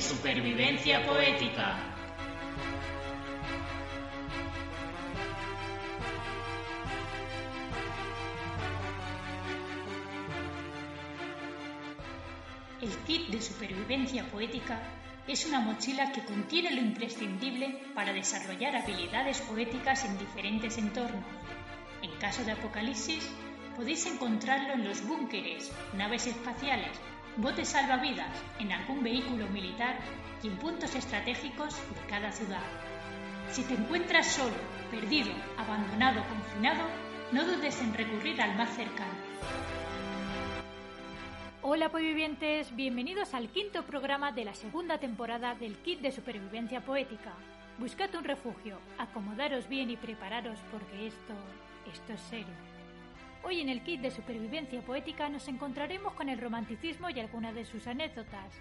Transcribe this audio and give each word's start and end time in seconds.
Supervivencia 0.00 1.04
poética. 1.06 1.78
El 12.80 12.90
kit 13.06 13.28
de 13.28 13.42
supervivencia 13.42 14.24
poética 14.30 14.80
es 15.28 15.46
una 15.46 15.60
mochila 15.60 16.12
que 16.12 16.24
contiene 16.24 16.72
lo 16.72 16.80
imprescindible 16.80 17.82
para 17.94 18.12
desarrollar 18.12 18.74
habilidades 18.76 19.40
poéticas 19.42 20.04
en 20.06 20.18
diferentes 20.18 20.78
entornos. 20.78 21.24
En 22.02 22.10
caso 22.18 22.42
de 22.44 22.52
apocalipsis, 22.52 23.30
podéis 23.76 24.06
encontrarlo 24.06 24.72
en 24.72 24.84
los 24.84 25.06
búnkeres, 25.06 25.70
naves 25.92 26.26
espaciales, 26.26 26.98
botes 27.36 27.68
salvavidas, 27.68 28.30
en 28.58 28.72
algún 28.72 29.02
vehículo 29.02 29.46
militar 29.48 29.98
y 30.42 30.48
en 30.48 30.56
puntos 30.56 30.94
estratégicos 30.94 31.76
de 31.76 32.06
cada 32.08 32.32
ciudad. 32.32 32.62
Si 33.50 33.62
te 33.64 33.74
encuentras 33.74 34.26
solo, 34.26 34.56
perdido, 34.90 35.32
abandonado, 35.56 36.22
confinado, 36.28 36.84
no 37.32 37.44
dudes 37.44 37.80
en 37.80 37.94
recurrir 37.94 38.40
al 38.40 38.56
más 38.56 38.70
cercano. 38.70 39.12
Hola 41.62 41.88
vivientes, 41.88 42.74
bienvenidos 42.74 43.34
al 43.34 43.50
quinto 43.50 43.84
programa 43.84 44.32
de 44.32 44.44
la 44.44 44.54
segunda 44.54 44.98
temporada 44.98 45.54
del 45.54 45.76
kit 45.76 46.00
de 46.00 46.10
supervivencia 46.10 46.80
poética. 46.80 47.32
Buscad 47.78 48.14
un 48.14 48.24
refugio, 48.24 48.78
acomodaros 48.98 49.68
bien 49.68 49.90
y 49.90 49.96
prepararos 49.96 50.58
porque 50.70 51.06
esto, 51.06 51.34
esto 51.92 52.12
es 52.12 52.20
serio. 52.22 52.69
Hoy 53.42 53.60
en 53.60 53.70
el 53.70 53.82
kit 53.82 54.00
de 54.02 54.10
supervivencia 54.10 54.82
poética 54.82 55.28
nos 55.28 55.48
encontraremos 55.48 56.12
con 56.12 56.28
el 56.28 56.40
romanticismo 56.40 57.08
y 57.08 57.18
algunas 57.20 57.54
de 57.54 57.64
sus 57.64 57.86
anécdotas. 57.86 58.52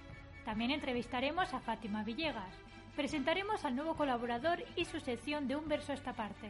También 0.46 0.72
entrevistaremos 0.72 1.54
a 1.54 1.60
Fátima 1.60 2.04
Villegas. 2.04 2.56
Presentaremos 2.96 3.66
al 3.66 3.76
nuevo 3.76 3.96
colaborador 3.96 4.64
y 4.76 4.86
su 4.86 5.00
sección 5.00 5.48
de 5.48 5.58
un 5.58 5.68
verso 5.68 5.92
a 5.92 5.96
esta 5.96 6.14
parte. 6.14 6.50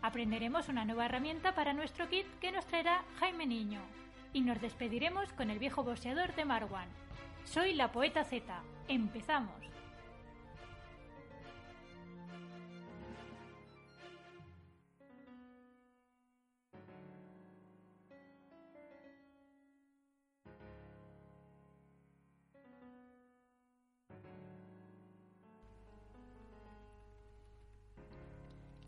Aprenderemos 0.00 0.68
una 0.68 0.84
nueva 0.84 1.06
herramienta 1.06 1.54
para 1.54 1.72
nuestro 1.72 2.08
kit 2.08 2.26
que 2.40 2.52
nos 2.52 2.66
traerá 2.66 3.04
Jaime 3.18 3.46
Niño. 3.46 3.80
Y 4.32 4.42
nos 4.42 4.60
despediremos 4.60 5.32
con 5.32 5.50
el 5.50 5.58
viejo 5.58 5.82
boxeador 5.82 6.34
de 6.34 6.44
Marwan. 6.44 6.88
Soy 7.44 7.74
la 7.74 7.90
poeta 7.90 8.22
Z. 8.24 8.62
Empezamos. 8.88 9.75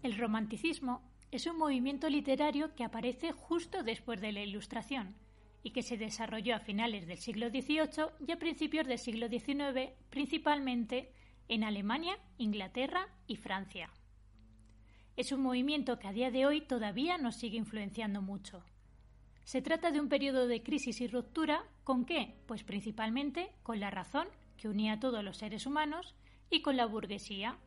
El 0.09 0.17
romanticismo 0.17 1.03
es 1.31 1.47
un 1.47 1.59
movimiento 1.59 2.09
literario 2.09 2.75
que 2.75 2.83
aparece 2.83 3.33
justo 3.33 3.83
después 3.83 4.23
de 4.23 4.33
la 4.33 4.41
Ilustración 4.41 5.15
y 5.63 5.73
que 5.73 5.83
se 5.83 5.99
desarrolló 5.99 6.57
a 6.57 6.61
finales 6.61 7.07
del 7.07 7.19
siglo 7.19 7.51
XVIII 7.51 8.27
y 8.27 8.33
a 8.33 8.39
principios 8.39 8.87
del 8.87 8.97
siglo 8.97 9.29
XIX, 9.29 9.91
principalmente 10.09 11.13
en 11.49 11.63
Alemania, 11.63 12.19
Inglaterra 12.39 13.07
y 13.27 13.37
Francia. 13.37 13.91
Es 15.15 15.31
un 15.31 15.43
movimiento 15.43 15.99
que 15.99 16.09
a 16.09 16.15
día 16.15 16.31
de 16.31 16.47
hoy 16.47 16.63
todavía 16.63 17.19
nos 17.19 17.37
sigue 17.37 17.59
influenciando 17.59 18.23
mucho. 18.23 18.65
Se 19.45 19.61
trata 19.61 19.91
de 19.91 20.01
un 20.01 20.09
periodo 20.09 20.47
de 20.47 20.63
crisis 20.63 21.03
y 21.03 21.07
ruptura 21.07 21.67
con 21.85 22.07
qué? 22.07 22.35
Pues 22.47 22.65
principalmente 22.65 23.51
con 23.63 23.79
la 23.79 23.91
razón, 23.91 24.29
que 24.57 24.71
unía 24.71 24.95
a 24.95 25.01
todos 25.01 25.23
los 25.23 25.37
seres 25.37 25.67
humanos, 25.67 26.15
y 26.49 26.63
con 26.63 26.79
la 26.79 26.87
burguesía, 26.87 27.59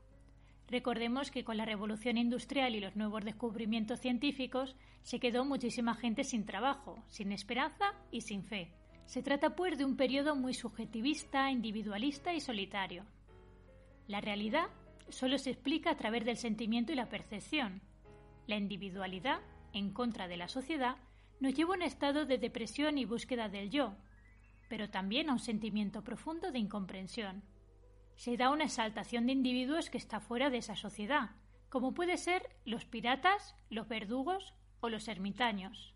Recordemos 0.71 1.31
que 1.31 1.43
con 1.43 1.57
la 1.57 1.65
revolución 1.65 2.17
industrial 2.17 2.75
y 2.75 2.79
los 2.79 2.95
nuevos 2.95 3.25
descubrimientos 3.25 3.99
científicos 3.99 4.77
se 5.01 5.19
quedó 5.19 5.43
muchísima 5.43 5.95
gente 5.95 6.23
sin 6.23 6.45
trabajo, 6.45 7.03
sin 7.07 7.33
esperanza 7.33 7.93
y 8.09 8.21
sin 8.21 8.45
fe. 8.45 8.71
Se 9.03 9.21
trata 9.21 9.53
pues 9.53 9.77
de 9.77 9.83
un 9.83 9.97
periodo 9.97 10.33
muy 10.33 10.53
subjetivista, 10.53 11.51
individualista 11.51 12.33
y 12.33 12.39
solitario. 12.39 13.05
La 14.07 14.21
realidad 14.21 14.67
solo 15.09 15.37
se 15.37 15.49
explica 15.49 15.91
a 15.91 15.97
través 15.97 16.23
del 16.23 16.37
sentimiento 16.37 16.93
y 16.93 16.95
la 16.95 17.09
percepción. 17.09 17.81
La 18.47 18.55
individualidad, 18.55 19.41
en 19.73 19.91
contra 19.91 20.29
de 20.29 20.37
la 20.37 20.47
sociedad, 20.47 20.95
nos 21.41 21.53
lleva 21.53 21.73
a 21.73 21.77
un 21.77 21.83
estado 21.83 22.25
de 22.25 22.37
depresión 22.37 22.97
y 22.97 23.03
búsqueda 23.03 23.49
del 23.49 23.71
yo, 23.71 23.97
pero 24.69 24.89
también 24.89 25.29
a 25.29 25.33
un 25.33 25.39
sentimiento 25.39 26.01
profundo 26.01 26.49
de 26.49 26.59
incomprensión 26.59 27.43
se 28.15 28.37
da 28.37 28.49
una 28.49 28.65
exaltación 28.65 29.25
de 29.25 29.33
individuos 29.33 29.89
que 29.89 29.97
está 29.97 30.19
fuera 30.19 30.49
de 30.49 30.57
esa 30.57 30.75
sociedad, 30.75 31.31
como 31.69 31.93
puede 31.93 32.17
ser 32.17 32.49
los 32.65 32.85
piratas, 32.85 33.55
los 33.69 33.87
verdugos 33.87 34.53
o 34.79 34.89
los 34.89 35.07
ermitaños. 35.07 35.95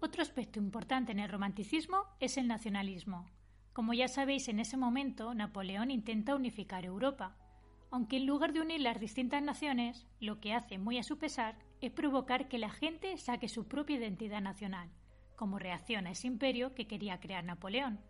Otro 0.00 0.22
aspecto 0.22 0.58
importante 0.58 1.12
en 1.12 1.20
el 1.20 1.28
romanticismo 1.28 2.04
es 2.18 2.36
el 2.36 2.48
nacionalismo. 2.48 3.30
Como 3.72 3.94
ya 3.94 4.08
sabéis, 4.08 4.48
en 4.48 4.58
ese 4.58 4.76
momento 4.76 5.34
Napoleón 5.34 5.90
intenta 5.90 6.34
unificar 6.34 6.84
Europa, 6.84 7.36
aunque 7.90 8.16
en 8.16 8.26
lugar 8.26 8.52
de 8.52 8.62
unir 8.62 8.80
las 8.80 8.98
distintas 8.98 9.42
naciones, 9.42 10.06
lo 10.18 10.40
que 10.40 10.54
hace 10.54 10.78
muy 10.78 10.98
a 10.98 11.02
su 11.02 11.18
pesar 11.18 11.58
es 11.80 11.92
provocar 11.92 12.48
que 12.48 12.58
la 12.58 12.70
gente 12.70 13.16
saque 13.18 13.48
su 13.48 13.68
propia 13.68 13.96
identidad 13.96 14.40
nacional, 14.40 14.90
como 15.36 15.58
reacción 15.58 16.06
a 16.06 16.12
ese 16.12 16.26
imperio 16.26 16.74
que 16.74 16.86
quería 16.86 17.20
crear 17.20 17.44
Napoleón, 17.44 18.00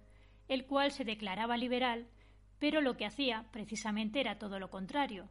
el 0.48 0.66
cual 0.66 0.92
se 0.92 1.04
declaraba 1.04 1.56
liberal 1.56 2.06
pero 2.62 2.80
lo 2.80 2.96
que 2.96 3.04
hacía 3.04 3.44
precisamente 3.50 4.20
era 4.20 4.38
todo 4.38 4.60
lo 4.60 4.70
contrario, 4.70 5.28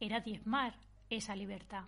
era 0.00 0.18
diezmar 0.18 0.74
esa 1.10 1.36
libertad, 1.36 1.84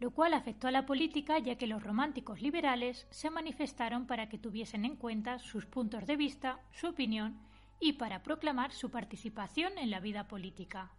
lo 0.00 0.10
cual 0.10 0.34
afectó 0.34 0.68
a 0.68 0.70
la 0.70 0.84
política 0.84 1.38
ya 1.38 1.56
que 1.56 1.66
los 1.66 1.82
románticos 1.82 2.42
liberales 2.42 3.06
se 3.08 3.30
manifestaron 3.30 4.06
para 4.06 4.28
que 4.28 4.36
tuviesen 4.36 4.84
en 4.84 4.96
cuenta 4.96 5.38
sus 5.38 5.64
puntos 5.64 6.06
de 6.06 6.16
vista, 6.16 6.60
su 6.72 6.88
opinión 6.88 7.40
y 7.80 7.94
para 7.94 8.22
proclamar 8.22 8.72
su 8.72 8.90
participación 8.90 9.78
en 9.78 9.90
la 9.90 10.00
vida 10.00 10.28
política. 10.28 10.90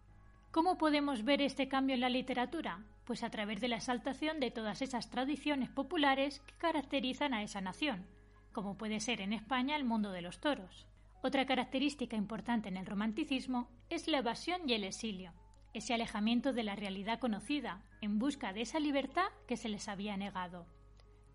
¿Cómo 0.50 0.76
podemos 0.76 1.22
ver 1.22 1.40
este 1.40 1.68
cambio 1.68 1.94
en 1.94 2.00
la 2.00 2.08
literatura? 2.08 2.82
Pues 3.04 3.22
a 3.22 3.30
través 3.30 3.60
de 3.60 3.68
la 3.68 3.76
exaltación 3.76 4.40
de 4.40 4.50
todas 4.50 4.82
esas 4.82 5.08
tradiciones 5.08 5.68
populares 5.68 6.40
que 6.40 6.54
caracterizan 6.54 7.32
a 7.32 7.44
esa 7.44 7.60
nación, 7.60 8.08
como 8.50 8.76
puede 8.76 8.98
ser 8.98 9.20
en 9.20 9.32
España 9.32 9.76
el 9.76 9.84
mundo 9.84 10.10
de 10.10 10.22
los 10.22 10.40
toros. 10.40 10.88
Otra 11.26 11.46
característica 11.46 12.16
importante 12.16 12.68
en 12.68 12.76
el 12.76 12.84
romanticismo 12.84 13.70
es 13.88 14.08
la 14.08 14.18
evasión 14.18 14.68
y 14.68 14.74
el 14.74 14.84
exilio, 14.84 15.32
ese 15.72 15.94
alejamiento 15.94 16.52
de 16.52 16.64
la 16.64 16.76
realidad 16.76 17.18
conocida 17.18 17.82
en 18.02 18.18
busca 18.18 18.52
de 18.52 18.60
esa 18.60 18.78
libertad 18.78 19.28
que 19.48 19.56
se 19.56 19.70
les 19.70 19.88
había 19.88 20.18
negado. 20.18 20.66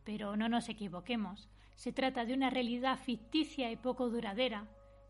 Pero 0.04 0.38
no 0.38 0.48
nos 0.48 0.70
equivoquemos, 0.70 1.50
se 1.74 1.92
trata 1.92 2.26
de 2.26 2.36
una 2.36 2.52
realidad 2.52 3.00
ficticia 3.00 3.72
y 3.72 3.78
poco 3.78 4.12
duradera, 4.12 4.68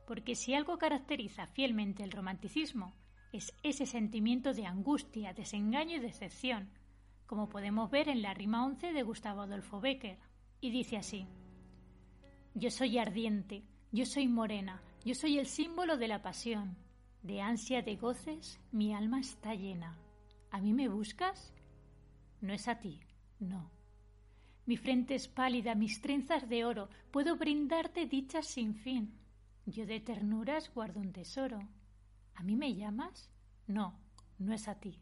porque 0.07 0.33
si 0.33 0.53
algo 0.53 0.77
caracteriza 0.77 1.45
fielmente 1.45 2.01
el 2.01 2.11
romanticismo 2.11 2.93
es 3.33 3.53
ese 3.63 3.85
sentimiento 3.85 4.53
de 4.53 4.65
angustia, 4.65 5.33
desengaño 5.33 5.97
y 5.97 5.99
decepción, 5.99 6.69
como 7.25 7.49
podemos 7.49 7.91
ver 7.91 8.07
en 8.07 8.21
la 8.21 8.33
rima 8.33 8.65
11 8.65 8.93
de 8.93 9.03
Gustavo 9.03 9.41
Adolfo 9.41 9.81
Becker, 9.81 10.19
y 10.61 10.71
dice 10.71 10.95
así: 10.95 11.27
Yo 12.53 12.71
soy 12.71 12.97
ardiente, 12.97 13.65
yo 13.91 14.05
soy 14.05 14.27
morena, 14.27 14.81
yo 15.03 15.15
soy 15.15 15.39
el 15.39 15.47
símbolo 15.47 15.97
de 15.97 16.07
la 16.07 16.21
pasión. 16.21 16.77
De 17.23 17.41
ansia 17.41 17.81
de 17.81 17.95
goces 17.95 18.59
mi 18.71 18.93
alma 18.93 19.19
está 19.19 19.53
llena. 19.53 19.97
¿A 20.51 20.61
mí 20.61 20.73
me 20.73 20.87
buscas? 20.87 21.53
No 22.41 22.53
es 22.53 22.67
a 22.67 22.79
ti, 22.79 22.99
no. 23.39 23.69
Mi 24.65 24.77
frente 24.77 25.15
es 25.15 25.27
pálida, 25.27 25.75
mis 25.75 26.01
trenzas 26.01 26.47
de 26.47 26.63
oro, 26.63 26.89
puedo 27.11 27.35
brindarte 27.35 28.05
dichas 28.05 28.47
sin 28.47 28.75
fin. 28.75 29.13
Yo 29.65 29.85
de 29.85 29.99
ternuras 29.99 30.73
guardo 30.73 30.99
un 30.99 31.11
tesoro. 31.11 31.59
¿A 32.35 32.43
mí 32.43 32.55
me 32.55 32.75
llamas? 32.75 33.29
No, 33.67 33.99
no 34.37 34.53
es 34.53 34.67
a 34.67 34.75
ti. 34.75 34.99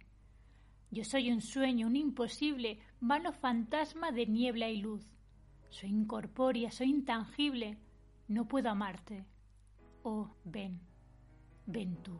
Yo 0.89 1.03
soy 1.03 1.31
un 1.31 1.41
sueño, 1.41 1.87
un 1.87 1.97
imposible, 1.97 2.79
vano 2.99 3.33
fantasma 3.33 4.11
de 4.11 4.25
niebla 4.25 4.69
y 4.69 4.81
luz. 4.81 5.05
Soy 5.69 5.89
incorpórea, 5.89 6.71
soy 6.71 6.89
intangible, 6.89 7.77
no 8.27 8.47
puedo 8.47 8.69
amarte. 8.69 9.25
Oh, 10.03 10.29
ven, 10.43 10.79
ven 11.65 11.97
tú. 12.03 12.19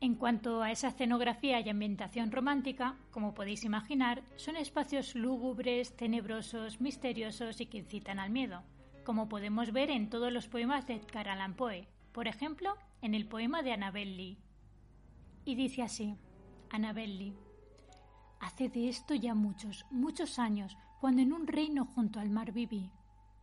En 0.00 0.14
cuanto 0.14 0.62
a 0.62 0.70
esa 0.70 0.88
escenografía 0.88 1.60
y 1.60 1.68
ambientación 1.68 2.32
romántica, 2.32 2.96
como 3.10 3.34
podéis 3.34 3.64
imaginar, 3.64 4.22
son 4.36 4.56
espacios 4.56 5.14
lúgubres, 5.14 5.94
tenebrosos, 5.96 6.80
misteriosos 6.80 7.60
y 7.60 7.66
que 7.66 7.78
incitan 7.78 8.18
al 8.18 8.30
miedo, 8.30 8.62
como 9.04 9.28
podemos 9.28 9.72
ver 9.72 9.90
en 9.90 10.08
todos 10.08 10.32
los 10.32 10.48
poemas 10.48 10.86
de 10.86 10.94
Edgar 10.94 11.28
Allan 11.28 11.54
Poe, 11.54 11.86
por 12.12 12.28
ejemplo, 12.28 12.76
en 13.02 13.14
el 13.14 13.26
poema 13.26 13.62
de 13.62 13.72
Annabel 13.72 14.16
Lee. 14.16 14.38
Y 15.44 15.54
dice 15.54 15.82
así, 15.82 16.16
Annabel 16.70 17.18
Lee, 17.18 17.36
Hace 18.40 18.70
de 18.70 18.88
esto 18.88 19.14
ya 19.14 19.34
muchos, 19.34 19.84
muchos 19.90 20.38
años, 20.38 20.78
cuando 20.98 21.20
en 21.20 21.34
un 21.34 21.46
reino 21.46 21.84
junto 21.84 22.20
al 22.20 22.30
mar 22.30 22.52
viví. 22.52 22.90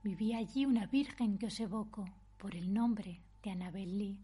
Vivía 0.08 0.38
allí 0.38 0.66
una 0.66 0.86
virgen 0.86 1.38
que 1.38 1.48
os 1.48 1.60
evoco 1.60 2.06
por 2.38 2.56
el 2.56 2.74
nombre 2.74 3.20
de 3.44 3.52
Annabel 3.52 3.98
Lee 3.98 4.18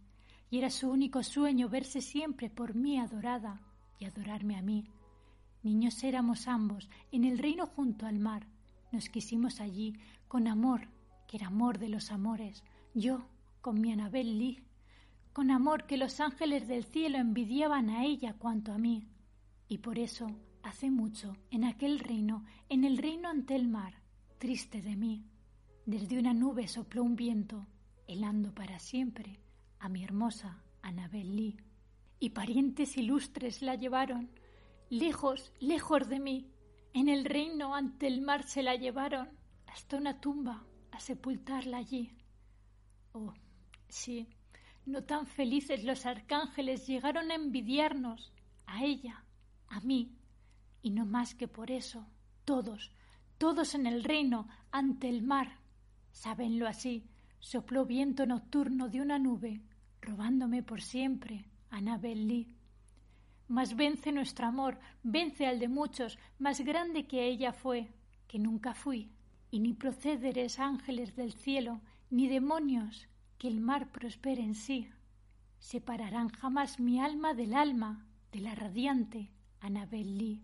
y 0.50 0.58
era 0.60 0.70
su 0.70 0.90
único 0.90 1.24
sueño 1.24 1.68
verse 1.68 2.00
siempre 2.00 2.50
por 2.50 2.74
mí 2.74 2.98
adorada 2.98 3.60
y 4.00 4.06
adorarme 4.06 4.56
a 4.56 4.62
mí. 4.62 4.86
Niños 5.62 6.02
éramos 6.06 6.48
ambos, 6.48 6.90
en 7.12 7.26
el 7.26 7.38
reino 7.38 7.66
junto 7.66 8.06
al 8.06 8.18
mar. 8.18 8.48
Nos 8.94 9.10
quisimos 9.10 9.60
allí, 9.60 9.98
con 10.30 10.48
amor, 10.48 10.88
que 11.28 11.36
era 11.36 11.48
amor 11.48 11.80
de 11.80 11.90
los 11.90 12.12
amores, 12.12 12.64
yo 12.94 13.28
con 13.60 13.82
mi 13.82 13.92
Anabel 13.92 14.40
Lee, 14.40 14.64
con 15.34 15.52
amor 15.52 15.86
que 15.86 15.98
los 15.98 16.22
ángeles 16.22 16.66
del 16.66 16.86
cielo 16.86 17.18
envidiaban 17.18 17.90
a 17.90 18.06
ella 18.06 18.36
cuanto 18.40 18.72
a 18.72 18.78
mí. 18.78 19.10
Y 19.68 19.80
por 19.80 20.00
eso, 20.00 20.28
hace 20.62 20.90
mucho, 20.90 21.36
en 21.52 21.66
aquel 21.66 22.00
reino, 22.00 22.46
en 22.70 22.86
el 22.86 22.98
reino 22.98 23.28
ante 23.28 23.54
el 23.54 23.68
mar, 23.68 24.02
triste 24.38 24.82
de 24.82 24.96
mí, 24.96 25.26
desde 25.86 26.18
una 26.18 26.34
nube 26.34 26.68
sopló 26.68 27.04
un 27.04 27.16
viento, 27.16 27.66
helando 28.08 28.54
para 28.54 28.80
siempre 28.80 29.40
a 29.80 29.90
mi 29.90 30.04
hermosa 30.04 30.64
Anabel 30.82 31.36
Lee, 31.36 31.58
y 32.20 32.30
parientes 32.30 32.98
ilustres 32.98 33.62
la 33.62 33.76
llevaron, 33.76 34.30
lejos, 34.90 35.52
lejos 35.60 36.08
de 36.08 36.20
mí, 36.20 36.50
en 36.94 37.10
el 37.10 37.26
reino 37.26 37.76
ante 37.76 38.08
el 38.08 38.22
mar 38.22 38.44
se 38.44 38.64
la 38.64 38.76
llevaron, 38.76 39.30
hasta 39.68 39.98
una 39.98 40.22
tumba 40.22 40.64
a 40.92 41.00
sepultarla 41.00 41.78
allí. 41.78 42.16
Oh, 43.12 43.34
sí, 43.90 44.30
no 44.86 45.04
tan 45.04 45.28
felices 45.28 45.84
los 45.84 46.06
arcángeles 46.06 46.88
llegaron 46.88 47.30
a 47.30 47.36
envidiarnos, 47.36 48.32
a 48.68 48.86
ella, 48.86 49.26
a 49.68 49.82
mí, 49.82 50.16
y 50.82 50.92
no 50.92 51.06
más 51.06 51.36
que 51.36 51.48
por 51.50 51.72
eso, 51.72 52.08
todos, 52.46 52.92
todos 53.38 53.76
en 53.76 53.86
el 53.86 54.04
reino, 54.04 54.48
ante 54.72 55.10
el 55.10 55.24
mar, 55.24 55.62
sabenlo 56.13 56.68
así, 56.68 57.04
sopló 57.39 57.86
viento 57.86 58.25
nocturno 58.25 58.88
de 58.88 59.01
una 59.01 59.19
nube 59.19 59.62
robándome 60.01 60.63
por 60.63 60.81
siempre, 60.81 61.45
Anabel 61.69 62.27
Lee. 62.27 62.48
Mas 63.48 63.75
vence 63.75 64.12
nuestro 64.12 64.48
amor, 64.48 64.80
vence 65.04 65.45
al 65.45 65.60
de 65.60 65.68
muchos, 65.68 66.18
más 66.39 66.62
grande 66.62 67.06
que 67.06 67.25
ella 67.27 67.51
fue, 67.51 67.89
que 68.27 68.39
nunca 68.39 68.74
fui, 68.74 69.12
y 69.51 69.60
ni 69.60 69.74
procederes 69.74 70.60
ángeles 70.60 71.15
del 71.15 71.33
cielo, 71.33 71.81
ni 72.10 72.27
demonios, 72.27 73.07
que 73.38 73.48
el 73.48 73.60
mar 73.60 73.92
prospere 73.92 74.42
en 74.42 74.56
sí, 74.56 74.89
separarán 75.60 76.30
jamás 76.30 76.80
mi 76.80 77.00
alma 77.00 77.33
del 77.33 77.54
alma 77.54 78.06
de 78.31 78.39
la 78.39 78.56
radiante 78.56 79.31
Anabel 79.60 80.18
Lee, 80.18 80.44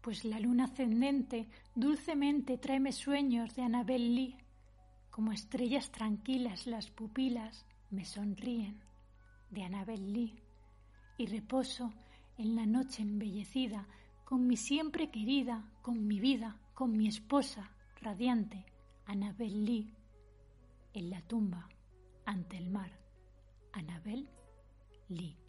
pues 0.00 0.24
la 0.24 0.40
luna 0.40 0.64
ascendente 0.64 1.48
dulcemente 1.74 2.58
tráeme 2.58 2.92
sueños 2.92 3.54
de 3.54 3.62
Anabel 3.62 4.14
Lee, 4.14 4.36
como 5.10 5.32
estrellas 5.32 5.90
tranquilas 5.90 6.66
las 6.66 6.90
pupilas 6.90 7.66
me 7.90 8.04
sonríen 8.04 8.80
de 9.50 9.62
Anabel 9.64 10.12
Lee 10.12 10.42
y 11.16 11.26
reposo 11.26 11.92
en 12.36 12.54
la 12.54 12.66
noche 12.66 13.02
embellecida 13.02 13.86
con 14.24 14.46
mi 14.46 14.56
siempre 14.56 15.10
querida, 15.10 15.64
con 15.82 16.06
mi 16.06 16.20
vida, 16.20 16.60
con 16.74 16.96
mi 16.96 17.08
esposa 17.08 17.70
radiante, 18.00 18.66
Anabel 19.06 19.64
Lee, 19.64 19.94
en 20.92 21.10
la 21.10 21.22
tumba 21.22 21.68
ante 22.26 22.58
el 22.58 22.70
mar, 22.70 22.90
Anabel 23.72 24.28
Lee. 25.08 25.47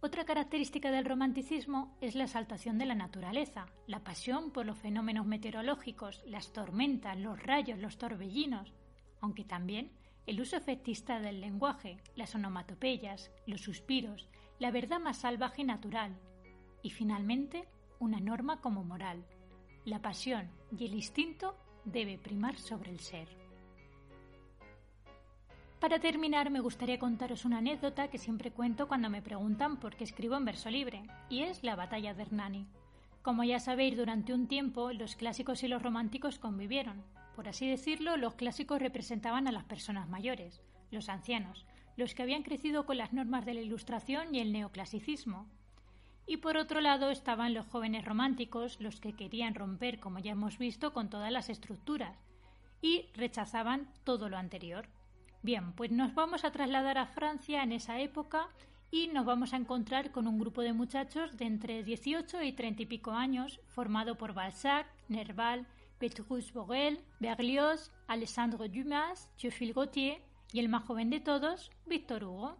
Otra 0.00 0.24
característica 0.24 0.92
del 0.92 1.04
romanticismo 1.04 1.96
es 2.00 2.14
la 2.14 2.22
exaltación 2.24 2.78
de 2.78 2.86
la 2.86 2.94
naturaleza, 2.94 3.66
la 3.88 4.04
pasión 4.04 4.52
por 4.52 4.64
los 4.64 4.78
fenómenos 4.78 5.26
meteorológicos, 5.26 6.22
las 6.24 6.52
tormentas, 6.52 7.18
los 7.18 7.42
rayos, 7.42 7.80
los 7.80 7.98
torbellinos, 7.98 8.72
aunque 9.20 9.42
también 9.42 9.90
el 10.26 10.40
uso 10.40 10.56
efectista 10.56 11.18
del 11.18 11.40
lenguaje, 11.40 11.98
las 12.14 12.32
onomatopeyas, 12.36 13.32
los 13.46 13.62
suspiros, 13.62 14.28
la 14.60 14.70
verdad 14.70 15.00
más 15.00 15.18
salvaje 15.18 15.62
y 15.62 15.64
natural, 15.64 16.16
y 16.80 16.90
finalmente 16.90 17.66
una 17.98 18.20
norma 18.20 18.60
como 18.60 18.84
moral. 18.84 19.26
La 19.84 20.00
pasión 20.00 20.48
y 20.78 20.84
el 20.84 20.94
instinto 20.94 21.56
debe 21.84 22.18
primar 22.18 22.56
sobre 22.56 22.92
el 22.92 23.00
ser. 23.00 23.47
Para 25.80 26.00
terminar, 26.00 26.50
me 26.50 26.58
gustaría 26.58 26.98
contaros 26.98 27.44
una 27.44 27.58
anécdota 27.58 28.08
que 28.08 28.18
siempre 28.18 28.50
cuento 28.50 28.88
cuando 28.88 29.08
me 29.10 29.22
preguntan 29.22 29.76
por 29.76 29.94
qué 29.94 30.02
escribo 30.02 30.36
en 30.36 30.44
verso 30.44 30.70
libre, 30.70 31.04
y 31.28 31.42
es 31.42 31.62
la 31.62 31.76
batalla 31.76 32.14
de 32.14 32.22
Hernani. 32.22 32.66
Como 33.22 33.44
ya 33.44 33.60
sabéis, 33.60 33.96
durante 33.96 34.34
un 34.34 34.48
tiempo 34.48 34.92
los 34.92 35.14
clásicos 35.14 35.62
y 35.62 35.68
los 35.68 35.80
románticos 35.80 36.40
convivieron, 36.40 37.04
por 37.36 37.46
así 37.46 37.68
decirlo, 37.68 38.16
los 38.16 38.34
clásicos 38.34 38.80
representaban 38.80 39.46
a 39.46 39.52
las 39.52 39.62
personas 39.64 40.08
mayores, 40.08 40.60
los 40.90 41.08
ancianos, 41.08 41.64
los 41.96 42.12
que 42.12 42.22
habían 42.24 42.42
crecido 42.42 42.84
con 42.84 42.98
las 42.98 43.12
normas 43.12 43.46
de 43.46 43.54
la 43.54 43.60
Ilustración 43.60 44.34
y 44.34 44.40
el 44.40 44.50
neoclasicismo. 44.50 45.46
Y 46.26 46.38
por 46.38 46.56
otro 46.56 46.80
lado 46.80 47.10
estaban 47.10 47.54
los 47.54 47.66
jóvenes 47.66 48.04
románticos, 48.04 48.80
los 48.80 48.98
que 48.98 49.12
querían 49.12 49.54
romper, 49.54 50.00
como 50.00 50.18
ya 50.18 50.32
hemos 50.32 50.58
visto, 50.58 50.92
con 50.92 51.08
todas 51.08 51.30
las 51.30 51.48
estructuras, 51.48 52.18
y 52.82 53.06
rechazaban 53.14 53.88
todo 54.02 54.28
lo 54.28 54.36
anterior. 54.36 54.88
Bien, 55.42 55.72
pues 55.72 55.90
nos 55.92 56.14
vamos 56.14 56.44
a 56.44 56.50
trasladar 56.50 56.98
a 56.98 57.06
Francia 57.06 57.62
en 57.62 57.70
esa 57.72 58.00
época 58.00 58.48
y 58.90 59.06
nos 59.08 59.24
vamos 59.24 59.52
a 59.52 59.56
encontrar 59.56 60.10
con 60.10 60.26
un 60.26 60.38
grupo 60.38 60.62
de 60.62 60.72
muchachos 60.72 61.36
de 61.36 61.44
entre 61.44 61.84
18 61.84 62.42
y 62.42 62.52
30 62.52 62.82
y 62.82 62.86
pico 62.86 63.12
años, 63.12 63.60
formado 63.68 64.16
por 64.16 64.34
Balzac, 64.34 64.86
Nerval, 65.08 65.66
Petrus 65.98 66.52
Borel, 66.52 67.00
Berlioz, 67.20 67.92
Alessandro 68.08 68.66
Dumas, 68.68 69.30
Théophile 69.40 69.72
Gautier 69.72 70.22
y 70.52 70.58
el 70.58 70.68
más 70.68 70.84
joven 70.84 71.08
de 71.10 71.20
todos, 71.20 71.70
Victor 71.86 72.24
Hugo. 72.24 72.56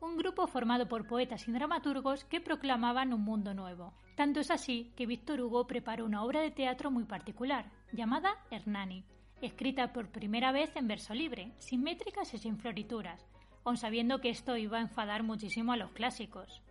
Un 0.00 0.16
grupo 0.16 0.46
formado 0.46 0.88
por 0.88 1.06
poetas 1.06 1.46
y 1.46 1.52
dramaturgos 1.52 2.24
que 2.24 2.40
proclamaban 2.40 3.12
un 3.12 3.22
mundo 3.22 3.54
nuevo. 3.54 3.94
Tanto 4.16 4.40
es 4.40 4.50
así 4.50 4.92
que 4.96 5.06
Victor 5.06 5.40
Hugo 5.40 5.68
preparó 5.68 6.04
una 6.04 6.24
obra 6.24 6.40
de 6.40 6.50
teatro 6.50 6.90
muy 6.90 7.04
particular, 7.04 7.70
llamada 7.92 8.36
Hernani, 8.50 9.04
escrita 9.40 9.92
por 9.92 10.10
primera 10.10 10.52
vez 10.52 10.74
en 10.76 10.88
verso 10.88 11.14
libre, 11.14 11.52
sin 11.58 11.82
métricas 11.82 12.32
y 12.34 12.38
sin 12.38 12.58
florituras, 12.58 13.26
aun 13.64 13.76
sabiendo 13.76 14.20
que 14.20 14.30
esto 14.30 14.56
iba 14.56 14.78
a 14.78 14.82
enfadar 14.82 15.22
muchísimo 15.22 15.72
a 15.72 15.76
los 15.76 15.92
clásicos. 15.92 16.62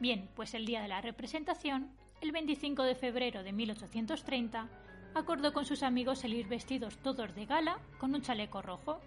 Bien, 0.00 0.28
pues 0.34 0.54
el 0.54 0.66
día 0.66 0.82
de 0.82 0.88
la 0.88 1.00
representación, 1.00 1.90
el 2.20 2.32
25 2.32 2.82
de 2.84 2.94
febrero 2.94 3.42
de 3.42 3.52
1830, 3.52 4.68
acordó 5.14 5.52
con 5.52 5.64
sus 5.64 5.82
amigos 5.82 6.20
salir 6.20 6.46
vestidos 6.46 6.98
todos 6.98 7.34
de 7.34 7.46
gala 7.46 7.80
con 7.98 8.14
un 8.14 8.22
chaleco 8.22 8.62
rojo 8.62 9.00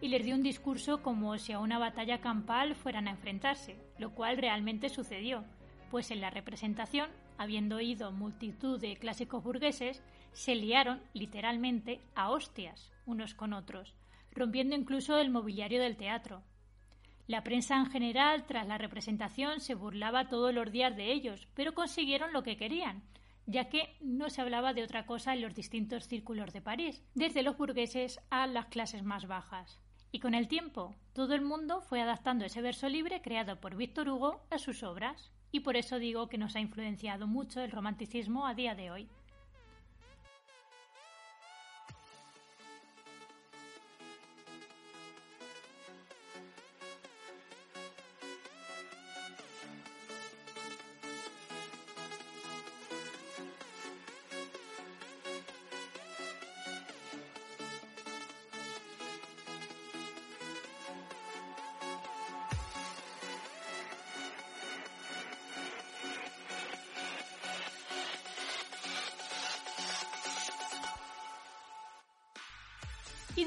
y 0.00 0.08
les 0.08 0.24
dio 0.24 0.34
un 0.34 0.42
discurso 0.42 1.02
como 1.02 1.36
si 1.38 1.52
a 1.52 1.58
una 1.58 1.78
batalla 1.78 2.20
campal 2.20 2.74
fueran 2.74 3.08
a 3.08 3.12
enfrentarse, 3.12 3.76
lo 3.98 4.14
cual 4.14 4.36
realmente 4.36 4.88
sucedió, 4.88 5.44
pues 5.90 6.10
en 6.10 6.20
la 6.20 6.30
representación, 6.30 7.10
habiendo 7.36 7.76
oído 7.76 8.12
multitud 8.12 8.80
de 8.80 8.96
clásicos 8.96 9.42
burgueses, 9.42 10.02
se 10.32 10.54
liaron 10.54 11.00
literalmente 11.12 12.00
a 12.14 12.30
hostias 12.30 12.92
unos 13.06 13.34
con 13.34 13.52
otros, 13.52 13.94
rompiendo 14.32 14.76
incluso 14.76 15.18
el 15.18 15.30
mobiliario 15.30 15.80
del 15.80 15.96
teatro. 15.96 16.42
La 17.26 17.42
prensa 17.44 17.76
en 17.76 17.86
general, 17.86 18.46
tras 18.46 18.66
la 18.66 18.78
representación, 18.78 19.60
se 19.60 19.74
burlaba 19.74 20.28
todos 20.28 20.54
los 20.54 20.70
días 20.70 20.96
de 20.96 21.12
ellos, 21.12 21.48
pero 21.54 21.74
consiguieron 21.74 22.32
lo 22.32 22.42
que 22.42 22.56
querían, 22.56 23.02
ya 23.46 23.68
que 23.68 23.96
no 24.00 24.30
se 24.30 24.42
hablaba 24.42 24.74
de 24.74 24.82
otra 24.82 25.06
cosa 25.06 25.32
en 25.32 25.42
los 25.42 25.54
distintos 25.54 26.06
círculos 26.06 26.52
de 26.52 26.60
París, 26.60 27.02
desde 27.14 27.42
los 27.42 27.56
burgueses 27.56 28.20
a 28.30 28.46
las 28.46 28.66
clases 28.66 29.02
más 29.02 29.26
bajas. 29.26 29.78
Y 30.10 30.20
con 30.20 30.34
el 30.34 30.48
tiempo, 30.48 30.94
todo 31.12 31.34
el 31.34 31.42
mundo 31.42 31.80
fue 31.82 32.00
adaptando 32.00 32.44
ese 32.44 32.62
verso 32.62 32.88
libre 32.88 33.20
creado 33.20 33.60
por 33.60 33.76
Víctor 33.76 34.08
Hugo 34.08 34.42
a 34.50 34.58
sus 34.58 34.82
obras, 34.82 35.30
y 35.50 35.60
por 35.60 35.76
eso 35.76 35.98
digo 35.98 36.28
que 36.28 36.38
nos 36.38 36.56
ha 36.56 36.60
influenciado 36.60 37.26
mucho 37.26 37.60
el 37.60 37.70
romanticismo 37.70 38.46
a 38.46 38.54
día 38.54 38.74
de 38.74 38.90
hoy. 38.90 39.08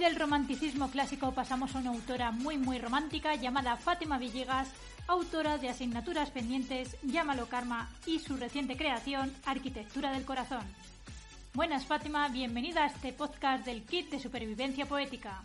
Del 0.01 0.15
romanticismo 0.15 0.89
clásico 0.89 1.31
pasamos 1.31 1.75
a 1.75 1.79
una 1.79 1.91
autora 1.91 2.31
muy 2.31 2.57
muy 2.57 2.79
romántica 2.79 3.35
llamada 3.35 3.77
Fátima 3.77 4.17
Villegas, 4.17 4.67
autora 5.05 5.59
de 5.59 5.69
Asignaturas 5.69 6.31
Pendientes, 6.31 6.97
Llámalo 7.03 7.45
Karma 7.45 7.87
y 8.07 8.17
su 8.17 8.35
reciente 8.35 8.75
creación, 8.75 9.31
Arquitectura 9.45 10.11
del 10.11 10.25
Corazón. 10.25 10.63
Buenas 11.53 11.85
Fátima, 11.85 12.27
bienvenida 12.29 12.83
a 12.83 12.87
este 12.87 13.13
podcast 13.13 13.63
del 13.63 13.83
Kit 13.83 14.09
de 14.09 14.19
Supervivencia 14.19 14.87
Poética. 14.87 15.43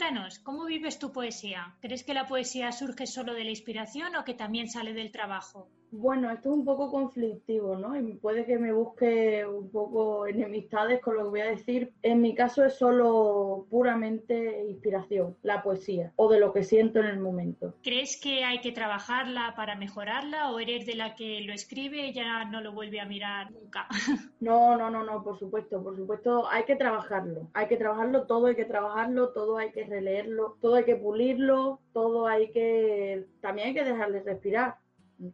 Cuéntanos, 0.00 0.38
¿cómo 0.38 0.64
vives 0.64 0.98
tu 0.98 1.12
poesía? 1.12 1.76
¿Crees 1.82 2.04
que 2.04 2.14
la 2.14 2.26
poesía 2.26 2.72
surge 2.72 3.06
solo 3.06 3.34
de 3.34 3.44
la 3.44 3.50
inspiración 3.50 4.16
o 4.16 4.24
que 4.24 4.32
también 4.32 4.70
sale 4.70 4.94
del 4.94 5.12
trabajo? 5.12 5.68
Bueno, 5.92 6.30
esto 6.30 6.50
es 6.50 6.54
un 6.54 6.64
poco 6.64 6.90
conflictivo, 6.90 7.76
¿no? 7.76 7.96
Y 7.96 8.14
puede 8.14 8.44
que 8.46 8.58
me 8.58 8.72
busque 8.72 9.44
un 9.44 9.70
poco 9.70 10.26
enemistades 10.26 11.00
con 11.00 11.16
lo 11.16 11.24
que 11.24 11.30
voy 11.30 11.40
a 11.40 11.46
decir. 11.46 11.92
En 12.02 12.20
mi 12.20 12.34
caso 12.34 12.64
es 12.64 12.74
solo 12.74 13.66
puramente 13.70 14.64
inspiración, 14.68 15.36
la 15.42 15.62
poesía, 15.62 16.12
o 16.16 16.30
de 16.30 16.38
lo 16.38 16.52
que 16.52 16.62
siento 16.62 17.00
en 17.00 17.06
el 17.06 17.18
momento. 17.18 17.74
¿Crees 17.82 18.20
que 18.20 18.44
hay 18.44 18.60
que 18.60 18.72
trabajarla 18.72 19.54
para 19.56 19.74
mejorarla 19.74 20.52
o 20.52 20.60
eres 20.60 20.86
de 20.86 20.94
la 20.94 21.14
que 21.14 21.40
lo 21.40 21.52
escribe 21.52 22.06
y 22.06 22.12
ya 22.12 22.44
no 22.44 22.60
lo 22.60 22.72
vuelve 22.72 23.00
a 23.00 23.06
mirar 23.06 23.50
nunca? 23.50 23.86
No, 24.40 24.74
no, 24.76 24.88
no, 24.88 25.04
no, 25.04 25.22
por 25.22 25.38
supuesto, 25.38 25.82
por 25.82 25.96
supuesto, 25.96 26.48
hay 26.48 26.64
que 26.64 26.74
trabajarlo. 26.74 27.50
Hay 27.52 27.68
que 27.68 27.76
trabajarlo, 27.76 28.26
todo 28.26 28.46
hay 28.46 28.56
que 28.56 28.64
trabajarlo, 28.64 29.32
todo 29.32 29.58
hay 29.58 29.70
que 29.70 29.84
releerlo, 29.84 30.56
todo 30.62 30.76
hay 30.76 30.84
que 30.84 30.96
pulirlo, 30.96 31.80
todo 31.92 32.26
hay 32.26 32.50
que... 32.50 33.26
También 33.42 33.68
hay 33.68 33.74
que 33.74 33.84
dejarle 33.84 34.22
respirar 34.22 34.76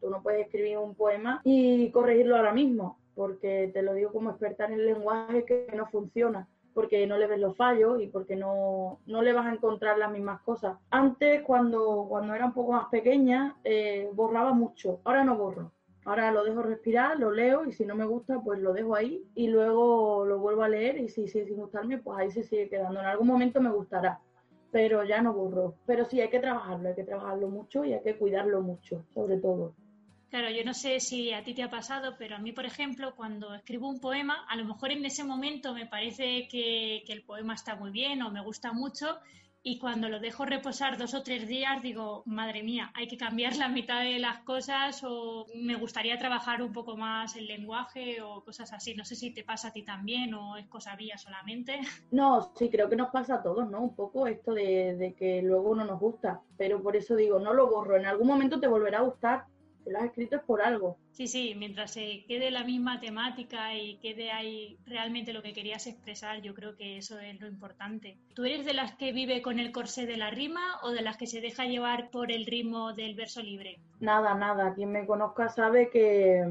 Tú 0.00 0.10
no 0.10 0.22
puedes 0.22 0.46
escribir 0.46 0.78
un 0.78 0.94
poema 0.94 1.40
y 1.44 1.90
corregirlo 1.90 2.36
ahora 2.36 2.52
mismo, 2.52 2.98
porque 3.14 3.70
te 3.72 3.82
lo 3.82 3.94
digo 3.94 4.12
como 4.12 4.30
experta 4.30 4.66
en 4.66 4.74
el 4.74 4.86
lenguaje 4.86 5.44
que 5.44 5.68
no 5.74 5.86
funciona 5.86 6.48
porque 6.76 7.06
no 7.06 7.16
le 7.16 7.26
ves 7.26 7.40
los 7.40 7.56
fallos 7.56 8.02
y 8.02 8.08
porque 8.08 8.36
no, 8.36 9.00
no 9.06 9.22
le 9.22 9.32
vas 9.32 9.46
a 9.46 9.54
encontrar 9.54 9.96
las 9.96 10.12
mismas 10.12 10.42
cosas. 10.42 10.76
Antes, 10.90 11.40
cuando, 11.40 12.04
cuando 12.06 12.34
era 12.34 12.44
un 12.44 12.52
poco 12.52 12.72
más 12.72 12.88
pequeña, 12.90 13.56
eh, 13.64 14.10
borraba 14.12 14.52
mucho. 14.52 15.00
Ahora 15.04 15.24
no 15.24 15.38
borro. 15.38 15.72
Ahora 16.04 16.30
lo 16.32 16.44
dejo 16.44 16.62
respirar, 16.62 17.18
lo 17.18 17.30
leo 17.30 17.64
y 17.64 17.72
si 17.72 17.86
no 17.86 17.96
me 17.96 18.04
gusta, 18.04 18.40
pues 18.44 18.60
lo 18.60 18.74
dejo 18.74 18.94
ahí 18.94 19.24
y 19.34 19.48
luego 19.48 20.26
lo 20.26 20.38
vuelvo 20.38 20.64
a 20.64 20.68
leer 20.68 20.98
y 20.98 21.08
si 21.08 21.26
sigue 21.28 21.46
sin 21.46 21.56
gustarme, 21.56 21.96
pues 21.96 22.18
ahí 22.18 22.30
se 22.30 22.42
sigue 22.42 22.68
quedando. 22.68 23.00
En 23.00 23.06
algún 23.06 23.26
momento 23.26 23.58
me 23.62 23.70
gustará, 23.70 24.20
pero 24.76 25.04
ya 25.04 25.22
no 25.22 25.32
borro. 25.32 25.74
Pero 25.86 26.04
sí, 26.04 26.20
hay 26.20 26.28
que 26.28 26.38
trabajarlo, 26.38 26.90
hay 26.90 26.94
que 26.94 27.02
trabajarlo 27.02 27.48
mucho 27.48 27.82
y 27.82 27.94
hay 27.94 28.02
que 28.02 28.18
cuidarlo 28.18 28.60
mucho, 28.60 29.06
sobre 29.14 29.38
todo. 29.38 29.74
Claro, 30.28 30.50
yo 30.50 30.66
no 30.66 30.74
sé 30.74 31.00
si 31.00 31.32
a 31.32 31.42
ti 31.42 31.54
te 31.54 31.62
ha 31.62 31.70
pasado, 31.70 32.16
pero 32.18 32.36
a 32.36 32.38
mí, 32.38 32.52
por 32.52 32.66
ejemplo, 32.66 33.14
cuando 33.16 33.54
escribo 33.54 33.88
un 33.88 34.00
poema, 34.00 34.44
a 34.46 34.54
lo 34.54 34.66
mejor 34.66 34.90
en 34.90 35.02
ese 35.06 35.24
momento 35.24 35.72
me 35.72 35.86
parece 35.86 36.46
que, 36.48 37.04
el 37.08 37.22
poema 37.22 37.54
está 37.54 37.74
muy 37.74 37.90
bien 37.90 38.20
o 38.20 38.30
me 38.30 38.42
gusta 38.42 38.74
mucho 38.74 39.18
y 39.68 39.80
cuando 39.80 40.08
lo 40.08 40.20
dejo 40.20 40.44
reposar 40.44 40.96
dos 40.96 41.12
o 41.14 41.24
tres 41.24 41.48
días 41.48 41.82
digo, 41.82 42.22
madre 42.24 42.62
mía, 42.62 42.92
hay 42.94 43.08
que 43.08 43.16
cambiar 43.16 43.56
la 43.56 43.66
mitad 43.68 44.00
de 44.00 44.20
las 44.20 44.38
cosas 44.44 45.02
o 45.02 45.44
me 45.56 45.74
gustaría 45.74 46.16
trabajar 46.16 46.62
un 46.62 46.72
poco 46.72 46.96
más 46.96 47.34
el 47.34 47.48
lenguaje 47.48 48.22
o 48.22 48.44
cosas 48.44 48.72
así. 48.72 48.94
No 48.94 49.04
sé 49.04 49.16
si 49.16 49.34
te 49.34 49.42
pasa 49.42 49.68
a 49.68 49.72
ti 49.72 49.82
también 49.82 50.34
o 50.34 50.56
es 50.56 50.68
cosa 50.68 50.94
mía 50.94 51.18
solamente. 51.18 51.80
No, 52.12 52.52
sí, 52.54 52.70
creo 52.70 52.88
que 52.88 52.94
nos 52.94 53.10
pasa 53.10 53.34
a 53.34 53.42
todos, 53.42 53.68
¿no? 53.68 53.82
Un 53.82 53.96
poco 53.96 54.28
esto 54.28 54.54
de, 54.54 54.94
de 54.96 55.14
que 55.14 55.42
luego 55.42 55.74
no 55.74 55.84
nos 55.84 55.98
gusta, 55.98 56.40
pero 56.56 56.80
por 56.80 56.94
eso 56.94 57.16
digo, 57.16 57.40
no 57.40 57.52
lo 57.52 57.68
borro, 57.68 57.96
en 57.96 58.06
algún 58.06 58.28
momento 58.28 58.60
te 58.60 58.68
volverá 58.68 58.98
a 58.98 59.02
gustar 59.02 59.46
lo 59.90 59.98
has 59.98 60.04
escrito 60.06 60.36
es 60.36 60.42
por 60.42 60.62
algo. 60.62 60.98
Sí, 61.12 61.26
sí, 61.26 61.54
mientras 61.56 61.92
se 61.92 62.24
quede 62.26 62.50
la 62.50 62.64
misma 62.64 63.00
temática 63.00 63.74
y 63.74 63.96
quede 63.98 64.30
ahí 64.30 64.78
realmente 64.86 65.32
lo 65.32 65.42
que 65.42 65.52
querías 65.52 65.86
expresar, 65.86 66.42
yo 66.42 66.54
creo 66.54 66.76
que 66.76 66.98
eso 66.98 67.18
es 67.18 67.40
lo 67.40 67.46
importante. 67.46 68.18
¿Tú 68.34 68.44
eres 68.44 68.64
de 68.64 68.74
las 68.74 68.94
que 68.96 69.12
vive 69.12 69.42
con 69.42 69.58
el 69.58 69.72
corsé 69.72 70.06
de 70.06 70.16
la 70.16 70.30
rima 70.30 70.78
o 70.82 70.90
de 70.90 71.02
las 71.02 71.16
que 71.16 71.26
se 71.26 71.40
deja 71.40 71.64
llevar 71.64 72.10
por 72.10 72.30
el 72.30 72.46
ritmo 72.46 72.92
del 72.92 73.14
verso 73.14 73.42
libre? 73.42 73.78
Nada, 74.00 74.34
nada. 74.34 74.74
Quien 74.74 74.92
me 74.92 75.06
conozca 75.06 75.48
sabe 75.48 75.90
que, 75.90 76.44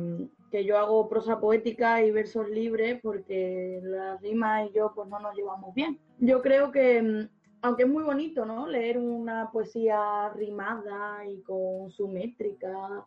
que 0.52 0.66
yo 0.66 0.78
hago 0.78 1.08
prosa 1.10 1.40
poética 1.40 2.02
y 2.04 2.12
versos 2.12 2.50
libres 2.50 3.00
porque 3.02 3.80
la 3.84 4.18
rima 4.18 4.66
y 4.66 4.72
yo 4.74 4.92
pues 4.96 5.08
no 5.10 5.20
nos 5.20 5.36
llevamos 5.36 5.74
bien. 5.76 6.00
Yo 6.20 6.42
creo 6.42 6.72
que 6.72 7.28
aunque 7.66 7.84
es 7.84 7.90
muy 7.90 8.04
bonito, 8.04 8.46
¿no? 8.46 8.68
Leer 8.68 9.00
una 9.00 9.50
poesía 9.52 10.30
rimada 10.36 11.26
y 11.26 11.42
con 11.42 11.90
su 11.90 12.08
métrica 12.08 13.04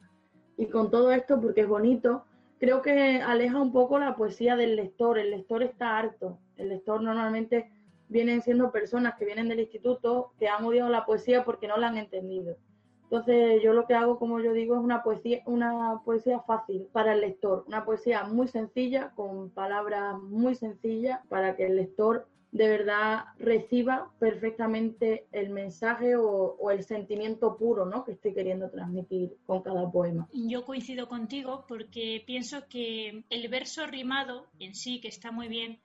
y 0.59 0.67
con 0.67 0.91
todo 0.91 1.13
esto, 1.13 1.41
porque 1.41 1.63
es 1.63 1.69
bonito, 1.69 2.25
creo 2.59 2.83
que 2.83 3.23
aleja 3.23 3.63
un 3.63 3.73
poco 3.73 3.99
la 3.99 4.17
poesía 4.17 4.57
del 4.57 4.75
lector. 4.77 5.17
El 5.17 5.31
lector 5.31 5.63
está 5.63 5.97
harto. 5.97 6.39
El 6.57 6.69
lector 6.69 7.01
normalmente 7.01 7.71
vienen 8.09 8.43
siendo 8.43 8.73
personas 8.73 9.15
que 9.17 9.25
vienen 9.25 9.49
del 9.49 9.61
instituto 9.61 10.33
que 10.39 10.49
han 10.49 10.65
odiado 10.65 10.91
la 10.91 11.07
poesía 11.07 11.45
porque 11.45 11.69
no 11.69 11.77
la 11.77 11.89
han 11.89 11.97
entendido. 11.97 12.57
Entonces 13.05 13.63
yo 13.63 13.73
lo 13.73 13.87
que 13.87 13.95
hago, 13.95 14.19
como 14.19 14.41
yo 14.41 14.53
digo, 14.53 14.75
es 14.75 14.83
una 14.83 15.03
poesía, 15.03 15.43
una 15.47 16.03
poesía 16.05 16.41
fácil 16.41 16.89
para 16.93 17.15
el 17.15 17.21
lector, 17.21 17.65
una 17.69 17.85
poesía 17.85 18.25
muy 18.25 18.49
sencilla, 18.49 19.13
con 19.15 19.51
palabras 19.51 20.19
muy 20.21 20.57
sencillas, 20.57 21.21
para 21.29 21.57
que 21.57 21.67
el 21.67 21.77
lector 21.77 22.27
de 22.51 22.69
verdad 22.69 23.25
reciba 23.39 24.11
perfectamente 24.19 25.27
el 25.33 25.51
mensaje 25.51 26.17
o, 26.17 26.71
el 26.71 26.85
sentimiento 26.85 27.57
puro 27.57 27.85
¿no? 27.87 28.05
que 28.05 28.13
estoy 28.13 28.35
queriendo 28.35 28.71
transmitir 28.71 29.37
con 29.47 29.63
cada 29.63 29.91
poema. 29.91 30.29
Yo 30.33 30.65
coincido 30.65 31.09
contigo 31.09 31.65
porque 31.69 32.23
pienso 32.27 32.69
que 32.69 33.25
el 33.31 33.49
verso 33.49 33.87
rimado 33.87 34.47
en 34.59 34.75
sí, 34.75 35.01
que 35.01 35.09
está 35.09 35.31
muy 35.31 35.49
bien, 35.49 35.81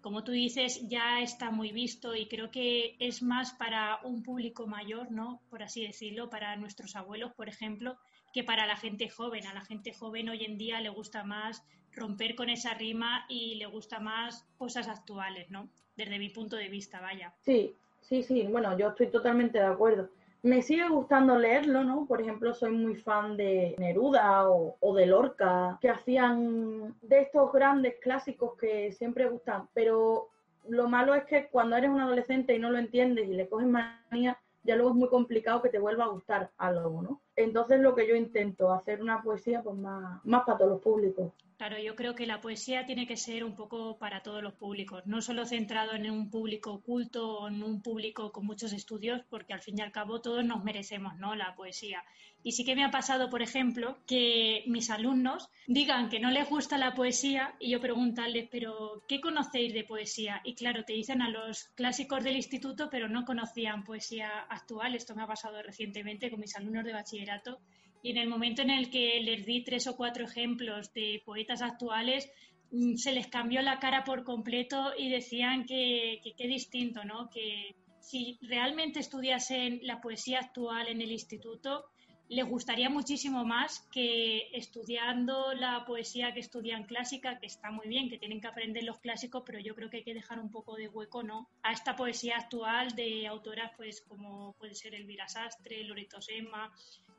como 0.00 0.22
tú 0.22 0.32
dices, 0.32 0.86
ya 0.88 1.20
está 1.20 1.50
muy 1.50 1.72
visto 1.72 2.14
y 2.14 2.28
creo 2.28 2.50
que 2.50 2.96
es 3.00 3.22
más 3.22 3.52
para 3.54 3.98
un 4.04 4.22
público 4.22 4.66
mayor, 4.66 5.10
¿no? 5.10 5.42
Por 5.50 5.62
así 5.62 5.84
decirlo, 5.84 6.30
para 6.30 6.56
nuestros 6.56 6.94
abuelos, 6.94 7.32
por 7.34 7.48
ejemplo, 7.48 7.98
que 8.32 8.44
para 8.44 8.66
la 8.66 8.76
gente 8.76 9.08
joven. 9.08 9.46
A 9.46 9.54
la 9.54 9.64
gente 9.64 9.92
joven 9.92 10.28
hoy 10.28 10.44
en 10.44 10.56
día 10.56 10.80
le 10.80 10.88
gusta 10.88 11.24
más 11.24 11.64
romper 11.92 12.36
con 12.36 12.48
esa 12.48 12.74
rima 12.74 13.26
y 13.28 13.56
le 13.56 13.66
gusta 13.66 13.98
más 13.98 14.46
cosas 14.56 14.88
actuales, 14.88 15.50
¿no? 15.50 15.68
Desde 15.98 16.20
mi 16.20 16.28
punto 16.28 16.54
de 16.54 16.68
vista, 16.68 17.00
vaya. 17.00 17.34
Sí, 17.40 17.74
sí, 18.02 18.22
sí, 18.22 18.46
bueno, 18.46 18.78
yo 18.78 18.90
estoy 18.90 19.08
totalmente 19.08 19.58
de 19.58 19.64
acuerdo. 19.64 20.08
Me 20.44 20.62
sigue 20.62 20.88
gustando 20.88 21.36
leerlo, 21.36 21.82
¿no? 21.82 22.06
Por 22.06 22.20
ejemplo, 22.20 22.54
soy 22.54 22.70
muy 22.70 22.94
fan 22.94 23.36
de 23.36 23.74
Neruda 23.78 24.48
o, 24.48 24.94
de 24.94 25.06
Lorca, 25.06 25.76
que 25.80 25.90
hacían 25.90 26.94
de 27.02 27.22
estos 27.22 27.52
grandes 27.52 27.96
clásicos 28.00 28.56
que 28.56 28.92
siempre 28.92 29.28
gustan, 29.28 29.68
pero 29.74 30.28
lo 30.68 30.88
malo 30.88 31.16
es 31.16 31.24
que 31.24 31.48
cuando 31.48 31.74
eres 31.74 31.90
un 31.90 31.98
adolescente 32.00 32.54
y 32.54 32.60
no 32.60 32.70
lo 32.70 32.78
entiendes 32.78 33.28
y 33.28 33.32
le 33.32 33.48
coges 33.48 33.66
manía, 33.66 34.38
ya 34.62 34.76
luego 34.76 34.90
es 34.90 34.96
muy 34.96 35.08
complicado 35.08 35.62
que 35.62 35.68
te 35.68 35.80
vuelva 35.80 36.04
a 36.04 36.08
gustar 36.08 36.52
algo, 36.58 37.02
¿no? 37.02 37.20
Entonces 37.34 37.80
lo 37.80 37.96
que 37.96 38.06
yo 38.06 38.14
intento, 38.14 38.72
hacer 38.72 39.02
una 39.02 39.20
poesía 39.20 39.62
pues 39.62 39.76
más, 39.76 40.24
más 40.24 40.44
para 40.44 40.58
todos 40.58 40.70
los 40.70 40.80
públicos. 40.80 41.32
Claro, 41.58 41.76
yo 41.76 41.96
creo 41.96 42.14
que 42.14 42.24
la 42.24 42.40
poesía 42.40 42.86
tiene 42.86 43.04
que 43.04 43.16
ser 43.16 43.42
un 43.42 43.56
poco 43.56 43.98
para 43.98 44.22
todos 44.22 44.44
los 44.44 44.54
públicos, 44.54 45.02
no 45.06 45.20
solo 45.20 45.44
centrado 45.44 45.92
en 45.92 46.08
un 46.08 46.30
público 46.30 46.72
oculto 46.72 47.40
o 47.40 47.48
en 47.48 47.64
un 47.64 47.82
público 47.82 48.30
con 48.30 48.46
muchos 48.46 48.72
estudios, 48.72 49.22
porque 49.28 49.54
al 49.54 49.60
fin 49.60 49.76
y 49.76 49.80
al 49.80 49.90
cabo 49.90 50.20
todos 50.20 50.44
nos 50.44 50.62
merecemos 50.62 51.16
¿no? 51.16 51.34
la 51.34 51.56
poesía. 51.56 52.04
Y 52.44 52.52
sí 52.52 52.64
que 52.64 52.76
me 52.76 52.84
ha 52.84 52.92
pasado, 52.92 53.28
por 53.28 53.42
ejemplo, 53.42 53.98
que 54.06 54.62
mis 54.68 54.88
alumnos 54.88 55.48
digan 55.66 56.08
que 56.08 56.20
no 56.20 56.30
les 56.30 56.48
gusta 56.48 56.78
la 56.78 56.94
poesía 56.94 57.56
y 57.58 57.70
yo 57.70 57.80
preguntarles, 57.80 58.48
pero 58.48 59.02
¿qué 59.08 59.20
conocéis 59.20 59.74
de 59.74 59.82
poesía? 59.82 60.40
Y 60.44 60.54
claro, 60.54 60.84
te 60.84 60.92
dicen 60.92 61.22
a 61.22 61.28
los 61.28 61.64
clásicos 61.74 62.22
del 62.22 62.36
instituto, 62.36 62.88
pero 62.88 63.08
no 63.08 63.24
conocían 63.24 63.82
poesía 63.82 64.46
actual. 64.48 64.94
Esto 64.94 65.16
me 65.16 65.24
ha 65.24 65.26
pasado 65.26 65.60
recientemente 65.60 66.30
con 66.30 66.38
mis 66.38 66.54
alumnos 66.54 66.84
de 66.84 66.92
bachillerato 66.92 67.58
y 68.02 68.10
en 68.10 68.18
el 68.18 68.28
momento 68.28 68.62
en 68.62 68.70
el 68.70 68.90
que 68.90 69.20
les 69.20 69.44
di 69.44 69.64
tres 69.64 69.86
o 69.86 69.96
cuatro 69.96 70.24
ejemplos 70.24 70.92
de 70.92 71.22
poetas 71.24 71.62
actuales, 71.62 72.30
mm, 72.70 72.96
se 72.96 73.12
les 73.12 73.26
cambió 73.26 73.62
la 73.62 73.78
cara 73.78 74.04
por 74.04 74.24
completo 74.24 74.92
y 74.96 75.10
decían 75.10 75.64
que 75.64 76.20
qué 76.36 76.46
distinto, 76.46 77.04
¿no? 77.04 77.28
Que 77.30 77.74
si 78.00 78.38
realmente 78.40 79.00
estudiasen 79.00 79.80
la 79.82 80.00
poesía 80.00 80.40
actual 80.40 80.88
en 80.88 81.02
el 81.02 81.12
instituto, 81.12 81.84
les 82.28 82.46
gustaría 82.46 82.90
muchísimo 82.90 83.44
más 83.44 83.80
que 83.90 84.50
estudiando 84.52 85.54
la 85.54 85.84
poesía 85.86 86.34
que 86.34 86.40
estudian 86.40 86.84
clásica, 86.84 87.38
que 87.38 87.46
está 87.46 87.70
muy 87.70 87.88
bien, 87.88 88.10
que 88.10 88.18
tienen 88.18 88.40
que 88.40 88.46
aprender 88.46 88.84
los 88.84 88.98
clásicos, 88.98 89.42
pero 89.46 89.58
yo 89.58 89.74
creo 89.74 89.88
que 89.88 89.98
hay 89.98 90.04
que 90.04 90.14
dejar 90.14 90.38
un 90.38 90.50
poco 90.50 90.76
de 90.76 90.88
hueco, 90.88 91.22
¿no? 91.22 91.48
A 91.62 91.72
esta 91.72 91.96
poesía 91.96 92.36
actual 92.36 92.94
de 92.94 93.26
autoras, 93.26 93.72
pues 93.76 94.02
como 94.02 94.52
puede 94.58 94.74
ser 94.74 94.94
Elvira 94.94 95.26
Sastre, 95.28 95.84
Loreto 95.84 96.20
Sema, 96.20 96.72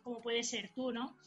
como 0.03 0.21
puede 0.21 0.43
ser 0.43 0.69
tú, 0.75 0.91
¿no? 0.91 1.17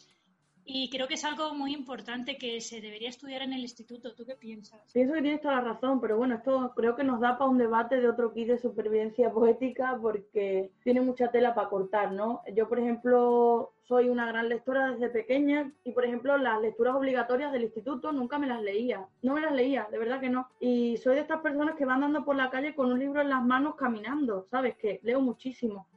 Y 0.65 0.89
creo 0.91 1.09
que 1.09 1.15
es 1.15 1.25
algo 1.25 1.55
muy 1.55 1.75
importante 1.75 2.39
que 2.39 2.61
se 2.61 2.81
debería 2.81 3.09
estudiar 3.09 3.43
en 3.43 3.53
el 3.53 3.61
instituto. 3.61 4.15
¿Tú 4.15 4.25
qué 4.25 4.37
piensas? 4.37 4.81
Pienso 4.93 5.15
que 5.15 5.23
tienes 5.23 5.41
toda 5.41 5.57
la 5.57 5.73
razón, 5.73 6.01
pero 6.01 6.17
bueno, 6.17 6.37
esto 6.37 6.73
creo 6.77 6.95
que 6.95 7.03
nos 7.03 7.21
da 7.21 7.37
para 7.37 7.51
un 7.51 7.59
debate 7.59 8.01
de 8.01 8.09
otro 8.09 8.33
kit 8.33 8.47
de 8.47 8.59
supervivencia 8.59 9.33
poética 9.33 9.99
porque 10.01 10.71
tiene 10.85 11.01
mucha 11.01 11.31
tela 11.31 11.55
para 11.55 11.69
cortar, 11.69 12.13
¿no? 12.13 12.43
Yo, 12.55 12.69
por 12.69 12.79
ejemplo, 12.79 13.73
soy 13.83 14.09
una 14.09 14.27
gran 14.27 14.49
lectora 14.49 14.93
desde 14.93 15.11
pequeña 15.11 15.73
y, 15.83 15.93
por 15.93 16.05
ejemplo, 16.05 16.39
las 16.39 16.61
lecturas 16.61 16.95
obligatorias 16.95 17.53
del 17.53 17.65
instituto 17.65 18.13
nunca 18.13 18.39
me 18.39 18.47
las 18.47 18.63
leía. 18.63 19.07
No 19.23 19.35
me 19.35 19.41
las 19.41 19.53
leía, 19.53 19.89
de 19.91 19.99
verdad 19.99 20.21
que 20.21 20.31
no. 20.31 20.49
Y 20.61 20.97
soy 20.99 21.17
de 21.17 21.23
estas 21.23 21.41
personas 21.41 21.75
que 21.75 21.85
van 21.85 21.97
andando 21.97 22.25
por 22.25 22.37
la 22.37 22.51
calle 22.51 22.75
con 22.75 22.93
un 22.93 23.01
libro 23.01 23.21
en 23.21 23.31
las 23.31 23.45
manos 23.45 23.75
caminando, 23.75 24.47
¿sabes? 24.49 24.77
Que 24.77 25.01
leo 25.03 25.21
muchísimo. 25.21 25.89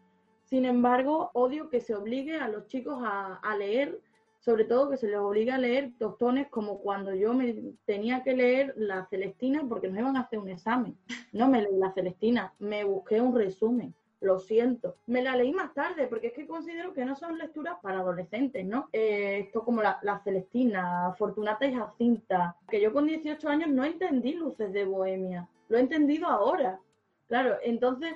Sin 0.43 0.65
embargo, 0.65 1.29
odio 1.34 1.69
que 1.69 1.81
se 1.81 1.95
obligue 1.95 2.38
a 2.38 2.48
los 2.48 2.67
chicos 2.67 3.00
a, 3.03 3.36
a 3.36 3.57
leer 3.57 4.00
sobre 4.45 4.65
todo 4.65 4.91
que 4.91 4.97
se 4.97 5.07
les 5.07 5.17
obliga 5.17 5.55
a 5.55 5.57
leer 5.57 5.93
tostones 5.97 6.47
como 6.49 6.79
cuando 6.79 7.15
yo 7.15 7.33
me 7.33 7.73
tenía 7.85 8.21
que 8.23 8.35
leer 8.35 8.75
la 8.77 9.07
Celestina 9.07 9.65
porque 9.67 9.87
nos 9.87 9.97
iban 9.97 10.15
a 10.15 10.21
hacer 10.21 10.37
un 10.37 10.49
examen. 10.49 10.95
No 11.31 11.47
me 11.49 11.63
leí 11.63 11.75
la 11.77 11.91
Celestina, 11.93 12.53
me 12.59 12.83
busqué 12.83 13.19
un 13.19 13.35
resumen. 13.35 13.95
Lo 14.21 14.37
siento. 14.37 14.97
Me 15.07 15.23
la 15.23 15.35
leí 15.35 15.51
más 15.51 15.73
tarde 15.73 16.05
porque 16.07 16.27
es 16.27 16.33
que 16.33 16.45
considero 16.45 16.93
que 16.93 17.05
no 17.05 17.15
son 17.15 17.39
lecturas 17.39 17.77
para 17.81 17.99
adolescentes, 17.99 18.63
¿no? 18.65 18.87
Eh, 18.93 19.39
esto 19.47 19.63
como 19.65 19.81
la, 19.81 19.97
la, 20.03 20.19
Celestina, 20.19 21.13
Fortunata 21.17 21.65
y 21.65 21.73
Jacinta, 21.73 22.55
que 22.69 22.79
yo 22.79 22.93
con 22.93 23.07
18 23.07 23.49
años 23.49 23.69
no 23.69 23.83
entendí 23.83 24.33
Luces 24.33 24.71
de 24.71 24.85
Bohemia. 24.85 25.49
Lo 25.69 25.77
he 25.77 25.81
entendido 25.81 26.27
ahora. 26.27 26.79
Claro, 27.27 27.57
entonces 27.63 28.13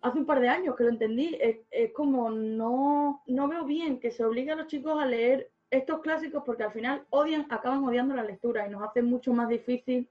hace 0.00 0.18
un 0.18 0.26
par 0.26 0.40
de 0.40 0.48
años 0.48 0.76
que 0.76 0.84
lo 0.84 0.90
entendí. 0.90 1.36
Es, 1.40 1.58
es, 1.72 1.92
como 1.92 2.30
no, 2.30 3.22
no 3.26 3.48
veo 3.48 3.64
bien 3.64 3.98
que 3.98 4.12
se 4.12 4.24
obligue 4.24 4.52
a 4.52 4.56
los 4.56 4.68
chicos 4.68 4.96
a 5.00 5.06
leer 5.06 5.50
estos 5.76 6.00
clásicos 6.00 6.42
porque 6.44 6.64
al 6.64 6.72
final 6.72 7.06
odian, 7.10 7.46
acaban 7.50 7.84
odiando 7.84 8.14
la 8.14 8.22
lectura 8.22 8.66
y 8.66 8.70
nos 8.70 8.82
hace 8.82 9.02
mucho 9.02 9.32
más 9.32 9.48
difícil 9.48 10.08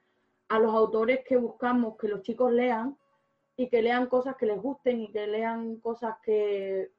a 0.50 0.60
los 0.60 0.74
autores 0.74 1.22
que 1.28 1.38
buscamos 1.38 1.98
que 1.98 2.08
los 2.08 2.22
chicos 2.22 2.52
lean 2.52 2.98
y 3.58 3.70
que 3.70 3.82
lean 3.82 4.08
cosas 4.08 4.36
que 4.36 4.46
les 4.46 4.62
gusten 4.62 5.02
y 5.02 5.12
que 5.12 5.28
lean 5.28 5.78
cosas 5.78 6.16
que, 6.24 6.92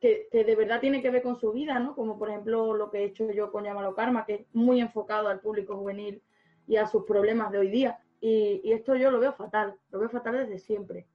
que, 0.00 0.28
de 0.32 0.56
verdad 0.56 0.80
tienen 0.80 1.02
que 1.02 1.10
ver 1.10 1.22
con 1.22 1.38
su 1.38 1.52
vida, 1.52 1.78
¿no? 1.78 1.94
Como 1.94 2.18
por 2.18 2.30
ejemplo 2.30 2.74
lo 2.74 2.90
que 2.90 2.98
he 2.98 3.04
hecho 3.04 3.30
yo 3.30 3.50
con 3.50 3.64
Llámalo 3.64 3.94
Karma, 3.94 4.24
que 4.24 4.34
es 4.34 4.46
muy 4.52 4.80
enfocado 4.80 5.28
al 5.28 5.40
público 5.40 5.76
juvenil 5.76 6.22
y 6.66 6.76
a 6.76 6.86
sus 6.86 7.04
problemas 7.04 7.50
de 7.52 7.58
hoy 7.58 7.68
día. 7.68 7.98
Y, 8.20 8.60
y 8.64 8.72
esto 8.72 8.96
yo 8.96 9.10
lo 9.10 9.20
veo 9.20 9.32
fatal, 9.32 9.74
lo 9.90 9.98
veo 9.98 10.08
fatal 10.08 10.38
desde 10.38 10.58
siempre. 10.58 11.06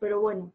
Pero 0.00 0.20
bueno, 0.20 0.52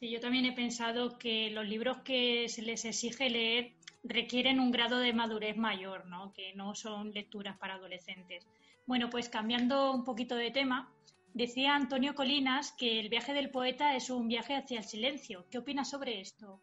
Sí, 0.00 0.10
yo 0.10 0.20
también 0.20 0.44
he 0.44 0.52
pensado 0.52 1.18
que 1.18 1.50
los 1.50 1.66
libros 1.66 1.98
que 1.98 2.48
se 2.48 2.62
les 2.62 2.84
exige 2.84 3.30
leer 3.30 3.72
requieren 4.04 4.60
un 4.60 4.70
grado 4.70 4.98
de 4.98 5.12
madurez 5.12 5.56
mayor, 5.56 6.06
¿no? 6.06 6.32
que 6.32 6.54
no 6.54 6.74
son 6.74 7.12
lecturas 7.12 7.56
para 7.58 7.74
adolescentes. 7.74 8.46
Bueno, 8.86 9.08
pues 9.10 9.28
cambiando 9.28 9.92
un 9.92 10.04
poquito 10.04 10.36
de 10.36 10.50
tema, 10.50 10.92
decía 11.32 11.74
Antonio 11.74 12.14
Colinas 12.14 12.72
que 12.72 13.00
el 13.00 13.08
viaje 13.08 13.32
del 13.32 13.50
poeta 13.50 13.96
es 13.96 14.10
un 14.10 14.28
viaje 14.28 14.54
hacia 14.54 14.78
el 14.78 14.84
silencio. 14.84 15.46
¿Qué 15.50 15.58
opinas 15.58 15.88
sobre 15.88 16.20
esto? 16.20 16.60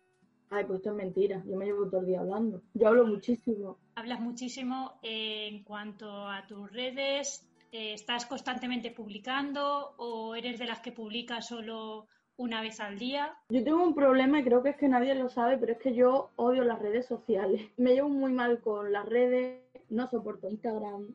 Ay, 0.52 0.66
pues 0.66 0.78
esto 0.78 0.92
es 0.92 0.96
mentira. 0.98 1.42
Yo 1.48 1.56
me 1.56 1.66
llevo 1.66 1.90
todo 1.90 2.02
el 2.02 2.08
día 2.08 2.20
hablando. 2.20 2.62
Yo 2.74 2.90
hablo 2.90 3.08
muchísimo. 3.08 3.78
Hablas 3.96 4.20
muchísimo 4.20 5.00
en 5.02 5.64
cuanto 5.64 6.28
a 6.28 6.46
tus 6.46 6.72
redes. 6.72 7.48
Eh, 7.72 7.94
¿Estás 7.94 8.26
constantemente 8.26 8.92
publicando 8.92 9.96
o 9.98 10.36
eres 10.36 10.60
de 10.60 10.66
las 10.66 10.82
que 10.82 10.92
publicas 10.92 11.48
solo 11.48 12.08
una 12.42 12.62
vez 12.62 12.80
al 12.80 12.98
día. 12.98 13.36
Yo 13.50 13.64
tengo 13.64 13.84
un 13.84 13.94
problema 13.94 14.40
y 14.40 14.44
creo 14.44 14.64
que 14.64 14.70
es 14.70 14.76
que 14.76 14.90
nadie 14.90 15.14
lo 15.14 15.30
sabe, 15.30 15.58
pero 15.58 15.74
es 15.74 15.78
que 15.78 15.94
yo 15.94 16.32
odio 16.36 16.64
las 16.64 16.80
redes 16.80 17.06
sociales. 17.06 17.62
Me 17.78 17.94
llevo 17.94 18.10
muy 18.10 18.34
mal 18.34 18.60
con 18.60 18.92
las 18.92 19.06
redes, 19.06 19.62
no 19.90 20.10
soporto 20.10 20.50
Instagram, 20.50 21.14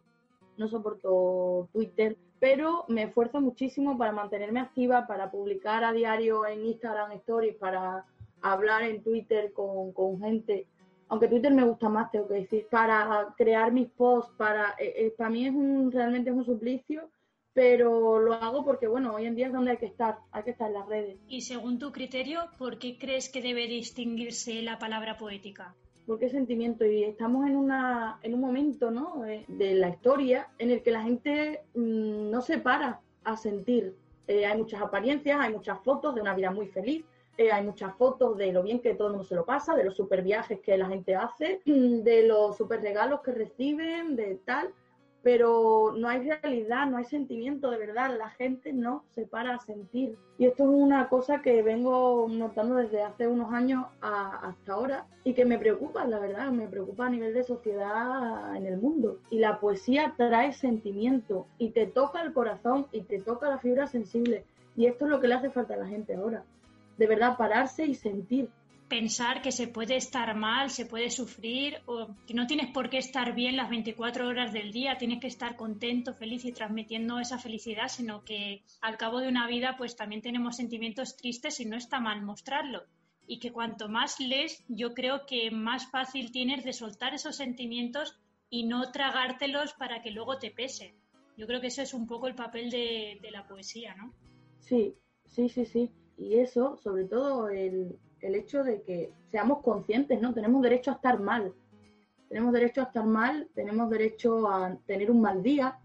no 0.56 0.68
soporto 0.68 1.68
Twitter, 1.72 2.16
pero 2.38 2.84
me 2.88 3.04
esfuerzo 3.04 3.40
muchísimo 3.40 3.96
para 3.96 4.12
mantenerme 4.12 4.60
activa, 4.60 5.06
para 5.06 5.30
publicar 5.30 5.84
a 5.84 5.92
diario 5.92 6.46
en 6.46 6.66
Instagram 6.66 7.12
Stories, 7.12 7.56
para 7.56 8.04
hablar 8.42 8.82
en 8.82 9.02
Twitter 9.02 9.52
con, 9.52 9.92
con 9.92 10.20
gente. 10.20 10.66
Aunque 11.08 11.28
Twitter 11.28 11.52
me 11.52 11.64
gusta 11.64 11.88
más, 11.88 12.10
tengo 12.10 12.28
que 12.28 12.34
decir, 12.34 12.66
para 12.70 13.34
crear 13.36 13.72
mis 13.72 13.88
posts, 13.88 14.32
para, 14.36 14.74
eh, 14.78 14.92
eh, 14.96 15.14
para 15.16 15.30
mí 15.30 15.46
es 15.46 15.54
un, 15.54 15.90
realmente 15.90 16.30
es 16.30 16.36
un 16.36 16.44
suplicio 16.44 17.10
pero 17.56 18.18
lo 18.18 18.34
hago 18.34 18.66
porque, 18.66 18.86
bueno, 18.86 19.14
hoy 19.14 19.24
en 19.24 19.34
día 19.34 19.46
es 19.46 19.52
donde 19.54 19.70
hay 19.70 19.76
que 19.78 19.86
estar, 19.86 20.18
hay 20.30 20.42
que 20.42 20.50
estar 20.50 20.68
en 20.68 20.74
las 20.74 20.86
redes. 20.86 21.16
Y 21.26 21.40
según 21.40 21.78
tu 21.78 21.90
criterio, 21.90 22.50
¿por 22.58 22.78
qué 22.78 22.98
crees 22.98 23.30
que 23.30 23.40
debe 23.40 23.66
distinguirse 23.66 24.60
la 24.60 24.78
palabra 24.78 25.16
poética? 25.16 25.74
Porque 26.06 26.28
sentimiento 26.28 26.84
y 26.84 27.04
estamos 27.04 27.46
en, 27.46 27.56
una, 27.56 28.20
en 28.22 28.34
un 28.34 28.42
momento 28.42 28.90
¿no? 28.90 29.22
de, 29.22 29.46
de 29.48 29.74
la 29.74 29.88
historia 29.88 30.48
en 30.58 30.70
el 30.70 30.82
que 30.82 30.90
la 30.90 31.02
gente 31.02 31.62
mmm, 31.74 32.30
no 32.30 32.42
se 32.42 32.58
para 32.58 33.00
a 33.24 33.38
sentir. 33.38 33.96
Eh, 34.28 34.44
hay 34.44 34.58
muchas 34.58 34.82
apariencias, 34.82 35.40
hay 35.40 35.50
muchas 35.50 35.80
fotos 35.82 36.14
de 36.14 36.20
una 36.20 36.34
vida 36.34 36.50
muy 36.50 36.66
feliz, 36.66 37.06
eh, 37.38 37.52
hay 37.52 37.64
muchas 37.64 37.96
fotos 37.96 38.36
de 38.36 38.52
lo 38.52 38.64
bien 38.64 38.80
que 38.80 38.94
todo 38.94 39.08
el 39.08 39.14
mundo 39.14 39.26
se 39.26 39.34
lo 39.34 39.46
pasa, 39.46 39.74
de 39.74 39.84
los 39.84 39.96
super 39.96 40.20
viajes 40.20 40.60
que 40.60 40.76
la 40.76 40.88
gente 40.88 41.14
hace, 41.14 41.62
de 41.64 42.26
los 42.26 42.54
super 42.54 42.82
regalos 42.82 43.22
que 43.22 43.32
reciben, 43.32 44.14
de 44.14 44.34
tal 44.44 44.74
pero 45.26 45.92
no 45.96 46.08
hay 46.08 46.20
realidad, 46.20 46.86
no 46.86 46.98
hay 46.98 47.04
sentimiento 47.04 47.68
de 47.72 47.78
verdad, 47.78 48.16
la 48.16 48.30
gente 48.30 48.72
no 48.72 49.02
se 49.12 49.26
para 49.26 49.56
a 49.56 49.58
sentir. 49.58 50.16
Y 50.38 50.46
esto 50.46 50.62
es 50.62 50.68
una 50.68 51.08
cosa 51.08 51.42
que 51.42 51.64
vengo 51.64 52.28
notando 52.30 52.76
desde 52.76 53.02
hace 53.02 53.26
unos 53.26 53.52
años 53.52 53.86
hasta 54.00 54.72
ahora 54.72 55.06
y 55.24 55.34
que 55.34 55.44
me 55.44 55.58
preocupa, 55.58 56.04
la 56.04 56.20
verdad, 56.20 56.52
me 56.52 56.68
preocupa 56.68 57.06
a 57.06 57.10
nivel 57.10 57.34
de 57.34 57.42
sociedad 57.42 58.54
en 58.54 58.66
el 58.66 58.78
mundo. 58.78 59.18
Y 59.28 59.40
la 59.40 59.58
poesía 59.58 60.14
trae 60.16 60.52
sentimiento 60.52 61.48
y 61.58 61.70
te 61.70 61.88
toca 61.88 62.22
el 62.22 62.32
corazón 62.32 62.86
y 62.92 63.00
te 63.00 63.18
toca 63.18 63.48
la 63.48 63.58
fibra 63.58 63.88
sensible. 63.88 64.44
Y 64.76 64.86
esto 64.86 65.06
es 65.06 65.10
lo 65.10 65.20
que 65.20 65.26
le 65.26 65.34
hace 65.34 65.50
falta 65.50 65.74
a 65.74 65.78
la 65.78 65.88
gente 65.88 66.14
ahora. 66.14 66.44
De 66.98 67.08
verdad, 67.08 67.36
pararse 67.36 67.84
y 67.84 67.96
sentir 67.96 68.48
pensar 68.88 69.42
que 69.42 69.52
se 69.52 69.66
puede 69.66 69.96
estar 69.96 70.34
mal, 70.36 70.70
se 70.70 70.86
puede 70.86 71.10
sufrir, 71.10 71.78
o 71.86 72.14
que 72.26 72.34
no 72.34 72.46
tienes 72.46 72.70
por 72.72 72.88
qué 72.88 72.98
estar 72.98 73.34
bien 73.34 73.56
las 73.56 73.70
24 73.70 74.28
horas 74.28 74.52
del 74.52 74.72
día, 74.72 74.98
tienes 74.98 75.20
que 75.20 75.26
estar 75.26 75.56
contento, 75.56 76.14
feliz 76.14 76.44
y 76.44 76.52
transmitiendo 76.52 77.18
esa 77.18 77.38
felicidad, 77.38 77.88
sino 77.88 78.24
que 78.24 78.62
al 78.80 78.96
cabo 78.96 79.20
de 79.20 79.28
una 79.28 79.46
vida 79.48 79.76
pues 79.76 79.96
también 79.96 80.22
tenemos 80.22 80.56
sentimientos 80.56 81.16
tristes 81.16 81.60
y 81.60 81.64
no 81.64 81.76
está 81.76 82.00
mal 82.00 82.22
mostrarlo. 82.22 82.84
Y 83.26 83.40
que 83.40 83.52
cuanto 83.52 83.88
más 83.88 84.20
lees, 84.20 84.64
yo 84.68 84.94
creo 84.94 85.26
que 85.26 85.50
más 85.50 85.90
fácil 85.90 86.30
tienes 86.30 86.64
de 86.64 86.72
soltar 86.72 87.12
esos 87.12 87.36
sentimientos 87.36 88.16
y 88.50 88.64
no 88.64 88.92
tragártelos 88.92 89.72
para 89.72 90.00
que 90.00 90.12
luego 90.12 90.38
te 90.38 90.52
pese. 90.52 90.94
Yo 91.36 91.46
creo 91.48 91.60
que 91.60 91.66
eso 91.66 91.82
es 91.82 91.92
un 91.92 92.06
poco 92.06 92.28
el 92.28 92.36
papel 92.36 92.70
de, 92.70 93.18
de 93.20 93.30
la 93.32 93.46
poesía, 93.46 93.96
¿no? 93.96 94.12
Sí, 94.60 94.94
sí, 95.24 95.48
sí, 95.48 95.66
sí. 95.66 95.90
Y 96.16 96.38
eso, 96.38 96.78
sobre 96.78 97.04
todo 97.04 97.48
el, 97.48 97.98
el 98.20 98.34
hecho 98.34 98.64
de 98.64 98.82
que 98.82 99.10
seamos 99.30 99.62
conscientes, 99.62 100.20
¿no? 100.20 100.32
Tenemos 100.32 100.62
derecho 100.62 100.90
a 100.90 100.94
estar 100.94 101.20
mal. 101.20 101.52
Tenemos 102.28 102.52
derecho 102.52 102.80
a 102.80 102.84
estar 102.84 103.04
mal, 103.04 103.48
tenemos 103.54 103.88
derecho 103.88 104.48
a 104.50 104.76
tener 104.86 105.10
un 105.10 105.20
mal 105.20 105.42
día, 105.42 105.78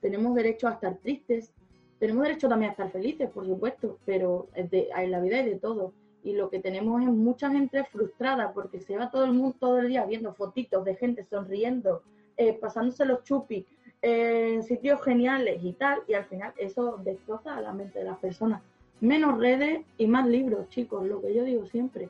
tenemos 0.00 0.34
derecho 0.34 0.66
a 0.66 0.72
estar 0.72 0.96
tristes, 0.96 1.52
tenemos 2.00 2.24
derecho 2.24 2.48
también 2.48 2.70
a 2.70 2.72
estar 2.72 2.90
felices, 2.90 3.30
por 3.30 3.46
supuesto, 3.46 3.98
pero 4.04 4.48
en 4.54 5.10
la 5.10 5.20
vida 5.20 5.38
hay 5.38 5.48
de 5.48 5.56
todo. 5.56 5.92
Y 6.24 6.32
lo 6.32 6.50
que 6.50 6.58
tenemos 6.58 7.00
es 7.02 7.08
mucha 7.08 7.50
gente 7.50 7.84
frustrada 7.84 8.52
porque 8.52 8.80
se 8.80 8.96
va 8.96 9.10
todo 9.10 9.24
el 9.24 9.32
mundo 9.34 9.56
todo 9.60 9.78
el 9.78 9.88
día 9.88 10.04
viendo 10.04 10.34
fotitos 10.34 10.84
de 10.84 10.96
gente 10.96 11.24
sonriendo, 11.24 12.02
eh, 12.36 12.54
pasándose 12.54 13.04
los 13.04 13.22
chupis 13.22 13.64
eh, 14.02 14.54
en 14.54 14.62
sitios 14.64 15.00
geniales 15.02 15.62
y 15.62 15.74
tal, 15.74 16.00
y 16.08 16.14
al 16.14 16.24
final 16.24 16.52
eso 16.56 16.98
destroza 17.04 17.56
a 17.56 17.60
la 17.60 17.72
mente 17.72 18.00
de 18.00 18.06
las 18.06 18.18
personas 18.18 18.62
menos 19.00 19.38
redes 19.38 19.84
y 19.98 20.06
más 20.06 20.26
libros, 20.26 20.68
chicos, 20.68 21.06
lo 21.06 21.20
que 21.20 21.34
yo 21.34 21.44
digo 21.44 21.66
siempre. 21.66 22.08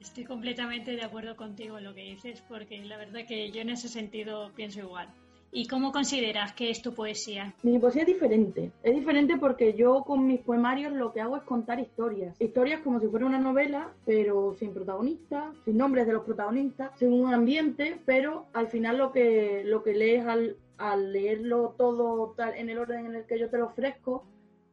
Estoy 0.00 0.24
completamente 0.24 0.92
de 0.92 1.02
acuerdo 1.02 1.36
contigo 1.36 1.78
en 1.78 1.84
lo 1.84 1.94
que 1.94 2.02
dices, 2.02 2.42
porque 2.48 2.78
la 2.84 2.96
verdad 2.96 3.26
que 3.26 3.50
yo 3.50 3.60
en 3.60 3.70
ese 3.70 3.88
sentido 3.88 4.52
pienso 4.54 4.80
igual. 4.80 5.08
¿Y 5.50 5.66
cómo 5.66 5.92
consideras 5.92 6.52
que 6.52 6.70
es 6.70 6.82
tu 6.82 6.92
poesía? 6.92 7.54
Mi 7.62 7.78
poesía 7.78 8.02
es 8.02 8.08
diferente. 8.08 8.70
Es 8.82 8.94
diferente 8.94 9.38
porque 9.38 9.72
yo 9.72 10.04
con 10.04 10.26
mis 10.26 10.40
poemarios 10.40 10.92
lo 10.92 11.12
que 11.12 11.22
hago 11.22 11.38
es 11.38 11.42
contar 11.42 11.80
historias. 11.80 12.38
Historias 12.38 12.82
como 12.82 13.00
si 13.00 13.08
fuera 13.08 13.24
una 13.24 13.38
novela, 13.38 13.92
pero 14.04 14.54
sin 14.58 14.74
protagonistas, 14.74 15.56
sin 15.64 15.78
nombres 15.78 16.06
de 16.06 16.12
los 16.12 16.24
protagonistas, 16.24 16.92
sin 16.98 17.12
un 17.12 17.32
ambiente, 17.32 17.98
pero 18.04 18.46
al 18.52 18.68
final 18.68 18.98
lo 18.98 19.10
que, 19.10 19.62
lo 19.64 19.82
que 19.82 19.94
lees 19.94 20.26
al, 20.26 20.56
al 20.76 21.12
leerlo 21.12 21.74
todo 21.78 22.34
tal, 22.36 22.54
en 22.54 22.68
el 22.68 22.78
orden 22.78 23.06
en 23.06 23.14
el 23.14 23.24
que 23.24 23.38
yo 23.38 23.48
te 23.48 23.56
lo 23.56 23.66
ofrezco, 23.66 24.24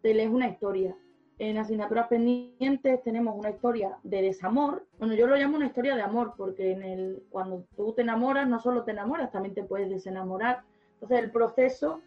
te 0.01 0.13
lees 0.13 0.29
una 0.29 0.49
historia. 0.49 0.95
En 1.37 1.57
asignaturas 1.57 2.07
pendientes 2.07 3.03
tenemos 3.03 3.35
una 3.37 3.49
historia 3.49 3.97
de 4.03 4.21
desamor. 4.21 4.85
Bueno, 4.99 5.15
yo 5.15 5.27
lo 5.27 5.35
llamo 5.35 5.57
una 5.57 5.67
historia 5.67 5.95
de 5.95 6.01
amor 6.01 6.33
porque 6.37 6.71
en 6.71 6.83
el, 6.83 7.23
cuando 7.29 7.65
tú 7.75 7.91
te 7.93 8.03
enamoras 8.03 8.47
no 8.47 8.59
solo 8.59 8.83
te 8.83 8.91
enamoras, 8.91 9.31
también 9.31 9.53
te 9.53 9.63
puedes 9.63 9.89
desenamorar. 9.89 10.61
Entonces 10.93 11.19
el 11.19 11.31
proceso 11.31 12.01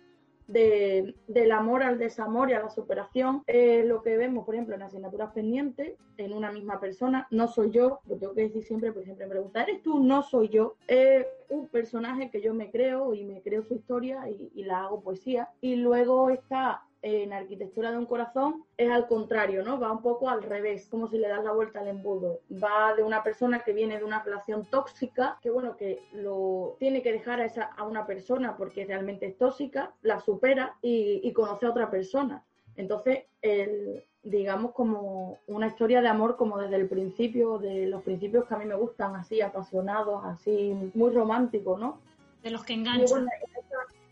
de, 0.49 1.15
del 1.27 1.53
amor 1.53 1.83
al 1.83 1.99
desamor 1.99 2.51
y 2.51 2.55
a 2.55 2.61
la 2.61 2.71
superación, 2.71 3.43
es 3.47 3.85
lo 3.85 4.03
que 4.03 4.17
vemos, 4.17 4.47
por 4.47 4.55
ejemplo, 4.55 4.75
en 4.75 4.83
asignaturas 4.83 5.33
pendientes, 5.33 5.93
en 6.17 6.33
una 6.33 6.51
misma 6.51 6.81
persona, 6.81 7.29
no 7.31 7.49
soy 7.49 7.71
yo, 7.71 8.01
lo 8.09 8.17
tengo 8.17 8.35
que 8.35 8.43
decir 8.43 8.65
siempre, 8.65 8.91
porque 8.91 9.05
siempre 9.05 9.27
me 9.27 9.33
preguntan, 9.33 9.65
¿eres 9.69 9.83
tú? 9.83 10.03
No 10.03 10.23
soy 10.23 10.49
yo, 10.49 10.77
es 10.87 11.27
un 11.51 11.69
personaje 11.69 12.31
que 12.31 12.41
yo 12.41 12.55
me 12.55 12.71
creo 12.71 13.15
y 13.15 13.25
me 13.25 13.43
creo 13.43 13.63
su 13.63 13.75
historia 13.75 14.29
y, 14.29 14.51
y 14.55 14.65
la 14.65 14.85
hago 14.85 15.03
poesía, 15.03 15.51
y 15.61 15.77
luego 15.77 16.31
está 16.31 16.83
en 17.03 17.33
arquitectura 17.33 17.91
de 17.91 17.99
un 17.99 18.07
corazón 18.07 18.65
es 18.77 18.91
al 18.91 19.07
contrario, 19.07 19.63
¿no? 19.63 19.79
Va 19.79 19.93
un 19.93 20.03
poco 20.03 20.29
al 20.29 20.43
revés, 20.43 20.89
como 20.89 21.09
si 21.09 21.19
le 21.19 21.29
das 21.29 21.45
la 21.45 21.53
vuelta 21.53 21.81
al 21.81 21.89
embudo. 21.89 22.41
Va 22.53 22.95
de 22.95 23.03
una 23.03 23.23
persona 23.23 23.61
que 23.61 23.73
viene 23.73 23.99
de 23.99 24.05
una 24.05 24.23
relación 24.23 24.65
tóxica, 24.67 25.39
que 25.41 25.51
bueno, 25.51 25.77
que 25.77 26.03
lo 26.13 26.77
tiene 26.79 27.03
que 27.03 27.13
dejar 27.13 27.41
a, 27.41 27.45
esa, 27.45 27.65
a 27.65 27.85
una 27.85 28.07
persona 28.07 28.57
porque 28.57 28.85
realmente 28.85 29.27
es 29.27 29.39
tóxica, 29.39 29.93
la 30.03 30.21
supera 30.21 30.77
y, 30.83 31.21
y 31.23 31.33
conoce 31.33 31.67
a 31.67 31.71
otra 31.71 31.91
persona. 31.91 32.45
Entonces, 32.77 33.25
el, 33.43 34.05
digamos 34.23 34.73
como 34.73 35.39
una 35.47 35.69
historia 35.69 36.01
de 36.01 36.09
amor 36.09 36.37
como 36.37 36.59
desde 36.59 36.77
el 36.77 36.89
principio, 36.89 37.59
de 37.59 37.87
los 37.87 38.03
principios 38.03 38.47
que 38.47 38.55
a 38.55 38.59
mí 38.59 38.65
me 38.65 38.75
gustan, 38.75 39.17
así 39.17 39.41
apasionados, 39.41 40.25
así 40.25 40.75
muy 40.95 41.11
románticos, 41.11 41.79
¿no? 41.79 42.01
De 42.43 42.51
los 42.51 42.65
que 42.65 42.75
enganchan. 42.75 43.07
Bueno, 43.09 43.29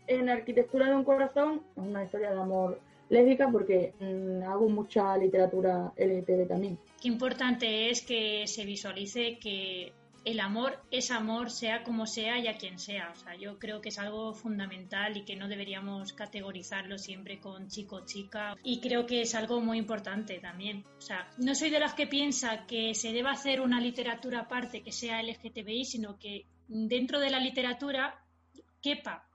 en 0.07 0.29
Arquitectura 0.29 0.89
de 0.89 0.95
un 0.95 1.03
Corazón 1.03 1.61
es 1.75 1.83
una 1.83 2.03
historia 2.03 2.31
de 2.31 2.39
amor 2.39 2.79
lésbica 3.09 3.49
porque 3.49 3.93
mmm, 3.99 4.43
hago 4.43 4.69
mucha 4.69 5.17
literatura 5.17 5.93
LGTB 5.97 6.47
también. 6.47 6.77
Qué 7.01 7.07
importante 7.07 7.89
es 7.89 8.01
que 8.01 8.47
se 8.47 8.65
visualice 8.65 9.37
que 9.39 9.93
el 10.25 10.41
amor 10.41 10.77
es 10.91 11.09
amor, 11.11 11.49
sea 11.49 11.83
como 11.83 12.05
sea 12.05 12.37
y 12.37 12.47
a 12.47 12.57
quien 12.57 12.79
sea. 12.79 13.11
O 13.11 13.15
sea, 13.15 13.37
yo 13.37 13.57
creo 13.59 13.79
que 13.79 13.89
es 13.89 13.97
algo 13.97 14.33
fundamental 14.33 15.15
y 15.15 15.23
que 15.23 15.37
no 15.37 15.47
deberíamos 15.47 16.11
categorizarlo 16.11 16.97
siempre 16.97 17.39
con 17.39 17.69
chico 17.69 18.03
chica. 18.05 18.57
Y 18.61 18.81
creo 18.81 19.05
que 19.05 19.21
es 19.21 19.35
algo 19.35 19.61
muy 19.61 19.77
importante 19.77 20.39
también. 20.39 20.83
O 20.97 21.01
sea, 21.01 21.29
no 21.37 21.55
soy 21.55 21.69
de 21.69 21.79
las 21.79 21.93
que 21.93 22.07
piensa 22.07 22.65
que 22.65 22.93
se 22.93 23.13
deba 23.13 23.31
hacer 23.31 23.61
una 23.61 23.79
literatura 23.79 24.41
aparte 24.41 24.83
que 24.83 24.91
sea 24.91 25.23
LGTBI, 25.23 25.85
sino 25.85 26.19
que 26.19 26.45
dentro 26.67 27.21
de 27.21 27.29
la 27.29 27.39
literatura 27.39 28.21
quepa 28.81 29.26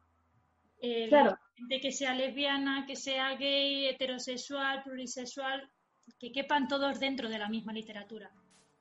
el, 0.83 1.09
Claro. 1.09 1.39
de 1.69 1.81
que 1.81 1.93
sea 1.93 2.15
lesbiana, 2.15 2.85
que 2.87 2.97
sea 2.97 3.35
gay, 3.37 3.87
heterosexual, 3.87 4.83
plurisexual, 4.83 5.71
que 6.19 6.33
quepan 6.33 6.69
todos 6.69 7.01
dentro 7.01 7.29
de 7.29 7.39
la 7.39 7.49
misma 7.49 7.73
literatura. 7.73 8.31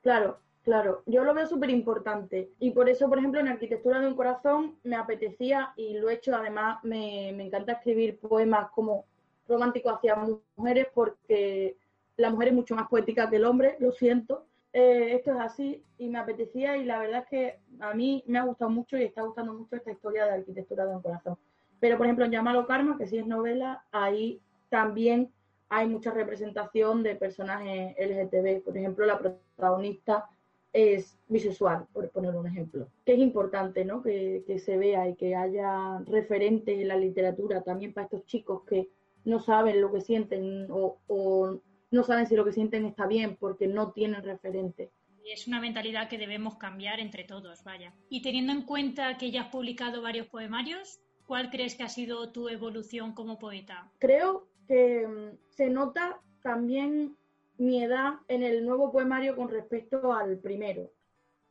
Claro, 0.01 0.39
claro. 0.63 1.03
Yo 1.05 1.23
lo 1.23 1.33
veo 1.33 1.47
súper 1.47 1.69
importante. 1.69 2.51
Y 2.59 2.71
por 2.71 2.89
eso, 2.89 3.07
por 3.07 3.19
ejemplo, 3.19 3.39
en 3.39 3.47
Arquitectura 3.47 3.99
de 3.99 4.07
un 4.07 4.15
Corazón 4.15 4.77
me 4.83 4.95
apetecía, 4.95 5.73
y 5.77 5.93
lo 5.93 6.09
he 6.09 6.15
hecho, 6.15 6.35
además 6.35 6.83
me, 6.83 7.31
me 7.35 7.45
encanta 7.45 7.73
escribir 7.73 8.19
poemas 8.19 8.71
como 8.71 9.05
románticos 9.47 9.93
hacia 9.93 10.15
mujeres 10.55 10.87
porque 10.93 11.77
la 12.17 12.29
mujer 12.29 12.49
es 12.49 12.53
mucho 12.53 12.75
más 12.75 12.87
poética 12.87 13.29
que 13.29 13.35
el 13.35 13.45
hombre, 13.45 13.75
lo 13.79 13.91
siento. 13.91 14.45
Eh, 14.73 15.15
esto 15.15 15.31
es 15.31 15.39
así 15.39 15.83
y 15.97 16.07
me 16.07 16.19
apetecía 16.19 16.77
y 16.77 16.85
la 16.85 16.99
verdad 16.99 17.23
es 17.23 17.27
que 17.27 17.59
a 17.81 17.93
mí 17.93 18.23
me 18.25 18.39
ha 18.39 18.43
gustado 18.43 18.71
mucho 18.71 18.97
y 18.97 19.03
está 19.03 19.21
gustando 19.21 19.53
mucho 19.53 19.75
esta 19.75 19.91
historia 19.91 20.25
de 20.25 20.31
Arquitectura 20.31 20.85
de 20.85 20.95
un 20.95 21.01
Corazón. 21.01 21.37
Pero, 21.81 21.97
por 21.97 22.05
ejemplo, 22.05 22.23
en 22.23 22.31
Llámalo 22.31 22.67
Karma, 22.67 22.97
que 22.97 23.07
sí 23.07 23.17
es 23.17 23.25
novela, 23.27 23.83
ahí 23.91 24.39
también 24.69 25.31
hay 25.67 25.87
mucha 25.87 26.11
representación 26.11 27.01
de 27.01 27.15
personajes 27.15 27.95
LGTB. 27.97 28.63
Por 28.63 28.77
ejemplo, 28.77 29.05
la 29.05 29.17
protagonista 29.19 30.29
es 30.71 31.17
bisexual, 31.27 31.87
por 31.91 32.09
poner 32.11 32.35
un 32.35 32.45
ejemplo. 32.45 32.87
Que 33.03 33.13
es 33.13 33.19
importante, 33.19 33.83
¿no? 33.83 34.03
Que, 34.03 34.43
que 34.45 34.59
se 34.59 34.77
vea 34.77 35.09
y 35.09 35.15
que 35.15 35.35
haya 35.35 35.99
referentes 36.05 36.79
en 36.79 36.87
la 36.87 36.97
literatura 36.97 37.63
también 37.63 37.93
para 37.93 38.05
estos 38.05 38.25
chicos 38.25 38.61
que 38.63 38.89
no 39.25 39.39
saben 39.39 39.81
lo 39.81 39.91
que 39.91 40.01
sienten 40.01 40.67
o, 40.69 40.99
o 41.07 41.59
no 41.89 42.03
saben 42.03 42.27
si 42.27 42.35
lo 42.35 42.45
que 42.45 42.53
sienten 42.53 42.85
está 42.85 43.07
bien 43.07 43.37
porque 43.37 43.67
no 43.67 43.91
tienen 43.91 44.23
referentes. 44.23 44.91
Es 45.25 45.47
una 45.47 45.59
mentalidad 45.59 46.09
que 46.09 46.17
debemos 46.17 46.57
cambiar 46.57 46.99
entre 46.99 47.23
todos, 47.23 47.63
vaya. 47.63 47.93
Y 48.09 48.21
teniendo 48.21 48.53
en 48.53 48.63
cuenta 48.63 49.17
que 49.17 49.31
ya 49.31 49.43
has 49.43 49.49
publicado 49.49 50.01
varios 50.01 50.27
poemarios, 50.27 50.99
¿cuál 51.31 51.49
crees 51.49 51.75
que 51.75 51.83
ha 51.83 51.87
sido 51.87 52.29
tu 52.33 52.49
evolución 52.49 53.13
como 53.13 53.39
poeta? 53.39 53.89
Creo 53.99 54.49
que 54.67 55.07
mm, 55.07 55.37
se 55.47 55.69
nota 55.69 56.19
también 56.43 57.15
mi 57.57 57.81
edad 57.81 58.15
en 58.27 58.43
el 58.43 58.65
nuevo 58.65 58.91
poemario 58.91 59.37
con 59.37 59.47
respecto 59.47 60.11
al 60.11 60.39
primero. 60.39 60.91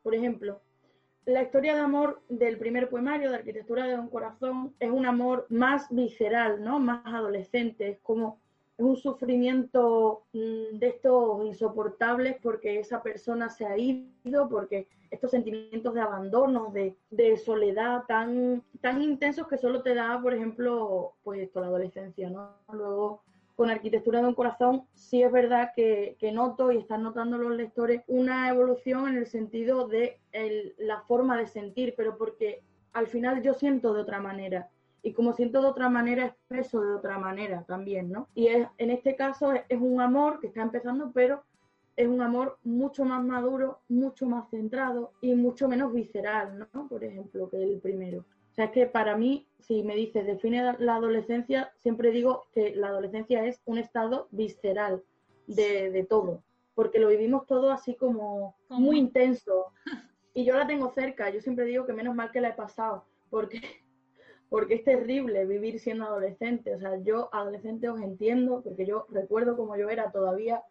Por 0.02 0.14
ejemplo, 0.14 0.60
la 1.24 1.42
historia 1.42 1.74
de 1.74 1.80
amor 1.80 2.20
del 2.28 2.58
primer 2.58 2.90
poemario, 2.90 3.30
de 3.30 3.36
Arquitectura 3.36 3.86
de 3.86 3.98
un 3.98 4.10
Corazón, 4.10 4.74
es 4.80 4.90
un 4.90 5.06
amor 5.06 5.46
más 5.48 5.86
visceral, 5.88 6.62
¿no? 6.62 6.78
Más 6.78 7.00
adolescente, 7.06 7.88
es 7.88 7.98
como 8.00 8.38
es 8.80 8.86
un 8.86 8.96
sufrimiento 8.96 10.22
mm, 10.32 10.78
de 10.78 10.88
estos 10.88 11.44
insoportables 11.44 12.36
porque 12.42 12.80
esa 12.80 13.02
persona 13.02 13.50
se 13.50 13.66
ha 13.66 13.76
ido, 13.76 14.48
porque 14.48 14.88
estos 15.10 15.32
sentimientos 15.32 15.92
de 15.92 16.00
abandono, 16.00 16.72
de, 16.72 17.36
soledad 17.36 18.04
tan, 18.08 18.62
tan 18.80 19.02
intensos 19.02 19.46
que 19.48 19.58
solo 19.58 19.82
te 19.82 19.94
da, 19.94 20.18
por 20.22 20.32
ejemplo, 20.32 21.12
pues 21.22 21.40
esto, 21.40 21.60
la 21.60 21.66
adolescencia, 21.66 22.30
¿no? 22.30 22.54
Luego, 22.72 23.22
con 23.54 23.68
Arquitectura 23.68 24.22
de 24.22 24.28
un 24.28 24.34
Corazón, 24.34 24.84
sí 24.94 25.22
es 25.22 25.30
verdad 25.30 25.72
que, 25.76 26.16
noto 26.32 26.72
y 26.72 26.78
están 26.78 27.02
notando 27.02 27.36
los 27.36 27.54
lectores 27.54 28.02
una 28.06 28.48
evolución 28.48 29.08
en 29.08 29.18
el 29.18 29.26
sentido 29.26 29.88
de 29.88 30.18
la 30.78 31.02
forma 31.02 31.36
de 31.36 31.46
sentir, 31.46 31.92
pero 31.96 32.16
porque 32.16 32.62
al 32.94 33.08
final 33.08 33.42
yo 33.42 33.52
siento 33.52 33.92
de 33.92 34.00
otra 34.00 34.20
manera 34.20 34.70
y 35.02 35.12
como 35.12 35.32
siento 35.32 35.60
de 35.60 35.68
otra 35.68 35.88
manera, 35.88 36.26
expreso 36.26 36.80
de 36.80 36.94
otra 36.94 37.18
manera 37.18 37.64
también, 37.66 38.10
¿no? 38.10 38.28
Y 38.34 38.48
es, 38.48 38.68
en 38.78 38.90
este 38.90 39.16
caso 39.16 39.52
es, 39.52 39.62
es, 39.68 39.80
un 39.80 40.00
amor 40.00 40.40
que 40.40 40.48
está 40.48 40.62
empezando, 40.62 41.10
pero 41.12 41.42
es 41.96 42.08
un 42.08 42.22
amor 42.22 42.58
mucho 42.64 43.04
más 43.04 43.22
maduro, 43.24 43.80
mucho 43.88 44.26
más 44.26 44.48
centrado 44.50 45.12
y 45.20 45.34
mucho 45.34 45.68
menos 45.68 45.92
visceral, 45.92 46.68
¿no? 46.72 46.88
Por 46.88 47.04
ejemplo, 47.04 47.48
que 47.50 47.62
el 47.62 47.80
primero. 47.80 48.24
O 48.50 48.54
sea, 48.54 48.66
es 48.66 48.70
que 48.72 48.86
para 48.86 49.16
mí, 49.16 49.46
si 49.58 49.82
me 49.82 49.94
dices, 49.94 50.26
define 50.26 50.76
la 50.78 50.96
adolescencia, 50.96 51.72
siempre 51.78 52.10
digo 52.10 52.46
que 52.52 52.74
la 52.74 52.88
adolescencia 52.88 53.44
es 53.44 53.60
un 53.64 53.78
estado 53.78 54.28
visceral 54.30 55.02
de, 55.46 55.90
de 55.90 56.04
todo, 56.04 56.42
porque 56.74 56.98
lo 56.98 57.08
vivimos 57.08 57.46
todo 57.46 57.70
así 57.70 57.94
como 57.94 58.56
muy 58.68 58.98
intenso. 58.98 59.66
Y 60.32 60.44
yo 60.44 60.56
la 60.56 60.66
tengo 60.66 60.92
cerca, 60.92 61.28
yo 61.30 61.40
siempre 61.40 61.64
digo 61.64 61.86
que 61.86 61.92
menos 61.92 62.14
mal 62.14 62.30
que 62.30 62.40
la 62.40 62.50
he 62.50 62.54
pasado, 62.54 63.04
porque 63.30 63.60
porque 64.50 64.74
es 64.74 64.84
terrible 64.84 65.46
vivir 65.46 65.78
siendo 65.78 66.04
adolescente. 66.04 66.74
O 66.74 66.80
sea, 66.80 67.00
yo 67.02 67.30
adolescente 67.32 67.88
os 67.88 68.00
entiendo, 68.02 68.60
porque 68.62 68.84
yo 68.84 69.06
recuerdo 69.08 69.56
como 69.56 69.76
yo 69.76 69.88
era 69.88 70.10
todavía 70.10 70.62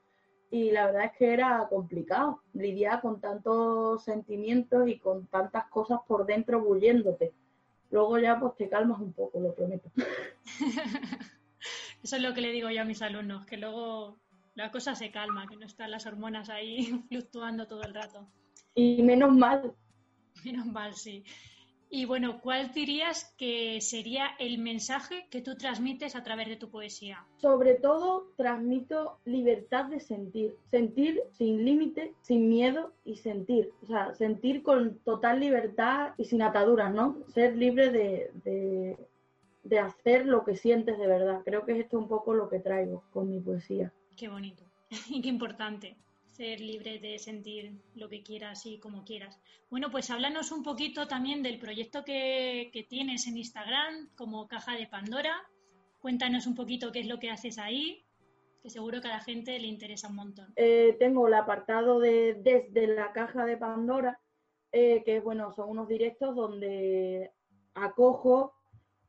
y 0.51 0.71
la 0.71 0.87
verdad 0.87 1.05
es 1.05 1.11
que 1.17 1.33
era 1.33 1.67
complicado 1.69 2.41
lidiar 2.53 3.01
con 3.01 3.21
tantos 3.21 4.03
sentimientos 4.03 4.87
y 4.87 4.99
con 4.99 5.27
tantas 5.27 5.67
cosas 5.69 5.99
por 6.07 6.25
dentro 6.25 6.61
bulliéndote. 6.61 7.33
Luego 7.89 8.19
ya 8.19 8.39
pues 8.39 8.55
te 8.57 8.67
calmas 8.67 8.99
un 8.99 9.13
poco, 9.13 9.39
lo 9.39 9.55
prometo. 9.55 9.89
Eso 12.03 12.15
es 12.15 12.21
lo 12.21 12.33
que 12.33 12.41
le 12.41 12.51
digo 12.51 12.69
yo 12.69 12.81
a 12.81 12.85
mis 12.85 13.01
alumnos, 13.01 13.45
que 13.45 13.57
luego 13.57 14.19
la 14.55 14.71
cosa 14.71 14.93
se 14.93 15.09
calma, 15.09 15.47
que 15.47 15.55
no 15.55 15.65
están 15.65 15.91
las 15.91 16.05
hormonas 16.05 16.49
ahí 16.49 17.01
fluctuando 17.09 17.65
todo 17.65 17.83
el 17.83 17.93
rato. 17.93 18.27
Y 18.75 19.01
menos 19.03 19.33
mal. 19.33 19.73
Menos 20.43 20.65
mal, 20.65 20.93
sí. 20.95 21.23
Y 21.91 22.05
bueno, 22.05 22.39
¿cuál 22.39 22.71
dirías 22.71 23.33
que 23.35 23.81
sería 23.81 24.27
el 24.37 24.59
mensaje 24.59 25.25
que 25.31 25.41
tú 25.41 25.55
transmites 25.55 26.15
a 26.15 26.21
través 26.21 26.47
de 26.47 26.55
tu 26.55 26.69
poesía? 26.69 27.25
Sobre 27.37 27.73
todo 27.73 28.27
transmito 28.37 29.17
libertad 29.25 29.85
de 29.85 29.99
sentir, 29.99 30.55
sentir 30.69 31.19
sin 31.31 31.65
límite, 31.65 32.13
sin 32.21 32.47
miedo 32.47 32.93
y 33.03 33.15
sentir, 33.15 33.71
o 33.81 33.87
sea, 33.87 34.13
sentir 34.13 34.61
con 34.61 34.99
total 34.99 35.39
libertad 35.39 36.13
y 36.17 36.25
sin 36.25 36.43
ataduras, 36.43 36.93
¿no? 36.93 37.17
Ser 37.33 37.57
libre 37.57 37.89
de, 37.89 38.31
de, 38.43 38.97
de 39.63 39.79
hacer 39.79 40.27
lo 40.27 40.45
que 40.45 40.55
sientes 40.55 40.99
de 40.99 41.07
verdad. 41.07 41.41
Creo 41.43 41.65
que 41.65 41.71
es 41.71 41.79
esto 41.79 41.97
un 41.97 42.07
poco 42.07 42.35
lo 42.35 42.49
que 42.49 42.59
traigo 42.59 43.03
con 43.11 43.31
mi 43.31 43.39
poesía. 43.39 43.91
Qué 44.15 44.27
bonito 44.27 44.63
y 45.09 45.21
qué 45.23 45.29
importante 45.29 45.97
ser 46.39 46.61
libre 46.61 46.99
de 46.99 47.19
sentir 47.19 47.73
lo 47.95 48.07
que 48.07 48.23
quieras 48.23 48.65
y 48.65 48.79
como 48.79 49.03
quieras. 49.03 49.37
Bueno, 49.69 49.91
pues 49.91 50.09
háblanos 50.09 50.53
un 50.53 50.63
poquito 50.63 51.05
también 51.05 51.43
del 51.43 51.59
proyecto 51.59 52.05
que, 52.05 52.71
tienes 52.87 53.27
en 53.27 53.35
Instagram 53.35 54.09
como 54.15 54.47
Caja 54.47 54.77
de 54.77 54.87
Pandora. 54.87 55.33
Cuéntanos 55.99 56.47
un 56.47 56.55
poquito 56.55 56.93
qué 56.93 57.01
es 57.01 57.07
lo 57.07 57.19
que 57.19 57.29
haces 57.29 57.57
ahí, 57.57 58.05
que 58.63 58.69
seguro 58.69 59.01
que 59.01 59.09
a 59.09 59.17
la 59.17 59.19
gente 59.19 59.59
le 59.59 59.67
interesa 59.67 60.07
un 60.07 60.15
montón. 60.15 60.53
Eh, 60.55 60.95
tengo 60.97 61.27
el 61.27 61.33
apartado 61.33 61.99
de 61.99 62.35
desde 62.35 62.87
la 62.87 63.11
Caja 63.11 63.43
de 63.43 63.57
Pandora, 63.57 64.17
eh, 64.71 65.03
que 65.03 65.19
bueno, 65.19 65.51
son 65.51 65.69
unos 65.69 65.89
directos 65.89 66.37
donde 66.37 67.33
acojo 67.73 68.53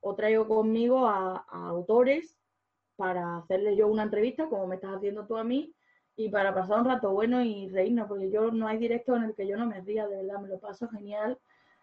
o 0.00 0.14
traigo 0.16 0.48
conmigo 0.48 1.06
a, 1.06 1.46
a 1.48 1.68
autores 1.68 2.36
para 2.96 3.36
hacerles 3.36 3.78
yo 3.78 3.86
una 3.86 4.02
entrevista, 4.02 4.48
como 4.48 4.66
me 4.66 4.74
estás 4.74 4.96
haciendo 4.96 5.28
tú 5.28 5.36
a 5.36 5.44
mí, 5.44 5.72
y 6.24 6.28
para 6.28 6.54
pasar 6.54 6.80
un 6.80 6.84
rato 6.84 7.10
bueno 7.12 7.42
y 7.42 7.68
reírnos, 7.68 8.06
porque 8.06 8.30
yo 8.30 8.50
no 8.50 8.68
hay 8.68 8.76
directo 8.76 9.16
en 9.16 9.24
el 9.24 9.34
que 9.34 9.46
yo 9.46 9.56
no 9.56 9.66
me 9.66 9.80
ría, 9.80 10.06
de 10.06 10.16
verdad, 10.16 10.38
me 10.38 10.48
lo 10.48 10.58
paso 10.58 10.86
genial. 10.88 11.38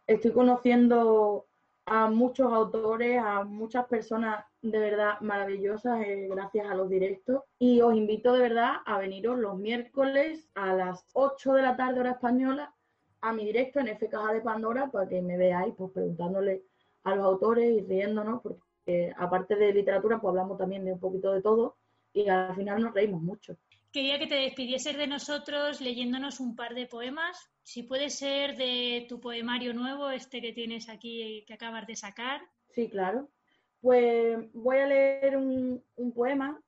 Estoy 0.05 0.31
conociendo 0.31 1.47
a 1.87 2.07
muchos 2.09 2.53
autores, 2.53 3.19
a 3.19 3.43
muchas 3.43 3.87
personas 3.87 4.45
de 4.61 4.77
verdad 4.77 5.19
maravillosas 5.21 6.01
eh, 6.05 6.27
gracias 6.29 6.67
a 6.69 6.75
los 6.75 6.89
directos 6.89 7.43
y 7.57 7.81
os 7.81 7.95
invito 7.95 8.33
de 8.33 8.41
verdad 8.41 8.75
a 8.85 8.99
veniros 8.99 9.39
los 9.39 9.57
miércoles 9.57 10.49
a 10.53 10.73
las 10.73 11.05
8 11.13 11.53
de 11.53 11.61
la 11.61 11.77
tarde 11.77 12.01
hora 12.01 12.11
española 12.11 12.73
a 13.21 13.31
mi 13.31 13.45
directo 13.45 13.79
en 13.79 13.87
F 13.87 14.09
Caja 14.09 14.33
de 14.33 14.41
Pandora 14.41 14.91
para 14.91 15.07
que 15.07 15.21
me 15.21 15.37
veáis 15.37 15.73
pues 15.77 15.91
preguntándole 15.91 16.63
a 17.05 17.15
los 17.15 17.25
autores 17.25 17.71
y 17.71 17.81
riéndonos 17.81 18.41
porque 18.41 19.13
aparte 19.17 19.55
de 19.55 19.73
literatura 19.73 20.19
pues 20.19 20.29
hablamos 20.29 20.57
también 20.57 20.83
de 20.83 20.91
un 20.91 20.99
poquito 20.99 21.31
de 21.31 21.41
todo 21.41 21.77
y 22.11 22.27
al 22.27 22.53
final 22.55 22.81
nos 22.81 22.93
reímos 22.93 23.21
mucho. 23.21 23.55
Quería 23.97 24.19
que 24.19 24.27
te 24.27 24.35
despidieses 24.35 24.95
de 24.95 25.07
nosotros 25.07 25.81
leyéndonos 25.81 26.39
un 26.39 26.55
par 26.55 26.75
de 26.75 26.85
poemas, 26.85 27.49
si 27.63 27.81
puede 27.81 28.11
ser 28.11 28.55
de 28.55 29.07
tu 29.09 29.19
poemario 29.19 29.73
nuevo, 29.73 30.11
este 30.11 30.39
que 30.39 30.53
tienes 30.53 30.87
aquí 30.87 31.43
que 31.47 31.55
acabas 31.55 31.87
de 31.87 31.95
sacar. 31.95 32.41
Sí, 32.69 32.91
claro. 32.91 33.27
Pues 33.81 34.37
voy 34.53 34.77
a 34.77 34.85
leer 34.85 35.35
un, 35.35 35.83
poema 36.13 36.61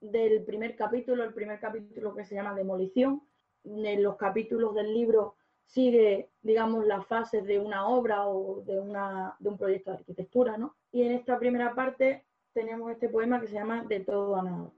del 0.00 0.44
primer 0.44 0.76
capítulo, 0.76 1.24
el 1.24 1.34
primer 1.34 1.58
capítulo 1.58 2.14
que 2.14 2.24
se 2.24 2.36
llama 2.36 2.54
Demolición. 2.54 3.22
En 3.64 4.00
los 4.00 4.14
capítulos 4.14 4.72
del 4.76 4.94
libro 4.94 5.34
sigue, 5.64 6.30
digamos, 6.42 6.86
las 6.86 7.04
fases 7.08 7.44
de 7.44 7.58
una 7.58 7.88
obra 7.88 8.28
o 8.28 8.62
de, 8.64 8.78
un 8.78 9.58
proyecto 9.58 9.90
de 9.90 9.96
arquitectura, 9.96 10.56
¿no? 10.56 10.76
Y 10.92 11.02
en 11.02 11.10
esta 11.10 11.40
primera 11.40 11.74
parte 11.74 12.24
tenemos 12.52 12.92
este 12.92 13.08
poema 13.08 13.40
que 13.40 13.48
se 13.48 13.54
llama 13.54 13.82
De 13.82 13.98
todo 13.98 14.36
a 14.36 14.42
nada. 14.44 14.70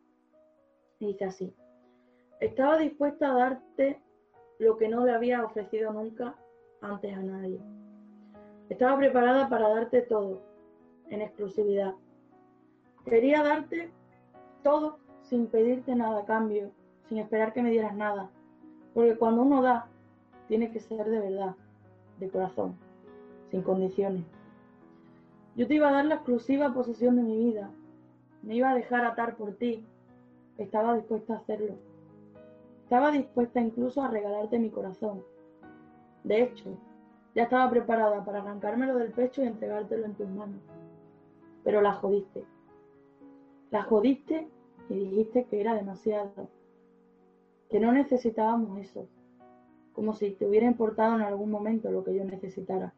Dice 0.98 1.26
así. 1.26 1.54
Estaba 2.40 2.78
dispuesta 2.78 3.30
a 3.30 3.34
darte 3.34 4.00
lo 4.58 4.78
que 4.78 4.88
no 4.88 5.04
le 5.04 5.12
había 5.12 5.44
ofrecido 5.44 5.92
nunca 5.92 6.34
antes 6.80 7.14
a 7.14 7.20
nadie. 7.20 7.60
Estaba 8.70 8.96
preparada 8.96 9.46
para 9.50 9.68
darte 9.68 10.00
todo, 10.00 10.40
en 11.10 11.20
exclusividad. 11.20 11.94
Quería 13.04 13.42
darte 13.42 13.90
todo 14.62 14.98
sin 15.20 15.48
pedirte 15.48 15.94
nada 15.94 16.20
a 16.20 16.24
cambio, 16.24 16.70
sin 17.10 17.18
esperar 17.18 17.52
que 17.52 17.62
me 17.62 17.70
dieras 17.70 17.94
nada. 17.94 18.30
Porque 18.94 19.16
cuando 19.16 19.42
uno 19.42 19.60
da, 19.60 19.88
tiene 20.48 20.72
que 20.72 20.80
ser 20.80 21.10
de 21.10 21.20
verdad, 21.20 21.56
de 22.20 22.30
corazón, 22.30 22.74
sin 23.50 23.60
condiciones. 23.62 24.24
Yo 25.56 25.66
te 25.66 25.74
iba 25.74 25.90
a 25.90 25.92
dar 25.92 26.06
la 26.06 26.14
exclusiva 26.14 26.72
posesión 26.72 27.16
de 27.16 27.22
mi 27.22 27.36
vida. 27.36 27.70
Me 28.42 28.54
iba 28.54 28.70
a 28.70 28.74
dejar 28.74 29.04
atar 29.04 29.36
por 29.36 29.56
ti. 29.56 29.84
Estaba 30.56 30.94
dispuesta 30.94 31.34
a 31.34 31.38
hacerlo 31.38 31.89
estaba 32.90 33.12
dispuesta 33.12 33.60
incluso 33.60 34.02
a 34.02 34.08
regalarte 34.08 34.58
mi 34.58 34.68
corazón. 34.68 35.22
De 36.24 36.42
hecho, 36.42 36.76
ya 37.36 37.44
estaba 37.44 37.70
preparada 37.70 38.24
para 38.24 38.40
arrancármelo 38.40 38.96
del 38.96 39.12
pecho 39.12 39.44
y 39.44 39.46
entregártelo 39.46 40.06
en 40.06 40.14
tus 40.16 40.28
manos. 40.28 40.60
Pero 41.62 41.82
la 41.82 41.92
jodiste. 41.92 42.44
La 43.70 43.84
jodiste 43.84 44.48
y 44.88 44.94
dijiste 44.94 45.44
que 45.44 45.60
era 45.60 45.76
demasiado. 45.76 46.48
Que 47.68 47.78
no 47.78 47.92
necesitábamos 47.92 48.76
eso. 48.80 49.06
Como 49.92 50.12
si 50.12 50.32
te 50.32 50.48
hubiera 50.48 50.66
importado 50.66 51.14
en 51.14 51.22
algún 51.22 51.52
momento 51.52 51.92
lo 51.92 52.02
que 52.02 52.16
yo 52.16 52.24
necesitara. 52.24 52.92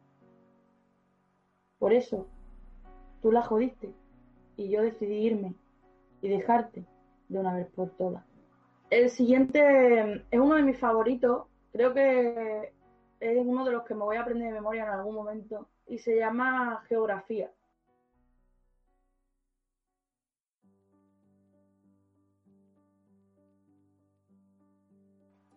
Por 1.77 1.93
eso, 1.93 2.25
tú 3.21 3.31
la 3.31 3.43
jodiste 3.43 3.93
y 4.57 4.69
yo 4.69 4.81
decidí 4.81 5.17
irme 5.17 5.53
y 6.19 6.29
dejarte 6.29 6.83
de 7.29 7.39
una 7.39 7.53
vez 7.53 7.67
por 7.67 7.91
todas. 7.91 8.32
El 8.89 9.09
siguiente 9.09 10.23
es 10.29 10.39
uno 10.39 10.55
de 10.55 10.63
mis 10.63 10.77
favoritos. 10.77 11.47
Creo 11.71 11.93
que 11.93 12.73
es 13.19 13.45
uno 13.45 13.65
de 13.65 13.71
los 13.71 13.83
que 13.83 13.95
me 13.95 14.03
voy 14.03 14.17
a 14.17 14.21
aprender 14.21 14.47
de 14.47 14.53
memoria 14.53 14.83
en 14.83 14.89
algún 14.89 15.15
momento. 15.15 15.67
Y 15.87 15.97
se 15.97 16.17
llama 16.17 16.83
Geografía. 16.87 17.51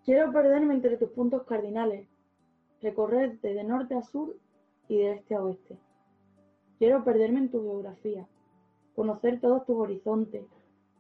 Quiero 0.06 0.32
perderme 0.32 0.74
entre 0.74 0.96
tus 0.98 1.10
puntos 1.10 1.42
cardinales, 1.42 2.06
recorrerte 2.80 3.52
de 3.52 3.64
norte 3.64 3.96
a 3.96 4.02
sur 4.02 4.36
y 4.86 4.98
de 4.98 5.14
este 5.14 5.34
a 5.34 5.42
oeste. 5.42 5.76
Quiero 6.78 7.02
perderme 7.02 7.40
en 7.40 7.50
tu 7.50 7.60
geografía, 7.60 8.24
conocer 8.94 9.40
todos 9.40 9.66
tus 9.66 9.76
horizontes, 9.76 10.44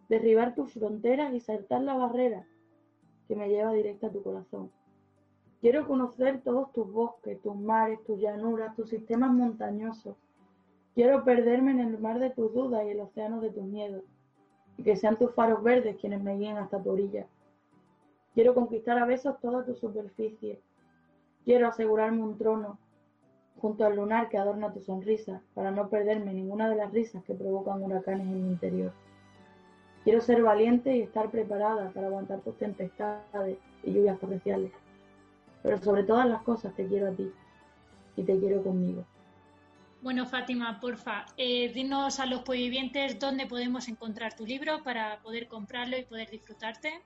derribar 0.08 0.54
tus 0.54 0.72
fronteras 0.72 1.32
y 1.34 1.40
saltar 1.40 1.82
la 1.82 1.94
barrera 1.94 2.46
que 3.26 3.36
me 3.36 3.48
lleva 3.48 3.72
directa 3.72 4.06
a 4.06 4.12
tu 4.12 4.22
corazón. 4.22 4.70
Quiero 5.60 5.86
conocer 5.86 6.42
todos 6.42 6.72
tus 6.72 6.90
bosques, 6.92 7.40
tus 7.42 7.56
mares, 7.56 8.02
tus 8.04 8.20
llanuras, 8.20 8.76
tus 8.76 8.90
sistemas 8.90 9.32
montañosos. 9.32 10.16
Quiero 10.94 11.24
perderme 11.24 11.72
en 11.72 11.80
el 11.80 11.98
mar 11.98 12.18
de 12.20 12.30
tus 12.30 12.52
dudas 12.54 12.84
y 12.86 12.90
el 12.90 13.00
océano 13.00 13.40
de 13.40 13.50
tus 13.50 13.64
miedos, 13.64 14.04
y 14.76 14.82
que 14.82 14.96
sean 14.96 15.16
tus 15.16 15.34
faros 15.34 15.62
verdes 15.62 15.96
quienes 15.96 16.22
me 16.22 16.36
guíen 16.36 16.56
hasta 16.56 16.82
tu 16.82 16.90
orilla. 16.90 17.26
Quiero 18.34 18.54
conquistar 18.54 18.98
a 18.98 19.06
besos 19.06 19.40
toda 19.40 19.64
tu 19.64 19.74
superficie. 19.74 20.60
Quiero 21.44 21.68
asegurarme 21.68 22.22
un 22.22 22.36
trono 22.36 22.78
junto 23.58 23.84
al 23.84 23.96
lunar 23.96 24.28
que 24.28 24.36
adorna 24.36 24.72
tu 24.72 24.80
sonrisa, 24.80 25.42
para 25.54 25.70
no 25.70 25.88
perderme 25.88 26.34
ninguna 26.34 26.68
de 26.68 26.76
las 26.76 26.92
risas 26.92 27.24
que 27.24 27.34
provocan 27.34 27.82
huracanes 27.82 28.26
en 28.26 28.42
mi 28.44 28.50
interior. 28.50 28.92
Quiero 30.06 30.20
ser 30.20 30.40
valiente 30.40 30.96
y 30.96 31.02
estar 31.02 31.32
preparada 31.32 31.90
para 31.90 32.06
aguantar 32.06 32.38
tus 32.42 32.56
tempestades 32.58 33.58
y 33.82 33.92
lluvias 33.92 34.20
torrenciales. 34.20 34.70
Pero 35.64 35.78
sobre 35.82 36.04
todas 36.04 36.28
las 36.28 36.42
cosas 36.42 36.72
te 36.76 36.86
quiero 36.86 37.08
a 37.08 37.10
ti 37.10 37.28
y 38.14 38.22
te 38.22 38.38
quiero 38.38 38.62
conmigo. 38.62 39.04
Bueno, 40.02 40.24
Fátima, 40.24 40.78
porfa, 40.78 41.26
eh, 41.36 41.72
dinos 41.72 42.20
a 42.20 42.26
los 42.26 42.44
vivientes 42.44 43.18
dónde 43.18 43.48
podemos 43.48 43.88
encontrar 43.88 44.36
tu 44.36 44.46
libro 44.46 44.84
para 44.84 45.18
poder 45.24 45.48
comprarlo 45.48 45.98
y 45.98 46.04
poder 46.04 46.30
disfrutarte. 46.30 47.02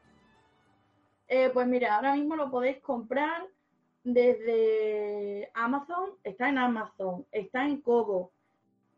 Eh, 1.26 1.48
pues 1.54 1.66
mira, 1.66 1.96
ahora 1.96 2.14
mismo 2.14 2.36
lo 2.36 2.50
podéis 2.50 2.82
comprar 2.82 3.46
desde 4.04 5.50
Amazon, 5.54 6.10
está 6.22 6.50
en 6.50 6.58
Amazon, 6.58 7.24
está 7.32 7.64
en 7.64 7.80
Kobo, 7.80 8.30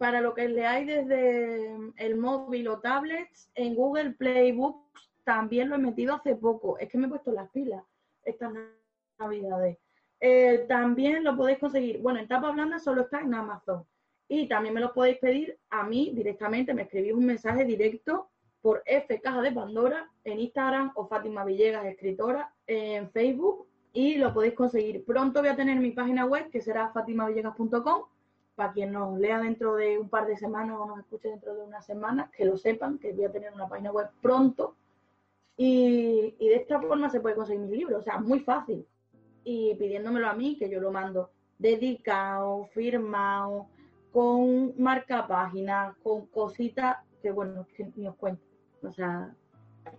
para 0.02 0.20
lo 0.20 0.34
que 0.34 0.48
leáis 0.48 0.84
desde 0.84 1.76
el 1.96 2.16
móvil 2.16 2.66
o 2.66 2.80
tablets, 2.80 3.48
en 3.54 3.76
Google 3.76 4.10
Play 4.10 4.50
Books 4.50 5.08
también 5.22 5.70
lo 5.70 5.76
he 5.76 5.78
metido 5.78 6.16
hace 6.16 6.34
poco. 6.34 6.76
Es 6.78 6.88
que 6.88 6.98
me 6.98 7.06
he 7.06 7.08
puesto 7.08 7.30
las 7.30 7.48
pilas 7.50 7.84
estas 8.24 8.52
navidades. 9.16 9.78
Eh, 10.18 10.64
también 10.68 11.22
lo 11.22 11.36
podéis 11.36 11.60
conseguir, 11.60 12.00
bueno, 12.02 12.18
en 12.18 12.26
tapa 12.26 12.50
blanda 12.50 12.80
solo 12.80 13.02
está 13.02 13.20
en 13.20 13.32
Amazon. 13.32 13.86
Y 14.26 14.48
también 14.48 14.74
me 14.74 14.80
lo 14.80 14.92
podéis 14.92 15.18
pedir 15.18 15.56
a 15.70 15.84
mí 15.84 16.10
directamente, 16.12 16.74
me 16.74 16.82
escribís 16.82 17.12
un 17.12 17.24
mensaje 17.24 17.64
directo 17.64 18.28
por 18.60 18.82
F 18.84 19.20
Caja 19.20 19.40
de 19.40 19.52
Pandora 19.52 20.10
en 20.24 20.40
Instagram 20.40 20.90
o 20.96 21.06
Fátima 21.06 21.44
Villegas, 21.44 21.86
escritora, 21.86 22.52
en 22.66 23.08
Facebook 23.12 23.68
y 23.92 24.16
lo 24.16 24.34
podéis 24.34 24.54
conseguir. 24.54 25.04
Pronto 25.04 25.38
voy 25.38 25.50
a 25.50 25.54
tener 25.54 25.78
mi 25.78 25.92
página 25.92 26.24
web 26.24 26.50
que 26.50 26.60
será 26.60 26.88
fatimavillegas.com 26.88 28.02
para 28.54 28.72
quien 28.72 28.92
nos 28.92 29.18
lea 29.18 29.40
dentro 29.40 29.76
de 29.76 29.98
un 29.98 30.08
par 30.08 30.26
de 30.26 30.36
semanas 30.36 30.76
o 30.78 30.86
nos 30.86 30.98
escuche 30.98 31.28
dentro 31.28 31.54
de 31.54 31.62
una 31.62 31.82
semana, 31.82 32.30
que 32.36 32.44
lo 32.44 32.56
sepan, 32.56 32.98
que 32.98 33.12
voy 33.12 33.24
a 33.24 33.32
tener 33.32 33.52
una 33.52 33.68
página 33.68 33.92
web 33.92 34.08
pronto. 34.20 34.76
Y, 35.56 36.34
de 36.38 36.56
esta 36.56 36.80
forma 36.80 37.10
se 37.10 37.20
puede 37.20 37.36
conseguir 37.36 37.62
mis 37.62 37.70
libros, 37.70 38.00
o 38.00 38.02
sea, 38.02 38.18
muy 38.18 38.40
fácil. 38.40 38.86
Y 39.44 39.74
pidiéndomelo 39.74 40.28
a 40.28 40.34
mí, 40.34 40.56
que 40.56 40.68
yo 40.68 40.80
lo 40.80 40.90
mando 40.90 41.30
dedicado, 41.58 42.64
firmado, 42.72 43.68
con 44.12 44.74
marca 44.78 45.26
página, 45.26 45.96
con 46.02 46.26
cositas 46.26 46.98
que, 47.22 47.30
bueno, 47.30 47.66
que 47.76 47.90
ni 47.96 48.06
os 48.06 48.16
cuento. 48.16 48.42
O 48.82 48.90
sea, 48.90 49.34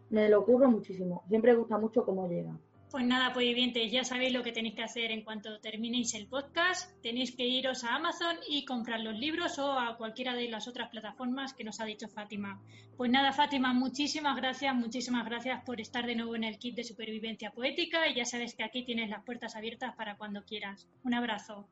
me 0.10 0.30
lo 0.30 0.42
ocurre 0.42 0.68
muchísimo. 0.68 1.24
Siempre 1.28 1.56
gusta 1.56 1.78
mucho 1.78 2.06
cómo 2.06 2.28
llega. 2.28 2.56
Pues 2.94 3.08
nada, 3.08 3.34
pues 3.34 3.48
vivientes, 3.48 3.92
ya 3.92 4.04
sabéis 4.04 4.32
lo 4.34 4.44
que 4.44 4.52
tenéis 4.52 4.76
que 4.76 4.84
hacer 4.84 5.10
en 5.10 5.24
cuanto 5.24 5.60
terminéis 5.60 6.14
el 6.14 6.28
podcast. 6.28 6.96
Tenéis 7.02 7.36
que 7.36 7.44
iros 7.44 7.84
a 7.84 7.96
Amazon 7.96 8.38
y 8.48 8.66
comprar 8.66 9.00
los 9.00 9.18
libros 9.18 9.58
o 9.58 9.72
a 9.80 9.98
cualquiera 9.98 10.36
de 10.36 10.48
las 10.48 10.68
otras 10.68 10.92
plataformas 10.92 11.56
que 11.56 11.64
nos 11.64 11.80
ha 11.80 11.86
dicho 11.86 12.08
Fátima. 12.08 12.62
Pues 12.96 13.10
nada, 13.10 13.34
Fátima, 13.34 13.74
muchísimas 13.74 14.36
gracias, 14.36 14.76
muchísimas 14.76 15.26
gracias 15.26 15.64
por 15.64 15.82
estar 15.82 16.06
de 16.06 16.16
nuevo 16.16 16.36
en 16.36 16.44
el 16.44 16.60
kit 16.60 16.76
de 16.76 16.84
supervivencia 16.84 17.50
poética 17.50 18.08
y 18.08 18.14
ya 18.14 18.26
sabes 18.26 18.54
que 18.54 18.64
aquí 18.64 18.86
tienes 18.86 19.10
las 19.10 19.24
puertas 19.24 19.56
abiertas 19.56 19.96
para 19.96 20.16
cuando 20.16 20.44
quieras. 20.44 20.88
Un 21.04 21.16
abrazo. 21.16 21.68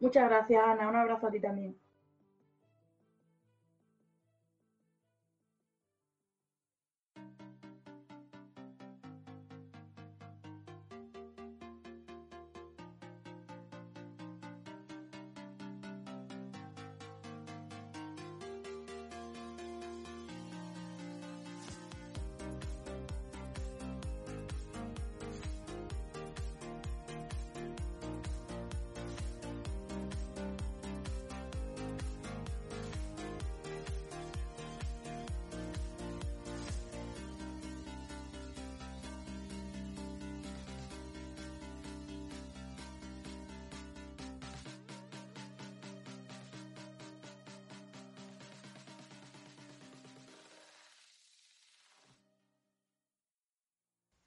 Muchas 0.00 0.26
gracias, 0.26 0.62
Ana. 0.66 0.88
Un 0.88 0.96
abrazo 0.96 1.26
a 1.26 1.30
ti 1.30 1.40
también. 1.42 1.76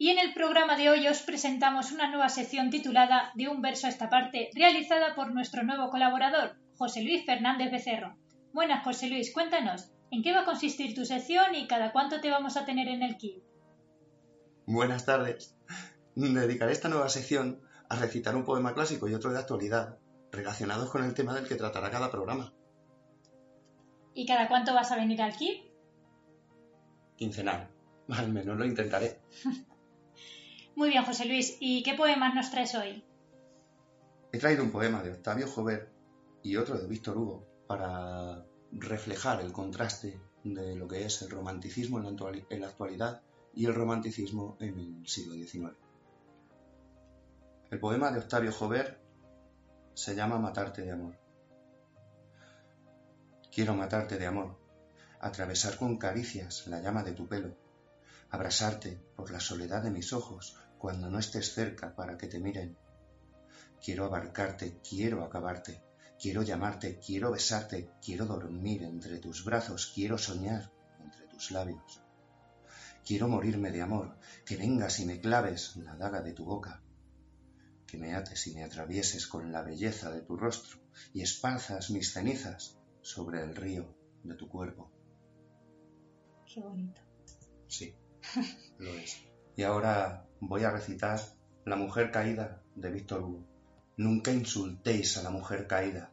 Y 0.04 0.10
en 0.10 0.20
el 0.20 0.34
programa 0.34 0.76
de 0.76 0.90
hoy 0.90 1.08
os 1.08 1.22
presentamos 1.22 1.94
una 1.94 2.10
nueva 2.10 2.28
sección 2.28 2.70
titulada 2.70 3.32
De 3.36 3.48
un 3.48 3.62
verso 3.62 3.88
a 3.88 3.90
esta 3.90 4.10
parte, 4.10 4.50
realizada 4.54 5.16
por 5.16 5.34
nuestro 5.34 5.64
nuevo 5.64 5.90
colaborador, 5.90 6.58
José 6.78 7.04
Luis 7.04 7.26
Fernández 7.26 7.72
Becerro. 7.72 8.18
Buenas, 8.52 8.84
José 8.84 9.08
Luis, 9.08 9.32
cuéntanos, 9.32 9.94
¿en 10.12 10.22
qué 10.22 10.34
va 10.34 10.42
a 10.42 10.46
consistir 10.46 10.94
tu 10.94 11.06
sección 11.06 11.56
y 11.56 11.68
cada 11.68 11.94
cuánto 11.94 12.20
te 12.20 12.30
vamos 12.30 12.58
a 12.58 12.66
tener 12.66 12.90
en 12.90 13.02
el 13.02 13.16
kit? 13.16 13.46
Buenas 14.66 15.06
tardes. 15.06 15.56
Dedicaré 16.16 16.74
esta 16.74 16.90
nueva 16.90 17.08
sección 17.08 17.62
a 17.88 17.96
recitar 17.96 18.36
un 18.36 18.44
poema 18.44 18.74
clásico 18.74 19.08
y 19.08 19.14
otro 19.14 19.32
de 19.32 19.40
actualidad, 19.40 20.00
relacionados 20.34 20.90
con 20.90 21.06
el 21.06 21.14
tema 21.14 21.34
del 21.34 21.48
que 21.48 21.56
tratará 21.56 21.90
cada 21.90 22.12
programa. 22.12 22.52
¿Y 24.14 24.26
cada 24.26 24.50
cuánto 24.50 24.74
vas 24.74 24.92
a 24.92 24.98
venir 24.98 25.22
al 25.22 25.34
kit? 25.34 25.64
Quincenal. 27.16 27.70
Al 28.10 28.34
menos 28.34 28.58
lo 28.58 28.66
intentaré. 28.66 29.22
Muy 30.76 30.90
bien, 30.90 31.06
José 31.06 31.26
Luis. 31.26 31.58
¿Y 31.60 31.84
qué 31.84 31.94
poemas 31.94 32.34
nos 32.34 32.50
traes 32.50 32.74
hoy? 32.74 33.04
He 34.32 34.40
traído 34.40 34.64
un 34.64 34.72
poema 34.72 35.04
de 35.04 35.12
Octavio 35.12 35.48
Jover 35.48 35.92
y 36.42 36.56
otro 36.56 36.80
de 36.80 36.88
Víctor 36.88 37.18
Hugo 37.18 37.48
para 37.68 38.44
reflejar 38.72 39.42
el 39.42 39.52
contraste 39.52 40.20
de 40.44 40.76
lo 40.76 40.88
que 40.88 41.06
es 41.06 41.22
el 41.22 41.30
romanticismo 41.30 42.00
en 42.00 42.62
la, 42.62 42.68
actualidad 42.68 43.22
y 43.54 43.66
el 43.66 43.76
romanticismo 43.76 44.58
en 44.60 44.80
el 44.80 45.08
siglo 45.08 45.36
XIX. 45.36 45.78
El 47.70 47.80
poema 47.80 48.12
de 48.12 48.20
Octavio 48.20 48.52
Jover 48.52 49.00
se 49.94 50.16
llama 50.16 50.40
Matarte 50.40 50.82
de 50.82 50.92
amor. 50.92 51.16
Quiero 53.52 53.76
matarte 53.76 54.18
de 54.18 54.26
amor, 54.26 54.58
atravesar 55.20 55.78
con 55.78 55.98
caricias 55.98 56.66
la 56.66 56.82
llama 56.82 57.04
de 57.04 57.12
tu 57.12 57.28
pelo, 57.28 57.56
abrasarte 58.32 59.00
por 59.16 59.30
la 59.30 59.40
soledad 59.40 59.84
de 59.84 59.92
mis 59.92 60.12
ojos 60.12 60.58
cuando 60.84 61.10
no 61.10 61.18
estés 61.18 61.54
cerca 61.54 61.96
para 61.96 62.18
que 62.18 62.28
te 62.28 62.42
miren. 62.42 62.76
Quiero 63.82 64.04
abarcarte, 64.04 64.82
quiero 64.82 65.24
acabarte, 65.24 65.82
quiero 66.20 66.42
llamarte, 66.42 67.00
quiero 67.00 67.32
besarte, 67.32 67.92
quiero 68.04 68.26
dormir 68.26 68.84
entre 68.84 69.20
tus 69.20 69.46
brazos, 69.46 69.94
quiero 69.96 70.18
soñar 70.18 70.74
entre 71.00 71.26
tus 71.28 71.52
labios. 71.52 72.02
Quiero 73.06 73.30
morirme 73.30 73.72
de 73.72 73.82
amor, 73.82 74.18
que 74.46 74.58
vengas 74.58 75.00
y 75.00 75.06
me 75.06 75.22
claves 75.22 75.78
la 75.78 75.96
daga 75.96 76.22
de 76.22 76.34
tu 76.34 76.44
boca, 76.44 76.84
que 77.88 77.98
me 77.98 78.14
ates 78.14 78.46
y 78.48 78.54
me 78.54 78.66
atravieses 78.66 79.26
con 79.26 79.54
la 79.54 79.62
belleza 79.62 80.12
de 80.12 80.20
tu 80.20 80.36
rostro 80.36 80.82
y 81.14 81.22
esparzas 81.22 81.92
mis 81.92 82.12
cenizas 82.12 82.78
sobre 83.02 83.42
el 83.42 83.56
río 83.56 83.96
de 84.26 84.36
tu 84.36 84.50
cuerpo. 84.50 84.92
Qué 86.46 86.60
bonito. 86.60 87.00
Sí, 87.70 87.96
lo 88.80 88.94
es. 88.96 89.24
Y 89.56 89.64
ahora 89.64 90.28
voy 90.48 90.64
a 90.64 90.72
recitar 90.72 91.22
La 91.66 91.78
mujer 91.78 92.12
caída 92.12 92.62
de 92.76 92.92
Víctor 92.92 93.22
Hugo. 93.22 93.48
Nunca 93.96 94.32
insultéis 94.32 95.18
a 95.18 95.24
la 95.24 95.30
mujer 95.30 95.68
caída. 95.68 96.12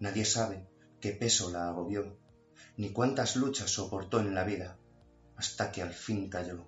Nadie 0.00 0.26
sabe 0.26 0.66
qué 1.00 1.12
peso 1.12 1.50
la 1.50 1.68
agobió, 1.68 2.18
ni 2.76 2.90
cuántas 2.90 3.36
luchas 3.36 3.70
soportó 3.70 4.20
en 4.20 4.34
la 4.34 4.44
vida, 4.44 4.76
hasta 5.36 5.72
que 5.72 5.80
al 5.80 5.94
fin 5.94 6.28
cayó. 6.28 6.66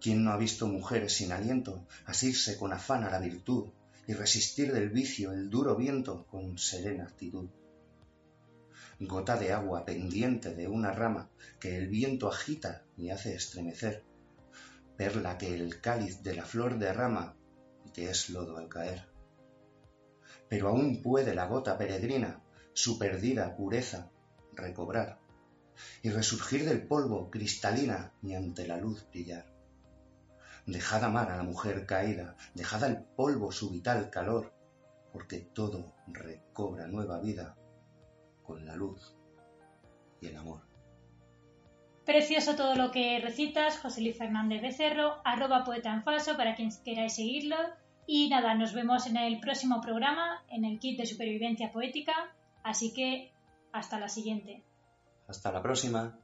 ¿Quién 0.00 0.22
no 0.22 0.30
ha 0.30 0.36
visto 0.36 0.68
mujeres 0.68 1.14
sin 1.14 1.32
aliento 1.32 1.84
asirse 2.06 2.56
con 2.56 2.72
afán 2.72 3.02
a 3.02 3.10
la 3.10 3.18
virtud 3.18 3.70
y 4.06 4.12
resistir 4.12 4.72
del 4.72 4.90
vicio 4.90 5.32
el 5.32 5.50
duro 5.50 5.74
viento 5.74 6.26
con 6.26 6.56
serena 6.56 7.04
actitud? 7.04 7.48
Gota 9.00 9.36
de 9.36 9.52
agua 9.52 9.84
pendiente 9.84 10.54
de 10.54 10.68
una 10.68 10.92
rama 10.92 11.30
que 11.58 11.76
el 11.76 11.88
viento 11.88 12.28
agita 12.28 12.84
y 12.96 13.10
hace 13.10 13.34
estremecer, 13.34 14.04
perla 14.98 15.38
que 15.38 15.54
el 15.54 15.80
cáliz 15.80 16.24
de 16.24 16.34
la 16.34 16.44
flor 16.44 16.76
derrama 16.76 17.36
y 17.86 17.90
que 17.90 18.10
es 18.10 18.28
lodo 18.30 18.58
al 18.58 18.68
caer. 18.68 19.08
Pero 20.48 20.68
aún 20.68 21.02
puede 21.02 21.34
la 21.34 21.46
gota 21.46 21.78
peregrina 21.78 22.42
su 22.74 22.98
perdida 22.98 23.56
pureza 23.56 24.10
recobrar 24.54 25.20
y 26.02 26.10
resurgir 26.10 26.64
del 26.64 26.86
polvo 26.86 27.30
cristalina 27.30 28.12
y 28.22 28.34
ante 28.34 28.66
la 28.66 28.76
luz 28.76 29.08
brillar. 29.10 29.46
Dejad 30.66 31.04
amar 31.04 31.30
a 31.30 31.36
la 31.36 31.44
mujer 31.44 31.86
caída, 31.86 32.36
dejad 32.54 32.82
al 32.84 33.04
polvo 33.04 33.52
su 33.52 33.70
vital 33.70 34.10
calor, 34.10 34.52
porque 35.12 35.38
todo 35.38 35.94
recobra 36.08 36.88
nueva 36.88 37.20
vida 37.20 37.56
con 38.42 38.66
la 38.66 38.74
luz 38.74 39.16
y 40.20 40.26
el 40.26 40.36
amor. 40.36 40.67
Precioso 42.08 42.56
todo 42.56 42.74
lo 42.74 42.90
que 42.90 43.20
recitas, 43.20 43.78
José 43.80 44.00
Luis 44.00 44.16
Fernández 44.16 44.62
Becerro, 44.62 45.20
arroba 45.26 45.62
poeta 45.62 45.92
en 45.92 46.02
falso 46.02 46.38
para 46.38 46.54
quien 46.54 46.70
queráis 46.82 47.16
seguirlo. 47.16 47.56
Y 48.06 48.30
nada, 48.30 48.54
nos 48.54 48.72
vemos 48.72 49.06
en 49.06 49.18
el 49.18 49.38
próximo 49.40 49.82
programa, 49.82 50.42
en 50.48 50.64
el 50.64 50.78
kit 50.78 50.98
de 50.98 51.04
supervivencia 51.04 51.70
poética. 51.70 52.14
Así 52.62 52.94
que 52.94 53.30
hasta 53.74 54.00
la 54.00 54.08
siguiente. 54.08 54.64
Hasta 55.28 55.52
la 55.52 55.60
próxima. 55.60 56.18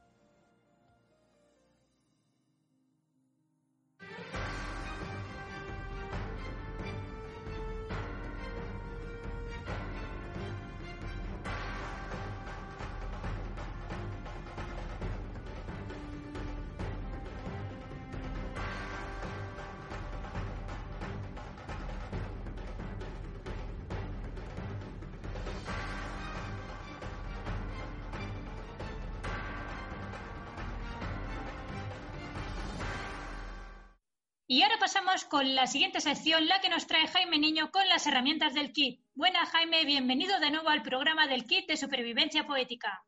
Y 34.47 34.61
ahora 34.61 34.77
pasamos 34.79 35.25
con 35.25 35.55
la 35.55 35.65
siguiente 35.65 35.99
sección, 36.01 36.45
la 36.45 36.61
que 36.61 36.69
nos 36.69 36.85
trae 36.85 37.07
Jaime 37.07 37.39
Niño 37.39 37.71
con 37.71 37.89
las 37.89 38.05
herramientas 38.05 38.53
del 38.53 38.73
kit. 38.73 39.01
Buena 39.15 39.43
Jaime, 39.47 39.85
bienvenido 39.85 40.39
de 40.39 40.51
nuevo 40.51 40.69
al 40.69 40.83
programa 40.83 41.25
del 41.25 41.45
kit 41.47 41.67
de 41.67 41.75
supervivencia 41.75 42.45
poética. 42.45 43.03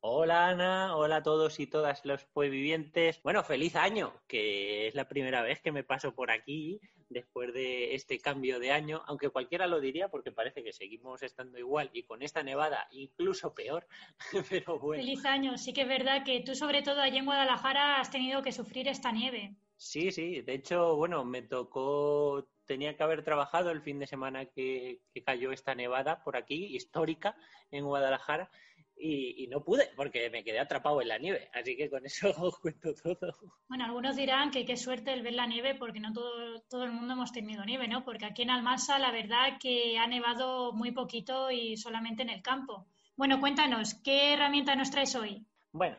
Hola 0.00 0.48
Ana, 0.48 0.96
hola 0.96 1.16
a 1.18 1.22
todos 1.22 1.60
y 1.60 1.68
todas 1.68 2.04
los 2.04 2.24
poevivientes. 2.24 3.22
Bueno, 3.22 3.44
feliz 3.44 3.76
año, 3.76 4.20
que 4.26 4.88
es 4.88 4.96
la 4.96 5.06
primera 5.06 5.40
vez 5.42 5.60
que 5.60 5.70
me 5.70 5.84
paso 5.84 6.16
por 6.16 6.32
aquí 6.32 6.80
después 7.10 7.54
de 7.54 7.94
este 7.94 8.18
cambio 8.18 8.58
de 8.58 8.72
año, 8.72 9.04
aunque 9.06 9.30
cualquiera 9.30 9.68
lo 9.68 9.78
diría 9.78 10.08
porque 10.08 10.32
parece 10.32 10.64
que 10.64 10.72
seguimos 10.72 11.22
estando 11.22 11.58
igual 11.58 11.90
y 11.92 12.02
con 12.02 12.22
esta 12.22 12.42
nevada 12.42 12.88
incluso 12.90 13.54
peor, 13.54 13.86
pero 14.50 14.80
bueno. 14.80 15.00
Feliz 15.00 15.24
año, 15.26 15.58
sí 15.58 15.72
que 15.72 15.82
es 15.82 15.88
verdad 15.88 16.24
que 16.24 16.40
tú 16.40 16.56
sobre 16.56 16.82
todo 16.82 17.02
allí 17.02 17.18
en 17.18 17.24
Guadalajara 17.24 18.00
has 18.00 18.10
tenido 18.10 18.42
que 18.42 18.50
sufrir 18.50 18.88
esta 18.88 19.12
nieve. 19.12 19.54
Sí, 19.76 20.10
sí, 20.10 20.40
de 20.40 20.54
hecho, 20.54 20.96
bueno, 20.96 21.24
me 21.24 21.42
tocó, 21.42 22.48
tenía 22.64 22.96
que 22.96 23.02
haber 23.02 23.22
trabajado 23.22 23.70
el 23.70 23.82
fin 23.82 23.98
de 23.98 24.06
semana 24.06 24.46
que, 24.46 25.02
cayó 25.24 25.52
esta 25.52 25.74
nevada 25.74 26.22
por 26.24 26.36
aquí, 26.36 26.74
histórica, 26.76 27.36
en 27.70 27.84
Guadalajara, 27.84 28.50
y, 28.98 29.46
no 29.48 29.62
pude 29.62 29.90
porque 29.94 30.30
me 30.30 30.42
quedé 30.42 30.58
atrapado 30.58 31.02
en 31.02 31.08
la 31.08 31.18
nieve. 31.18 31.50
Así 31.52 31.76
que 31.76 31.90
con 31.90 32.06
eso 32.06 32.30
os 32.42 32.58
cuento 32.58 32.94
todo. 32.94 33.34
Bueno, 33.68 33.84
algunos 33.84 34.16
dirán 34.16 34.50
que 34.50 34.64
qué 34.64 34.76
suerte 34.78 35.12
el 35.12 35.22
ver 35.22 35.34
la 35.34 35.46
nieve 35.46 35.74
porque 35.74 36.00
no 36.00 36.12
todo, 36.14 36.62
todo 36.70 36.84
el 36.84 36.92
mundo 36.92 37.12
hemos 37.12 37.32
tenido 37.32 37.64
nieve, 37.66 37.88
¿no? 37.88 38.04
Porque 38.04 38.24
aquí 38.24 38.42
en 38.42 38.50
Almansa 38.50 38.98
la 38.98 39.12
verdad 39.12 39.58
que 39.60 39.98
ha 39.98 40.06
nevado 40.06 40.72
muy 40.72 40.92
poquito 40.92 41.50
y 41.50 41.76
solamente 41.76 42.22
en 42.22 42.30
el 42.30 42.40
campo. 42.40 42.86
Bueno, 43.16 43.40
cuéntanos, 43.40 43.94
¿qué 44.02 44.32
herramienta 44.32 44.74
nos 44.74 44.90
traes 44.90 45.14
hoy? 45.14 45.46
Bueno, 45.72 45.96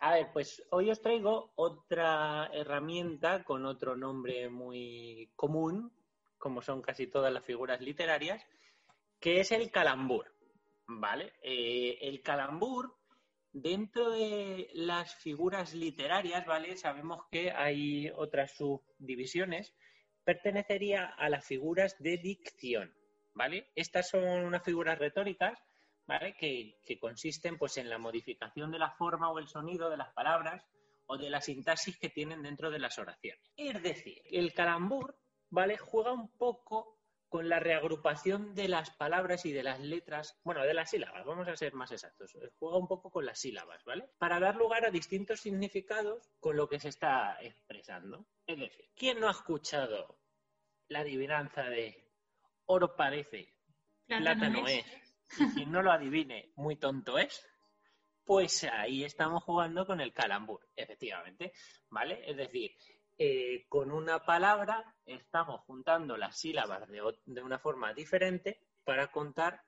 a 0.00 0.14
ver, 0.14 0.30
pues 0.32 0.62
hoy 0.70 0.90
os 0.90 1.02
traigo 1.02 1.52
otra 1.56 2.50
herramienta 2.54 3.44
con 3.44 3.66
otro 3.66 3.96
nombre 3.96 4.48
muy 4.48 5.30
común, 5.36 5.92
como 6.38 6.62
son 6.62 6.80
casi 6.80 7.06
todas 7.06 7.30
las 7.30 7.44
figuras 7.44 7.82
literarias, 7.82 8.42
que 9.20 9.40
es 9.40 9.52
el 9.52 9.70
calambur. 9.70 10.34
¿Vale? 10.86 11.34
Eh, 11.42 11.98
el 12.00 12.22
calambur, 12.22 12.96
dentro 13.52 14.10
de 14.10 14.70
las 14.72 15.14
figuras 15.16 15.74
literarias, 15.74 16.46
¿vale? 16.46 16.76
Sabemos 16.76 17.24
que 17.30 17.50
hay 17.50 18.10
otras 18.16 18.52
subdivisiones, 18.52 19.74
pertenecería 20.24 21.06
a 21.06 21.28
las 21.28 21.44
figuras 21.44 21.94
de 21.98 22.16
dicción, 22.16 22.92
¿vale? 23.34 23.70
Estas 23.76 24.08
son 24.08 24.24
unas 24.24 24.64
figuras 24.64 24.98
retóricas 24.98 25.58
que, 26.38 26.98
consisten 27.00 27.58
pues, 27.58 27.76
en 27.76 27.88
la 27.88 27.98
modificación 27.98 28.70
de 28.70 28.78
la 28.78 28.90
forma 28.90 29.30
o 29.30 29.38
el 29.38 29.48
sonido 29.48 29.90
de 29.90 29.96
las 29.96 30.12
palabras 30.12 30.66
o 31.06 31.16
de 31.16 31.30
la 31.30 31.40
sintaxis 31.40 31.98
que 31.98 32.08
tienen 32.08 32.42
dentro 32.42 32.70
de 32.70 32.78
las 32.78 32.98
oraciones. 32.98 33.52
Es 33.56 33.82
decir, 33.82 34.22
el 34.30 34.52
calambur 34.52 35.16
¿vale? 35.50 35.76
juega 35.76 36.12
un 36.12 36.30
poco 36.36 37.00
con 37.28 37.48
la 37.48 37.60
reagrupación 37.60 38.54
de 38.56 38.66
las 38.66 38.90
palabras 38.90 39.46
y 39.46 39.52
de 39.52 39.62
las 39.62 39.78
letras, 39.78 40.40
bueno, 40.42 40.62
de 40.62 40.74
las 40.74 40.90
sílabas, 40.90 41.24
vamos 41.24 41.46
a 41.46 41.56
ser 41.56 41.74
más 41.74 41.92
exactos, 41.92 42.36
juega 42.58 42.76
un 42.76 42.88
poco 42.88 43.10
con 43.10 43.24
las 43.24 43.38
sílabas, 43.38 43.84
¿vale? 43.84 44.08
Para 44.18 44.40
dar 44.40 44.56
lugar 44.56 44.84
a 44.84 44.90
distintos 44.90 45.38
significados 45.40 46.28
con 46.40 46.56
lo 46.56 46.68
que 46.68 46.80
se 46.80 46.88
está 46.88 47.38
expresando. 47.40 48.26
Es 48.46 48.58
decir, 48.58 48.90
¿quién 48.96 49.20
no 49.20 49.28
ha 49.28 49.30
escuchado 49.30 50.18
la 50.88 51.00
adivinanza 51.00 51.62
de 51.62 52.04
oro 52.66 52.96
parece, 52.96 53.54
plátano, 54.06 54.66
es. 54.66 54.84
Y 55.38 55.54
quien 55.54 55.72
no 55.72 55.82
lo 55.82 55.92
adivine, 55.92 56.52
muy 56.56 56.76
tonto 56.76 57.18
es? 57.18 57.46
Pues 58.24 58.64
ahí 58.64 59.04
estamos 59.04 59.42
jugando 59.42 59.86
con 59.86 60.00
el 60.00 60.12
calambur, 60.12 60.68
efectivamente, 60.76 61.52
¿vale? 61.88 62.22
Es 62.24 62.36
decir, 62.36 62.72
eh, 63.18 63.66
con 63.68 63.92
una 63.92 64.24
palabra 64.24 64.94
estamos 65.04 65.60
juntando 65.66 66.16
las 66.16 66.38
sílabas 66.38 66.88
de, 66.88 67.42
una 67.42 67.58
forma 67.58 67.92
diferente 67.92 68.60
para 68.82 69.08
contar 69.08 69.62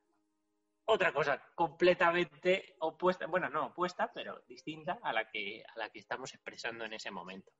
otra 0.86 1.12
cosa 1.12 1.42
completamente 1.54 2.76
opuesta, 2.80 3.26
bueno, 3.26 3.50
no 3.50 3.66
opuesta, 3.66 4.10
pero 4.12 4.42
distinta 4.48 5.00
a 5.02 5.12
la 5.12 5.28
que, 5.30 5.62
a 5.68 5.78
la 5.78 5.90
que 5.90 5.98
estamos 5.98 6.32
expresando 6.32 6.84
en 6.84 6.94
ese 6.94 7.10
momento, 7.10 7.52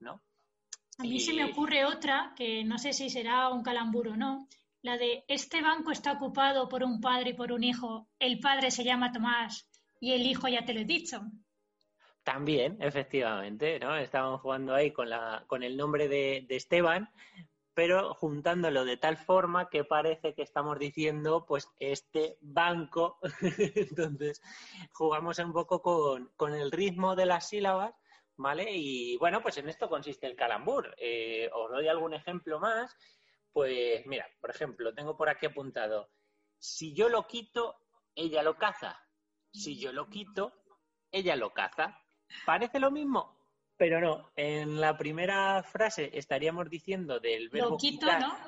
¿no? 0.00 0.22
A 0.98 1.02
mí 1.04 1.20
se 1.20 1.32
me 1.32 1.44
ocurre 1.44 1.84
otra, 1.84 2.34
que 2.36 2.64
no 2.64 2.76
sé 2.76 2.92
si 2.92 3.08
será 3.08 3.48
un 3.50 3.62
calambur 3.62 4.08
o 4.08 4.16
no, 4.16 4.48
la 4.82 4.96
de 4.96 5.24
este 5.28 5.60
banco 5.60 5.90
está 5.90 6.12
ocupado 6.12 6.68
por 6.68 6.84
un 6.84 7.00
padre 7.00 7.30
y 7.30 7.34
por 7.34 7.52
un 7.52 7.64
hijo, 7.64 8.08
el 8.18 8.38
padre 8.38 8.70
se 8.70 8.84
llama 8.84 9.12
Tomás 9.12 9.68
y 10.00 10.12
el 10.12 10.22
hijo 10.22 10.48
ya 10.48 10.64
te 10.64 10.72
lo 10.74 10.80
he 10.80 10.84
dicho. 10.84 11.20
También, 12.22 12.76
efectivamente, 12.80 13.80
¿no? 13.80 13.96
Estábamos 13.96 14.42
jugando 14.42 14.74
ahí 14.74 14.92
con, 14.92 15.08
la, 15.08 15.44
con 15.46 15.62
el 15.62 15.76
nombre 15.76 16.08
de, 16.08 16.46
Esteban, 16.50 17.08
pero 17.72 18.12
juntándolo 18.12 18.84
de 18.84 18.98
tal 18.98 19.16
forma 19.16 19.70
que 19.70 19.82
parece 19.82 20.34
que 20.34 20.42
estamos 20.42 20.78
diciendo, 20.78 21.46
pues, 21.46 21.70
este 21.78 22.36
banco. 22.42 23.18
Entonces, 23.74 24.42
jugamos 24.92 25.38
un 25.38 25.54
poco 25.54 25.80
con, 25.80 26.54
el 26.54 26.70
ritmo 26.70 27.16
de 27.16 27.24
las 27.24 27.48
sílabas, 27.48 27.94
¿vale? 28.36 28.72
Y 28.76 29.16
bueno, 29.16 29.40
pues 29.40 29.56
en 29.56 29.70
esto 29.70 29.88
consiste 29.88 30.26
el 30.26 30.36
calambur. 30.36 30.94
Eh, 30.98 31.48
os 31.52 31.70
doy 31.70 31.88
algún 31.88 32.12
ejemplo 32.12 32.60
más. 32.60 32.94
Pues 33.58 34.06
mira, 34.06 34.24
por 34.40 34.50
ejemplo, 34.50 34.94
tengo 34.94 35.16
por 35.16 35.28
aquí 35.28 35.46
apuntado, 35.46 36.12
si 36.60 36.94
yo 36.94 37.08
lo 37.08 37.26
quito, 37.26 37.74
ella 38.14 38.44
lo 38.44 38.56
caza. 38.56 39.04
Si 39.52 39.80
yo 39.80 39.92
lo 39.92 40.08
quito, 40.08 40.52
ella 41.10 41.34
lo 41.34 41.52
caza. 41.52 42.00
Parece 42.46 42.78
lo 42.78 42.92
mismo, 42.92 43.36
pero 43.76 44.00
no. 44.00 44.30
En 44.36 44.80
la 44.80 44.96
primera 44.96 45.60
frase 45.64 46.08
estaríamos 46.16 46.70
diciendo 46.70 47.18
del 47.18 47.48
verbo 47.48 47.70
lo 47.70 47.76
quito, 47.78 48.06
¿no? 48.06 48.38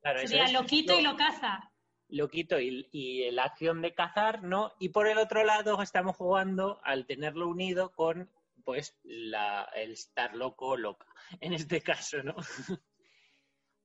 Claro, 0.00 0.18
Sería 0.26 0.48
lo 0.48 0.66
quito 0.66 0.98
y 0.98 1.02
lo 1.02 1.14
caza. 1.14 1.72
Lo 2.08 2.28
quito 2.28 2.58
y, 2.58 3.30
la 3.30 3.44
acción 3.44 3.80
de 3.80 3.94
cazar, 3.94 4.42
¿no? 4.42 4.72
Y 4.80 4.88
por 4.88 5.06
el 5.06 5.18
otro 5.18 5.44
lado 5.44 5.80
estamos 5.80 6.16
jugando 6.16 6.80
al 6.82 7.06
tenerlo 7.06 7.46
unido 7.46 7.92
con, 7.92 8.28
pues, 8.64 8.98
la, 9.04 9.70
el 9.76 9.92
estar 9.92 10.34
loco 10.34 10.70
o 10.70 10.76
loca, 10.76 11.06
en 11.38 11.52
este 11.52 11.80
caso, 11.82 12.20
¿no? 12.24 12.34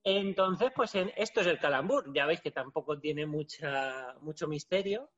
Entonces, 0.07 0.71
pues 0.75 0.93
esto 0.95 1.41
es 1.41 1.47
el 1.47 1.59
calambur. 1.59 2.13
Ya 2.13 2.27
veis 2.27 2.39
que 2.39 2.51
tampoco 2.51 2.99
tiene 2.99 3.25
mucha, 3.25 4.15
mucho 4.21 4.47
misterio. 4.47 5.09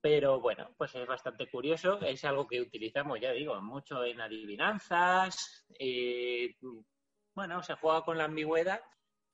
Pero 0.00 0.40
bueno, 0.40 0.74
pues 0.76 0.92
es 0.96 1.06
bastante 1.06 1.48
curioso, 1.48 2.00
es 2.00 2.24
algo 2.24 2.48
que 2.48 2.60
utilizamos, 2.60 3.20
ya 3.20 3.30
digo, 3.30 3.60
mucho 3.62 4.02
en 4.04 4.20
adivinanzas, 4.20 5.64
eh, 5.78 6.56
bueno, 7.36 7.62
se 7.62 7.76
juega 7.76 8.04
con 8.04 8.18
la 8.18 8.24
ambigüedad 8.24 8.80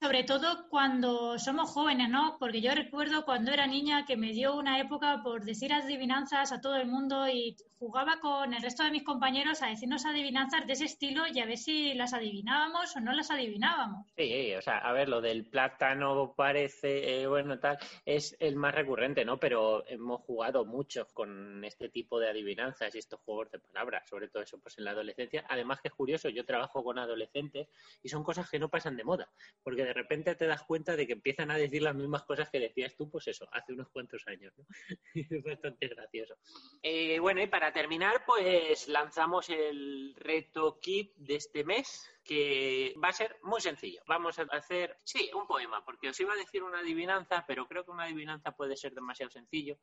sobre 0.01 0.23
todo 0.23 0.69
cuando 0.69 1.39
somos 1.39 1.71
jóvenes, 1.71 2.09
¿no? 2.09 2.37
Porque 2.39 2.61
yo 2.61 2.73
recuerdo 2.75 3.25
cuando 3.25 3.51
era 3.53 3.67
niña 3.67 4.05
que 4.07 4.17
me 4.17 4.33
dio 4.33 4.57
una 4.57 4.79
época 4.79 5.21
por 5.23 5.45
decir 5.45 5.73
adivinanzas 5.73 6.53
a 6.53 6.61
todo 6.61 6.77
el 6.77 6.87
mundo 6.87 7.29
y 7.29 7.57
jugaba 7.79 8.19
con 8.21 8.53
el 8.53 8.63
resto 8.63 8.83
de 8.83 8.91
mis 8.91 9.05
compañeros 9.05 9.63
a 9.63 9.69
decirnos 9.69 10.05
adivinanzas 10.05 10.67
de 10.67 10.73
ese 10.73 10.85
estilo 10.85 11.27
y 11.27 11.41
a 11.41 11.47
ver 11.47 11.59
si 11.59 11.95
las 11.95 12.13
adivinábamos 12.13 12.97
o 12.97 13.01
no 13.01 13.13
las 13.13 13.31
adivinábamos. 13.31 14.07
Sí, 14.17 14.55
o 14.55 14.63
sea, 14.63 14.79
a 14.79 14.93
ver, 14.93 15.09
lo 15.09 15.21
del 15.21 15.47
plátano 15.47 16.35
parece, 16.37 17.23
eh, 17.23 17.27
bueno, 17.27 17.59
tal, 17.59 17.79
es 18.05 18.37
el 18.41 18.57
más 18.57 18.75
recurrente, 18.75 19.25
¿no? 19.25 19.39
Pero 19.39 19.87
hemos 19.89 20.23
jugado 20.23 20.65
mucho 20.65 21.07
con 21.15 21.65
este 21.65 21.89
tipo 21.89 22.19
de 22.19 22.29
adivinanzas 22.29 22.95
y 22.95 22.99
estos 22.99 23.21
juegos 23.21 23.51
de 23.53 23.61
palabras, 23.61 24.09
sobre 24.09 24.29
todo 24.29 24.43
eso 24.43 24.59
pues 24.59 24.77
en 24.79 24.85
la 24.85 24.91
adolescencia. 24.91 25.45
Además 25.49 25.81
que 25.81 25.89
es 25.89 25.95
curioso, 25.95 26.29
yo 26.29 26.45
trabajo 26.45 26.83
con 26.83 26.99
adolescentes 26.99 27.69
y 28.03 28.09
son 28.09 28.25
cosas 28.25 28.51
que 28.51 28.59
no 28.59 28.69
pasan 28.69 28.97
de 28.97 29.05
moda, 29.05 29.29
porque 29.63 29.85
de 29.89 29.95
repente 29.95 30.35
te 30.35 30.47
das 30.47 30.65
cuenta 30.65 30.97
de 30.97 31.07
que 31.07 31.15
empiezan 31.15 31.51
a 31.51 31.57
decir 31.57 31.81
las 31.81 31.95
mismas 31.95 32.23
cosas 32.25 32.51
que 32.51 32.61
decías 32.61 32.95
tú, 32.95 33.09
pues 33.11 33.27
eso, 33.27 33.49
hace 33.53 33.73
unos 33.73 33.89
cuantos 33.89 34.23
años, 34.27 34.53
¿no? 34.59 34.67
es 35.15 35.43
bastante 35.43 35.89
gracioso. 35.89 36.37
Eh, 36.83 37.19
bueno, 37.21 37.41
y 37.41 37.47
para 37.47 37.73
terminar, 37.73 38.23
pues 38.27 38.87
lanzamos 38.89 39.49
el 39.49 40.15
reto 40.17 40.79
kit 40.79 41.15
de 41.17 41.37
este 41.37 41.65
mes, 41.65 42.07
que 42.29 42.95
va 43.03 43.09
a 43.09 43.13
ser 43.13 43.39
muy 43.43 43.59
sencillo. 43.59 44.03
Vamos 44.07 44.39
a 44.39 44.43
hacer, 44.51 44.99
sí, 45.03 45.31
un 45.35 45.47
poema, 45.47 45.83
porque 45.83 46.11
os 46.11 46.21
iba 46.21 46.35
a 46.35 46.37
decir 46.37 46.63
una 46.63 46.81
adivinanza, 46.81 47.47
pero 47.47 47.67
creo 47.67 47.87
que 47.87 47.91
una 47.91 48.05
adivinanza 48.05 48.53
puede 48.53 48.77
ser 48.77 48.93
demasiado 48.93 49.31
sencillo. 49.31 49.79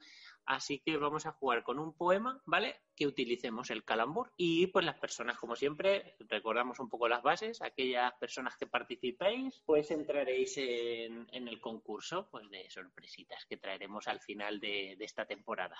Así 0.45 0.79
que 0.79 0.95
vamos 0.97 1.25
a 1.25 1.31
jugar 1.31 1.63
con 1.63 1.79
un 1.79 1.97
poema, 1.97 2.39
¿vale? 2.45 2.81
Que 2.95 3.07
utilicemos 3.07 3.71
el 3.71 3.83
calambur. 3.83 4.31
Y 4.37 4.67
pues 4.67 4.85
las 4.85 4.99
personas, 4.99 5.39
como 5.39 5.55
siempre, 5.55 6.15
recordamos 6.19 6.79
un 6.79 6.87
poco 6.87 7.07
las 7.07 7.23
bases. 7.23 7.63
Aquellas 7.63 8.13
personas 8.19 8.55
que 8.57 8.67
participéis, 8.67 9.63
pues 9.65 9.89
entraréis 9.89 10.55
en, 10.57 11.27
el 11.31 11.59
concurso 11.59 12.29
pues 12.29 12.47
de 12.51 12.69
sorpresitas 12.69 13.43
que 13.49 13.57
traeremos 13.57 14.07
al 14.07 14.21
final 14.21 14.59
de, 14.59 14.95
de 14.99 15.05
esta 15.05 15.25
temporada. 15.25 15.77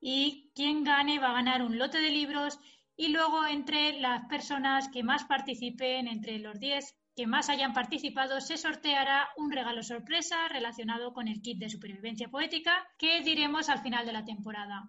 Y 0.00 0.50
quien 0.54 0.82
gane 0.82 1.18
va 1.18 1.30
a 1.30 1.34
ganar 1.34 1.60
un 1.60 1.78
lote 1.78 2.00
de 2.00 2.08
libros 2.08 2.58
y 2.96 3.08
luego 3.08 3.46
entre 3.46 3.98
las 4.00 4.26
personas 4.26 4.88
que 4.88 5.02
más 5.02 5.24
participen, 5.24 6.08
entre 6.08 6.38
los 6.38 6.58
10 6.60 6.96
que 7.14 7.26
más 7.26 7.50
hayan 7.50 7.74
participado, 7.74 8.40
se 8.40 8.56
sorteará 8.56 9.28
un 9.36 9.52
regalo 9.52 9.82
sorpresa 9.82 10.48
relacionado 10.48 11.12
con 11.12 11.28
el 11.28 11.42
kit 11.42 11.58
de 11.58 11.68
supervivencia 11.68 12.28
poética 12.28 12.72
que 12.98 13.20
diremos 13.20 13.68
al 13.68 13.80
final 13.80 14.06
de 14.06 14.12
la 14.12 14.24
temporada. 14.24 14.88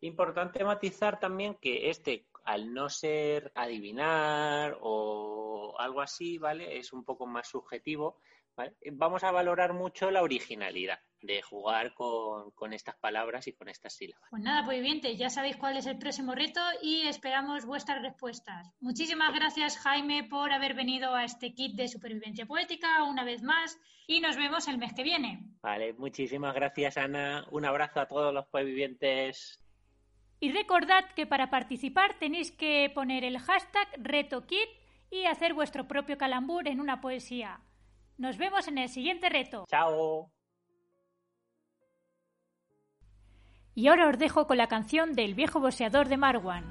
Importante 0.00 0.64
matizar 0.64 1.18
también 1.18 1.56
que 1.56 1.90
este, 1.90 2.28
al 2.48 2.72
no 2.72 2.88
ser 2.88 3.52
adivinar 3.54 4.78
o 4.80 5.74
algo 5.78 6.00
así, 6.00 6.38
¿vale? 6.38 6.78
Es 6.78 6.94
un 6.94 7.04
poco 7.04 7.26
más 7.26 7.46
subjetivo. 7.46 8.16
Vamos 8.92 9.22
a 9.22 9.30
valorar 9.30 9.74
mucho 9.74 10.10
la 10.10 10.22
originalidad 10.22 10.98
de 11.20 11.42
jugar 11.42 11.92
con, 11.92 12.72
estas 12.72 12.96
palabras 12.96 13.46
y 13.48 13.52
con 13.52 13.68
estas 13.68 13.92
sílabas. 13.92 14.26
Pues 14.30 14.42
nada, 14.42 14.64
pues 14.64 14.80
bien, 14.80 15.02
ya 15.02 15.28
sabéis 15.28 15.58
cuál 15.58 15.76
es 15.76 15.84
el 15.84 15.98
próximo 15.98 16.34
reto 16.34 16.60
y 16.80 17.02
esperamos 17.02 17.66
vuestras 17.66 18.00
respuestas. 18.00 18.66
Muchísimas 18.80 19.34
gracias, 19.34 19.76
Jaime, 19.76 20.24
por 20.24 20.50
haber 20.50 20.72
venido 20.72 21.14
a 21.14 21.24
este 21.24 21.52
kit 21.52 21.76
de 21.76 21.86
supervivencia 21.86 22.46
poética 22.46 23.04
una 23.04 23.24
vez 23.24 23.42
más 23.42 23.78
y 24.06 24.20
nos 24.20 24.38
vemos 24.38 24.66
el 24.68 24.78
mes 24.78 24.94
que 24.94 25.02
viene. 25.02 25.42
Vale, 25.60 25.92
muchísimas 25.92 26.54
gracias, 26.54 26.96
Ana. 26.96 27.46
Un 27.50 27.66
abrazo 27.66 28.00
a 28.00 28.08
todos 28.08 28.32
los 28.32 28.46
supervivientes. 28.46 29.62
Y 30.40 30.52
recordad 30.52 31.04
que 31.16 31.26
para 31.26 31.50
participar 31.50 32.14
tenéis 32.18 32.52
que 32.52 32.90
poner 32.94 33.24
el 33.24 33.38
hashtag 33.38 33.88
RetoKit 33.98 34.68
y 35.10 35.24
hacer 35.24 35.54
vuestro 35.54 35.88
propio 35.88 36.16
calambur 36.16 36.68
en 36.68 36.80
una 36.80 37.00
poesía. 37.00 37.60
Nos 38.18 38.36
vemos 38.36 38.68
en 38.68 38.78
el 38.78 38.88
siguiente 38.88 39.28
reto. 39.28 39.64
Chao. 39.68 40.30
Y 43.74 43.86
ahora 43.86 44.08
os 44.08 44.18
dejo 44.18 44.46
con 44.46 44.58
la 44.58 44.66
canción 44.66 45.14
del 45.14 45.34
viejo 45.34 45.60
boxeador 45.60 46.08
de 46.08 46.16
Marwan. 46.16 46.64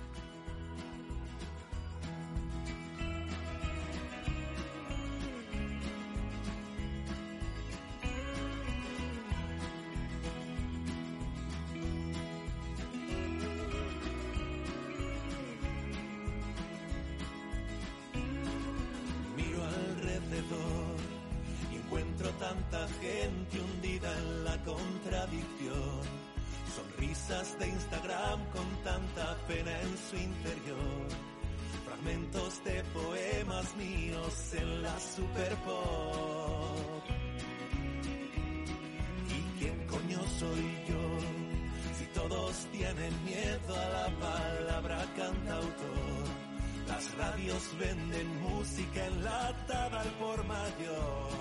Las 46.87 47.17
radios 47.17 47.63
venden 47.79 48.41
música 48.41 49.05
enlatada 49.05 50.01
al 50.01 50.09
por 50.19 50.43
mayor 50.45 51.37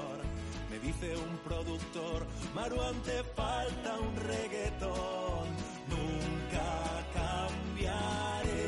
Maruán 2.55 2.95
te 3.03 3.23
falta 3.35 3.99
un 3.99 4.17
reggaetón, 4.17 5.47
nunca 5.89 6.69
cambiaré. 7.15 8.67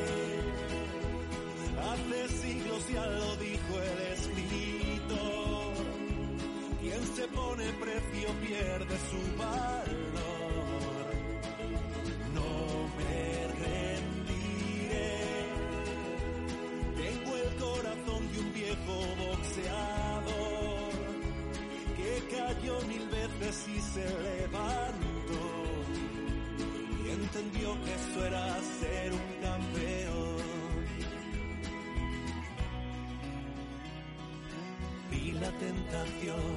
Hace 1.89 2.27
siglos 2.37 2.89
ya 2.93 3.05
lo 3.05 3.35
dijo 3.37 3.79
el 3.81 3.99
escritor, 4.13 5.73
quien 6.81 7.15
se 7.15 7.27
pone 7.27 7.65
precio 7.73 8.29
pierde 8.41 8.97
su 9.09 9.21
valor. 9.37 11.09
No 12.33 12.51
me 12.97 13.28
viejo 18.89 19.15
boxeador 19.17 20.91
que 21.95 22.35
cayó 22.35 22.81
mil 22.87 23.07
veces 23.09 23.67
y 23.67 23.79
se 23.79 24.05
levantó 24.05 25.41
y 27.03 27.09
entendió 27.09 27.75
que 27.83 27.93
eso 27.93 28.25
era 28.25 28.57
ser 28.79 29.13
un 29.13 29.41
campeón. 29.41 30.39
Vi 35.11 35.31
la 35.31 35.51
tentación, 35.51 36.55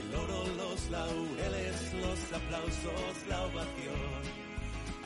el 0.00 0.14
oro, 0.14 0.44
los 0.56 0.90
laureles, 0.90 1.94
los 1.94 2.32
aplausos, 2.32 3.26
la 3.28 3.42
ovación. 3.46 4.48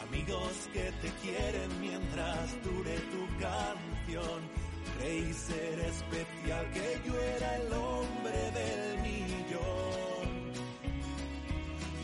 Amigos 0.08 0.68
que 0.72 0.92
te 1.00 1.10
quieren 1.22 1.80
mientras 1.80 2.62
dure 2.62 2.96
tu 3.12 3.26
canción. 3.40 4.71
Creí 4.98 5.32
ser 5.32 5.78
especial, 5.80 6.70
que 6.72 7.00
yo 7.06 7.14
era 7.36 7.56
el 7.56 7.72
hombre 7.72 8.38
del 8.58 9.02
millón. 9.02 10.28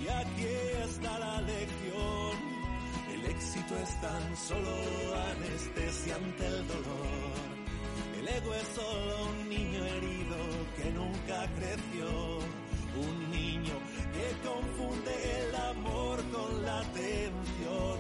Y 0.02 0.08
aquí 0.08 0.46
está 0.84 1.18
la 1.18 1.40
lección. 1.42 2.36
El 3.12 3.26
éxito 3.26 3.76
es 3.76 4.00
tan 4.00 4.36
solo 4.36 4.70
anestesia 5.32 6.16
ante 6.16 6.46
el 6.46 6.66
dolor. 6.68 7.48
El 8.18 8.28
ego 8.28 8.54
es 8.54 8.68
solo 8.74 9.28
un 9.30 9.48
niño 9.48 9.84
herido 9.84 10.36
que 10.76 10.90
nunca 10.90 11.46
creció. 11.56 12.38
Un 12.98 13.30
niño 13.30 13.74
que 14.12 14.48
confunde 14.48 15.12
el 15.40 15.54
amor 15.54 16.18
con 16.32 16.64
la 16.64 16.80
atención. 16.80 17.97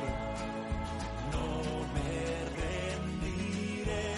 No 1.34 1.46
me 1.94 2.12
rendiré. 2.60 4.10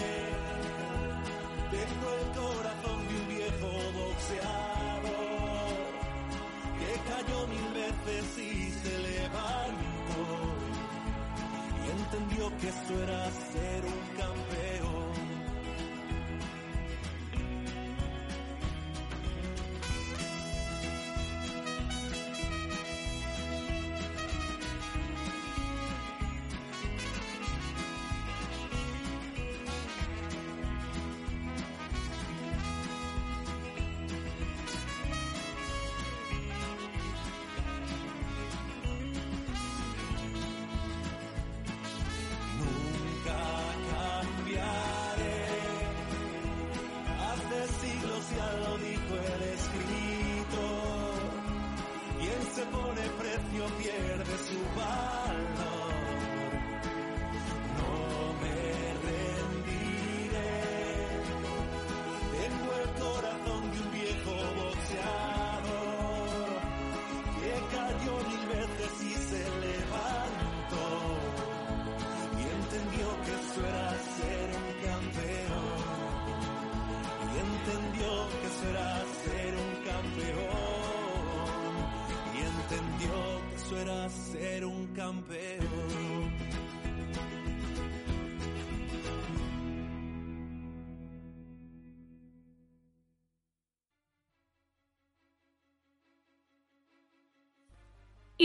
Tengo 1.75 2.07
el 2.19 2.27
corazón 2.41 2.99
de 3.07 3.13
un 3.19 3.27
viejo 3.35 3.69
boxeador 3.99 5.07
que 6.79 6.91
cayó 7.09 7.39
mil 7.47 7.67
veces 7.81 8.25
y 8.37 8.71
se 8.81 8.93
levantó 9.09 10.23
y 11.83 11.85
entendió 11.99 12.43
que 12.59 12.67
esto 12.69 12.93
era 13.03 13.21
ser 13.53 13.81
un 13.85 14.01
campeón. 14.19 14.66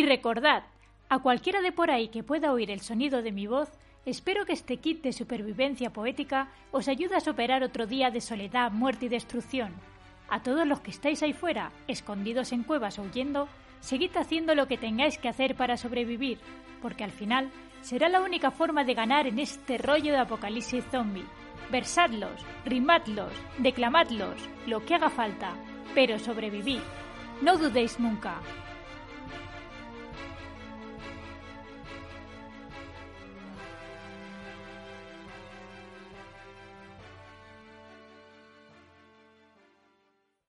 Y 0.03 0.07
recordad, 0.07 0.65
a 1.09 1.21
cualquiera 1.21 1.61
de 1.61 1.71
por 1.71 1.93
ahí 1.93 2.09
que 2.09 2.25
pueda 2.25 2.53
oír 2.53 2.73
el 2.73 2.81
sonido 2.81 3.23
de 3.23 3.31
mi 3.31 3.47
voz, 3.47 3.69
espero 4.05 4.45
que 4.45 4.53
este 4.53 4.79
kit 4.79 5.01
de 5.01 5.13
supervivencia 5.13 5.93
poética 5.93 6.49
os 6.73 6.89
ayude 6.89 7.15
a 7.15 7.21
superar 7.21 7.63
otro 7.63 7.87
día 7.87 8.11
de 8.11 8.21
soledad, 8.21 8.73
muerte 8.73 9.07
y 9.07 9.09
destrucción. 9.09 9.73
A 10.29 10.43
todos 10.43 10.67
los 10.67 10.81
que 10.81 10.91
estáis 10.91 11.23
ahí 11.23 11.33
fuera, 11.33 11.71
escondidos 11.87 12.51
en 12.51 12.65
cuevas 12.65 12.99
o 12.99 13.03
huyendo, 13.03 13.47
seguid 13.79 14.11
haciendo 14.17 14.57
lo 14.57 14.67
que 14.67 14.77
tengáis 14.77 15.19
que 15.19 15.29
hacer 15.29 15.55
para 15.55 15.77
sobrevivir, 15.77 16.41
porque 16.83 17.05
al 17.05 17.13
final 17.13 17.53
será 17.81 18.09
la 18.09 18.23
única 18.23 18.51
forma 18.51 18.83
de 18.83 18.95
ganar 18.95 19.29
en 19.29 19.39
este 19.39 19.79
rollo 19.79 20.11
de 20.11 20.19
apocalipsis 20.19 20.85
zombie. 20.91 21.23
Versadlos, 21.71 22.45
rimadlos, 22.65 23.33
declamadlos, 23.59 24.35
lo 24.67 24.85
que 24.85 24.97
haga 24.97 25.11
falta, 25.11 25.55
pero 25.95 26.19
sobrevivid. 26.19 26.81
No 27.41 27.57
dudéis 27.57 28.01
nunca, 28.01 28.41